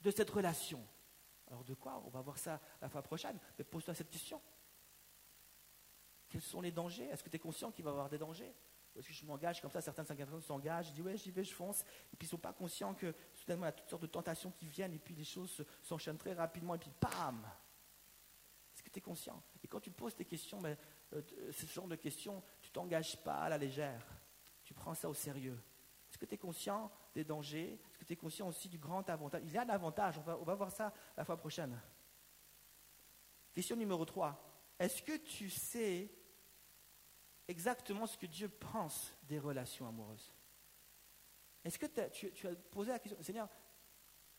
de 0.00 0.10
cette 0.10 0.30
relation. 0.30 0.86
Alors 1.54 1.64
de 1.64 1.74
quoi 1.74 2.02
On 2.04 2.10
va 2.10 2.20
voir 2.20 2.36
ça 2.36 2.60
la 2.80 2.88
fois 2.88 3.00
prochaine, 3.00 3.38
mais 3.56 3.62
pose-toi 3.62 3.94
cette 3.94 4.10
question. 4.10 4.42
Quels 6.28 6.42
sont 6.42 6.60
les 6.60 6.72
dangers? 6.72 7.04
Est-ce 7.04 7.22
que 7.22 7.30
tu 7.30 7.36
es 7.36 7.38
conscient 7.38 7.70
qu'il 7.70 7.84
va 7.84 7.90
y 7.90 7.92
avoir 7.92 8.08
des 8.08 8.18
dangers? 8.18 8.52
Est-ce 8.96 9.06
que 9.06 9.14
je 9.14 9.24
m'engage 9.24 9.60
comme 9.60 9.70
ça 9.70 9.80
personnes 9.80 10.40
s'engagent, 10.40 10.88
je 10.88 10.92
dis 10.92 11.02
ouais, 11.02 11.16
j'y 11.16 11.30
vais, 11.30 11.44
je 11.44 11.54
fonce, 11.54 11.82
et 12.12 12.16
puis 12.16 12.22
ils 12.22 12.24
ne 12.26 12.30
sont 12.30 12.38
pas 12.38 12.52
conscients 12.52 12.92
que 12.94 13.14
soudainement 13.32 13.66
il 13.66 13.68
y 13.68 13.68
a 13.68 13.72
toutes 13.72 13.88
sortes 13.88 14.02
de 14.02 14.08
tentations 14.08 14.50
qui 14.50 14.66
viennent, 14.66 14.94
et 14.94 14.98
puis 14.98 15.14
les 15.14 15.24
choses 15.24 15.64
s'enchaînent 15.80 16.18
très 16.18 16.32
rapidement, 16.32 16.74
et 16.74 16.78
puis 16.78 16.90
bam 17.00 17.48
Est-ce 18.74 18.82
que 18.82 18.90
tu 18.90 18.98
es 18.98 19.02
conscient? 19.02 19.40
Et 19.62 19.68
quand 19.68 19.80
tu 19.80 19.92
poses 19.92 20.16
tes 20.16 20.24
questions, 20.24 20.60
ben, 20.60 20.76
euh, 21.12 21.22
ce 21.52 21.66
genre 21.66 21.86
de 21.86 21.96
questions, 21.96 22.42
tu 22.60 22.70
t'engages 22.70 23.16
pas 23.22 23.42
à 23.42 23.48
la 23.48 23.58
légère. 23.58 24.04
Tu 24.64 24.74
prends 24.74 24.94
ça 24.94 25.08
au 25.08 25.14
sérieux. 25.14 25.60
Que 26.24 26.28
tu 26.30 26.36
es 26.36 26.38
conscient 26.38 26.90
des 27.14 27.22
dangers 27.22 27.78
Est-ce 27.90 27.98
que 27.98 28.04
tu 28.04 28.14
es 28.14 28.16
conscient 28.16 28.48
aussi 28.48 28.66
du 28.66 28.78
grand 28.78 29.06
avantage? 29.10 29.42
Il 29.44 29.52
y 29.52 29.58
a 29.58 29.62
un 29.62 29.68
avantage, 29.68 30.16
on 30.16 30.22
va, 30.22 30.38
on 30.38 30.42
va 30.42 30.54
voir 30.54 30.72
ça 30.72 30.90
la 31.18 31.22
fois 31.22 31.36
prochaine. 31.36 31.78
Question 33.52 33.76
numéro 33.76 34.06
3. 34.06 34.74
Est-ce 34.78 35.02
que 35.02 35.18
tu 35.18 35.50
sais 35.50 36.10
exactement 37.46 38.06
ce 38.06 38.16
que 38.16 38.24
Dieu 38.24 38.48
pense 38.48 39.14
des 39.24 39.38
relations 39.38 39.86
amoureuses? 39.86 40.32
Est-ce 41.62 41.78
que 41.78 41.86
tu, 42.08 42.32
tu, 42.32 42.46
as 42.46 42.54
posé 42.54 42.90
la 42.90 42.98
question, 42.98 43.22
Seigneur, 43.22 43.48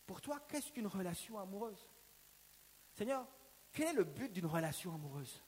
pour 0.07 0.21
toi, 0.21 0.39
qu'est-ce 0.47 0.71
qu'une 0.71 0.87
relation 0.87 1.37
amoureuse? 1.37 1.87
Seigneur, 2.95 3.27
quel 3.71 3.89
est 3.89 3.93
le 3.93 4.05
but 4.05 4.33
d'une 4.33 4.47
relation 4.47 4.91
amoureuse? 4.91 5.39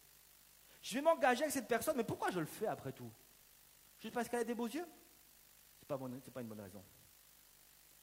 Je 0.82 0.94
vais 0.94 1.02
m'engager 1.02 1.42
avec 1.42 1.54
cette 1.54 1.68
personne, 1.68 1.98
mais 1.98 2.04
pourquoi 2.04 2.30
je 2.30 2.40
le 2.40 2.46
fais 2.46 2.68
après 2.68 2.92
tout? 2.92 3.12
Juste 3.98 4.14
parce 4.14 4.30
qu'elle 4.30 4.42
a 4.42 4.44
des 4.44 4.54
beaux 4.54 4.68
yeux? 4.68 4.88
Ce 5.88 5.94
n'est 5.94 6.00
pas, 6.00 6.32
pas 6.34 6.42
une 6.42 6.48
bonne 6.48 6.60
raison. 6.60 6.84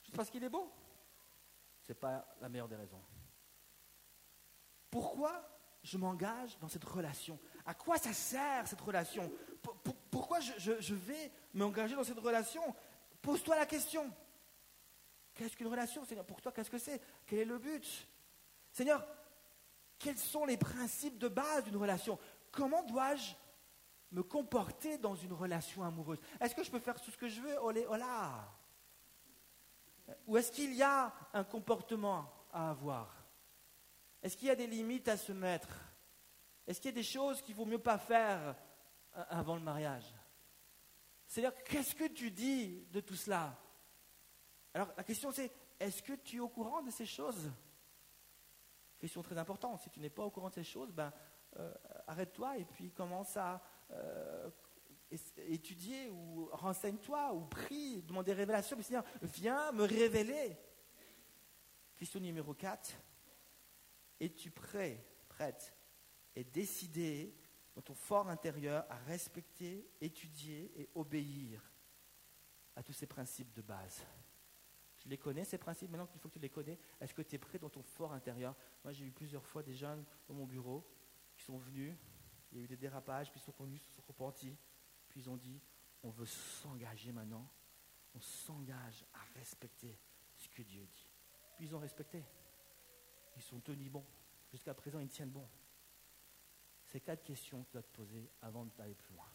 Juste 0.03 0.17
parce 0.17 0.31
qu'il 0.31 0.43
est 0.43 0.49
beau. 0.49 0.73
Ce 1.83 1.93
n'est 1.93 1.99
pas 1.99 2.27
la 2.41 2.49
meilleure 2.49 2.69
des 2.69 2.77
raisons. 2.77 3.03
Pourquoi 4.91 5.43
je 5.83 5.99
m'engage 5.99 6.59
dans 6.61 6.69
cette 6.69 6.85
relation? 6.85 7.39
À 7.67 7.75
quoi 7.75 7.99
ça 7.99 8.13
sert 8.15 8.67
cette 8.67 8.81
relation? 8.81 9.31
Pourquoi 10.11 10.41
je, 10.41 10.95
vais 10.95 11.31
m'engager 11.53 11.95
dans 11.95 12.05
cette 12.05 12.19
relation? 12.19 12.63
Pose-toi 13.21 13.57
la 13.57 13.67
question. 13.67 14.11
Qu'est-ce 15.35 15.57
qu'une 15.57 15.67
relation, 15.67 16.05
Seigneur? 16.05 16.25
Pour 16.25 16.41
toi, 16.41 16.53
qu'est-ce 16.53 16.71
que 16.71 16.79
c'est? 16.79 17.03
Quel 17.27 17.41
est 17.41 17.45
le 17.45 17.59
but? 17.59 18.09
Seigneur, 18.71 19.07
quels 19.99 20.19
sont 20.19 20.47
les 20.47 20.57
principes 20.57 21.19
de 21.19 21.29
base 21.29 21.65
d'une 21.65 21.77
relation? 21.77 22.19
Comment 22.51 22.83
dois-je 22.85 23.35
me 24.15 24.23
comporter 24.23 24.97
dans 24.97 25.17
une 25.17 25.33
relation 25.33 25.83
amoureuse. 25.83 26.21
Est-ce 26.41 26.55
que 26.55 26.63
je 26.63 26.71
peux 26.71 26.79
faire 26.79 27.01
tout 27.01 27.11
ce 27.11 27.17
que 27.17 27.29
je 27.29 27.41
veux 27.41 27.59
Olé, 27.59 27.85
hola? 27.87 28.49
Ou 30.27 30.37
est-ce 30.37 30.53
qu'il 30.53 30.73
y 30.75 30.83
a 30.83 31.13
un 31.33 31.43
comportement 31.43 32.31
à 32.53 32.71
avoir? 32.71 33.27
Est-ce 34.23 34.37
qu'il 34.37 34.49
y 34.49 34.53
a 34.53 34.57
des 34.57 34.69
limites 34.69 35.09
à 35.09 35.17
se 35.17 35.33
mettre? 35.33 35.69
Est-ce 36.67 36.81
qu'il 36.81 36.91
y 36.91 36.95
a 36.95 36.97
des 36.97 37.03
choses 37.03 37.43
qu'il 37.43 37.57
vaut 37.57 37.67
mieux 37.67 37.81
pas 37.81 37.99
faire 37.99 38.55
euh, 39.17 39.25
avant 39.29 39.57
le 39.57 39.63
mariage? 39.63 40.15
C'est-à-dire, 41.27 41.63
qu'est-ce 41.65 41.97
que 41.97 42.07
tu 42.07 42.31
dis 42.31 42.87
de 42.93 43.01
tout 43.01 43.17
cela? 43.17 43.59
Alors, 44.73 44.93
la 44.97 45.03
question 45.03 45.33
c'est, 45.33 45.53
est-ce 45.81 46.03
que 46.03 46.13
tu 46.13 46.37
es 46.37 46.41
au 46.41 46.49
courant 46.49 46.83
de 46.83 46.91
ces 46.91 47.07
choses? 47.07 47.51
Question 48.99 49.23
très 49.23 49.37
importante. 49.39 49.81
Si 49.81 49.91
tu 49.91 49.99
n'es 49.99 50.11
pas 50.11 50.23
au 50.23 50.31
courant 50.31 50.51
de 50.51 50.55
ces 50.55 50.65
choses, 50.65 50.93
ben, 50.93 51.13
euh, 51.57 51.75
arrête-toi 52.07 52.59
et 52.59 52.65
puis 52.65 52.93
commence 52.93 53.37
à 53.37 53.61
euh, 53.91 54.51
étudier 55.37 56.09
ou 56.09 56.49
renseigne-toi 56.53 57.33
ou 57.35 57.45
prie, 57.47 58.03
demande 58.03 58.27
des 58.27 58.33
révélations. 58.33 58.77
Mais 58.77 58.83
Seigneur, 58.83 59.05
viens 59.23 59.73
me 59.73 59.85
révéler. 59.85 60.57
Question 61.97 62.21
numéro 62.21 62.55
4. 62.55 62.95
Es-tu 64.21 64.51
prêt, 64.51 65.05
prête 65.29 65.75
et 66.35 66.45
décidé 66.45 67.35
dans 67.75 67.83
ton 67.83 67.95
fort 67.95 68.29
intérieur 68.29 68.85
à 68.89 68.97
respecter, 68.97 69.89
étudier 70.01 70.73
et 70.77 70.89
obéir 70.95 71.73
à 72.77 72.83
tous 72.83 72.93
ces 72.93 73.07
principes 73.07 73.53
de 73.53 73.63
base? 73.63 74.05
Je 75.05 75.09
les 75.09 75.19
connais, 75.19 75.45
ces 75.45 75.59
principes, 75.59 75.91
maintenant 75.91 76.07
qu'il 76.07 76.19
faut 76.19 76.29
que 76.29 76.35
tu 76.35 76.41
les 76.41 76.49
connais, 76.49 76.79
est-ce 77.01 77.13
que 77.13 77.23
tu 77.23 77.35
es 77.35 77.39
prêt 77.39 77.59
dans 77.59 77.69
ton 77.69 77.83
fort 77.83 78.13
intérieur? 78.13 78.57
Moi, 78.83 78.93
j'ai 78.93 79.05
eu 79.05 79.11
plusieurs 79.11 79.45
fois 79.45 79.63
des 79.63 79.75
jeunes 79.75 80.05
dans 80.27 80.35
mon 80.35 80.47
bureau 80.47 80.89
qui 81.37 81.43
sont 81.43 81.59
venus 81.59 81.95
il 82.55 82.61
y 82.61 82.63
a 82.63 82.65
eu 82.65 82.69
des 82.69 82.77
dérapages, 82.77 83.31
puis 83.33 83.41
ils 83.41 83.45
sont 83.45 83.53
connus, 83.53 83.77
ils 83.77 83.81
se 83.81 83.97
sont 83.97 84.03
repentis, 84.07 84.57
puis 85.09 85.21
ils 85.21 85.29
ont 85.29 85.37
dit, 85.37 85.61
on 86.05 86.11
veut 86.11 86.27
s'engager 86.27 87.11
maintenant, 87.11 87.49
on 88.15 88.21
s'engage 88.21 89.05
à 89.13 89.39
respecter 89.39 89.99
ce 90.37 90.49
que 90.49 90.63
Dieu 90.63 90.87
dit. 90.87 91.09
Puis 91.57 91.67
ils 91.67 91.75
ont 91.75 91.81
respecté. 91.81 92.23
Ils 93.37 93.43
sont 93.43 93.59
tenus 93.61 93.91
bons. 93.91 94.07
Jusqu'à 94.53 94.73
présent, 94.73 95.01
ils 95.01 95.09
tiennent 95.09 95.31
bon. 95.31 95.49
C'est 96.87 97.01
quatre 97.01 97.25
questions 97.25 97.63
que 97.63 97.67
tu 97.67 97.73
dois 97.73 97.83
te 97.83 97.97
poser 97.97 98.31
avant 98.41 98.67
d'aller 98.67 98.95
plus 98.95 99.13
loin. 99.13 99.29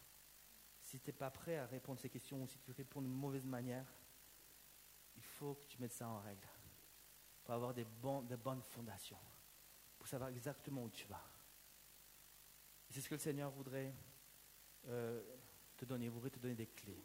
Si 0.82 0.99
tu 0.99 1.09
n'es 1.09 1.13
pas 1.13 1.30
prêt 1.30 1.57
à 1.57 1.65
répondre 1.65 1.99
à 1.99 2.01
ces 2.01 2.09
questions 2.09 2.41
ou 2.41 2.47
si 2.47 2.57
tu 2.59 2.72
réponds 2.72 3.01
de 3.01 3.07
mauvaise 3.07 3.45
manière, 3.45 3.86
il 5.17 5.24
faut 5.24 5.55
que 5.55 5.65
tu 5.65 5.78
mettes 5.82 5.91
ça 5.91 6.07
en 6.07 6.22
règle. 6.22 6.47
Pour 7.43 7.53
avoir 7.53 7.74
des, 7.74 7.86
des 8.24 8.38
bonnes 8.38 8.61
fondations. 8.61 9.20
Pour 9.97 10.07
savoir 10.07 10.30
exactement 10.30 10.84
où 10.84 10.89
tu 10.89 11.05
vas. 11.07 11.22
C'est 12.90 13.02
ce 13.02 13.10
que 13.10 13.16
le 13.16 13.20
Seigneur 13.20 13.52
voudrait 13.52 13.94
euh, 14.88 15.22
te 15.78 15.86
donner, 15.86 16.10
voudrait 16.10 16.32
te 16.32 16.40
donner 16.40 16.56
des 16.56 16.68
clés. 16.68 17.04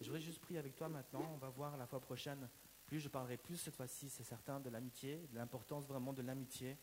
Je 0.00 0.06
voudrais 0.06 0.20
juste 0.20 0.40
prier 0.40 0.58
avec 0.58 0.76
toi 0.76 0.88
maintenant, 0.88 1.28
on 1.34 1.38
va 1.38 1.48
voir 1.48 1.76
la 1.76 1.86
fois 1.86 2.00
prochaine, 2.00 2.48
plus 2.86 3.00
je 3.00 3.08
parlerai 3.08 3.36
plus 3.36 3.56
cette 3.56 3.74
fois-ci, 3.74 4.08
c'est 4.08 4.22
certain, 4.22 4.60
de 4.60 4.70
l'amitié, 4.70 5.26
de 5.30 5.36
l'importance 5.36 5.86
vraiment 5.86 6.12
de 6.12 6.22
l'amitié. 6.22 6.78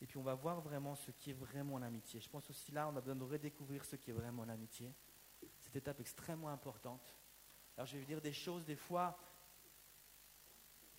Et 0.00 0.06
puis 0.06 0.18
on 0.18 0.22
va 0.22 0.34
voir 0.34 0.60
vraiment 0.60 0.94
ce 0.94 1.10
qui 1.12 1.30
est 1.30 1.34
vraiment 1.34 1.78
l'amitié. 1.78 2.20
Je 2.20 2.28
pense 2.28 2.50
aussi 2.50 2.72
là, 2.72 2.88
on 2.88 2.96
a 2.96 3.00
besoin 3.00 3.16
de 3.16 3.24
redécouvrir 3.24 3.84
ce 3.84 3.96
qui 3.96 4.10
est 4.10 4.12
vraiment 4.12 4.44
l'amitié. 4.44 4.92
Cette 5.60 5.76
étape 5.76 6.00
extrêmement 6.00 6.48
importante. 6.48 7.16
Alors 7.76 7.86
je 7.86 7.94
vais 7.94 8.00
vous 8.00 8.06
dire 8.06 8.20
des 8.20 8.32
choses 8.32 8.64
des 8.64 8.76
fois 8.76 9.16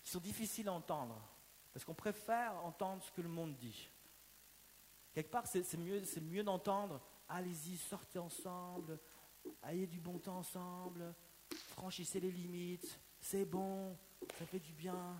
qui 0.02 0.10
sont 0.10 0.20
difficiles 0.20 0.68
à 0.68 0.72
entendre, 0.72 1.20
parce 1.72 1.84
qu'on 1.84 1.94
préfère 1.94 2.56
entendre 2.64 3.02
ce 3.02 3.12
que 3.12 3.20
le 3.20 3.28
monde 3.28 3.54
dit. 3.56 3.90
Quelque 5.16 5.30
part, 5.30 5.46
c'est 5.46 5.78
mieux, 5.78 6.02
mieux 6.20 6.44
d'entendre 6.44 7.00
allez-y, 7.26 7.78
sortez 7.78 8.18
ensemble, 8.18 8.98
ayez 9.66 9.86
du 9.86 9.98
bon 9.98 10.18
temps 10.18 10.36
ensemble, 10.36 11.14
franchissez 11.70 12.20
les 12.20 12.30
limites, 12.30 13.00
c'est 13.18 13.46
bon, 13.46 13.96
ça 14.38 14.44
fait 14.44 14.58
du 14.58 14.74
bien. 14.74 15.16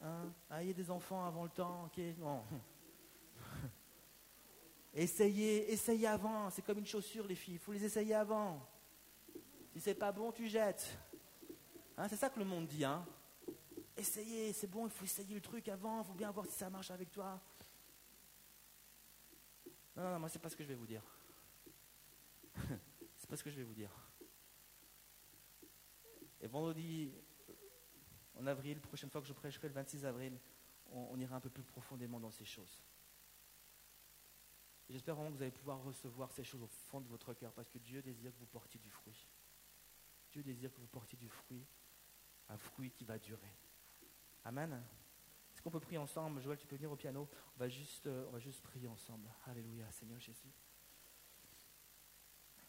Hein? 0.00 0.32
Ayez 0.52 0.72
des 0.72 0.88
enfants 0.88 1.26
avant 1.26 1.42
le 1.42 1.50
temps, 1.50 1.86
ok 1.86 2.00
Non. 2.18 2.44
essayez, 4.94 5.72
essayez 5.72 6.06
avant, 6.06 6.48
c'est 6.50 6.62
comme 6.62 6.78
une 6.78 6.86
chaussure, 6.86 7.26
les 7.26 7.34
filles, 7.34 7.54
il 7.54 7.60
faut 7.60 7.72
les 7.72 7.84
essayer 7.84 8.14
avant. 8.14 8.64
Si 9.72 9.80
c'est 9.80 9.96
pas 9.96 10.12
bon, 10.12 10.30
tu 10.30 10.46
jettes. 10.46 10.96
Hein, 11.96 12.06
c'est 12.08 12.14
ça 12.14 12.30
que 12.30 12.38
le 12.38 12.44
monde 12.44 12.68
dit. 12.68 12.84
Hein? 12.84 13.04
Essayez, 13.96 14.52
c'est 14.52 14.68
bon, 14.68 14.86
il 14.86 14.92
faut 14.92 15.04
essayer 15.04 15.34
le 15.34 15.40
truc 15.40 15.66
avant, 15.66 16.02
il 16.02 16.06
faut 16.06 16.14
bien 16.14 16.30
voir 16.30 16.46
si 16.46 16.52
ça 16.52 16.70
marche 16.70 16.92
avec 16.92 17.10
toi. 17.10 17.40
Non, 19.98 20.04
non, 20.04 20.10
non 20.12 20.20
moi, 20.20 20.28
c'est 20.28 20.38
pas 20.38 20.48
ce 20.48 20.56
que 20.56 20.62
je 20.62 20.68
vais 20.68 20.76
vous 20.76 20.86
dire. 20.86 21.02
c'est 23.16 23.28
pas 23.28 23.36
ce 23.36 23.42
que 23.42 23.50
je 23.50 23.56
vais 23.56 23.64
vous 23.64 23.74
dire. 23.74 23.90
Et 26.40 26.46
vendredi, 26.46 27.12
en 28.36 28.46
avril, 28.46 28.80
prochaine 28.80 29.10
fois 29.10 29.20
que 29.20 29.26
je 29.26 29.32
prêcherai, 29.32 29.66
le 29.66 29.74
26 29.74 30.04
avril, 30.04 30.38
on, 30.92 31.18
ira 31.18 31.34
un 31.34 31.40
peu 31.40 31.50
plus 31.50 31.64
profondément 31.64 32.20
dans 32.20 32.30
ces 32.30 32.44
choses. 32.44 32.80
J'espère 34.88 35.16
vraiment 35.16 35.32
que 35.32 35.36
vous 35.36 35.42
allez 35.42 35.50
pouvoir 35.50 35.82
recevoir 35.82 36.30
ces 36.30 36.44
choses 36.44 36.62
au 36.62 36.68
fond 36.68 37.00
de 37.00 37.08
votre 37.08 37.34
cœur, 37.34 37.52
parce 37.52 37.68
que 37.68 37.78
Dieu 37.78 38.00
désire 38.00 38.32
que 38.32 38.38
vous 38.38 38.46
portiez 38.46 38.78
du 38.78 38.90
fruit. 38.90 39.26
Dieu 40.30 40.44
désire 40.44 40.72
que 40.72 40.80
vous 40.80 40.86
portiez 40.86 41.18
du 41.18 41.28
fruit, 41.28 41.66
un 42.48 42.56
fruit 42.56 42.92
qui 42.92 43.04
va 43.04 43.18
durer. 43.18 43.52
Amen. 44.44 44.80
Est-ce 45.58 45.64
qu'on 45.64 45.72
peut 45.72 45.80
prier 45.80 45.98
ensemble? 45.98 46.40
Joël, 46.40 46.56
tu 46.56 46.68
peux 46.68 46.76
venir 46.76 46.92
au 46.92 46.94
piano 46.94 47.28
on 47.56 47.58
va, 47.58 47.68
juste, 47.68 48.06
euh, 48.06 48.26
on 48.28 48.30
va 48.30 48.38
juste 48.38 48.62
prier 48.62 48.86
ensemble. 48.86 49.28
Alléluia, 49.44 49.90
Seigneur 49.90 50.20
Jésus. 50.20 50.52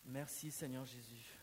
Merci 0.06 0.50
Seigneur 0.50 0.88
Jésus. 0.88 1.39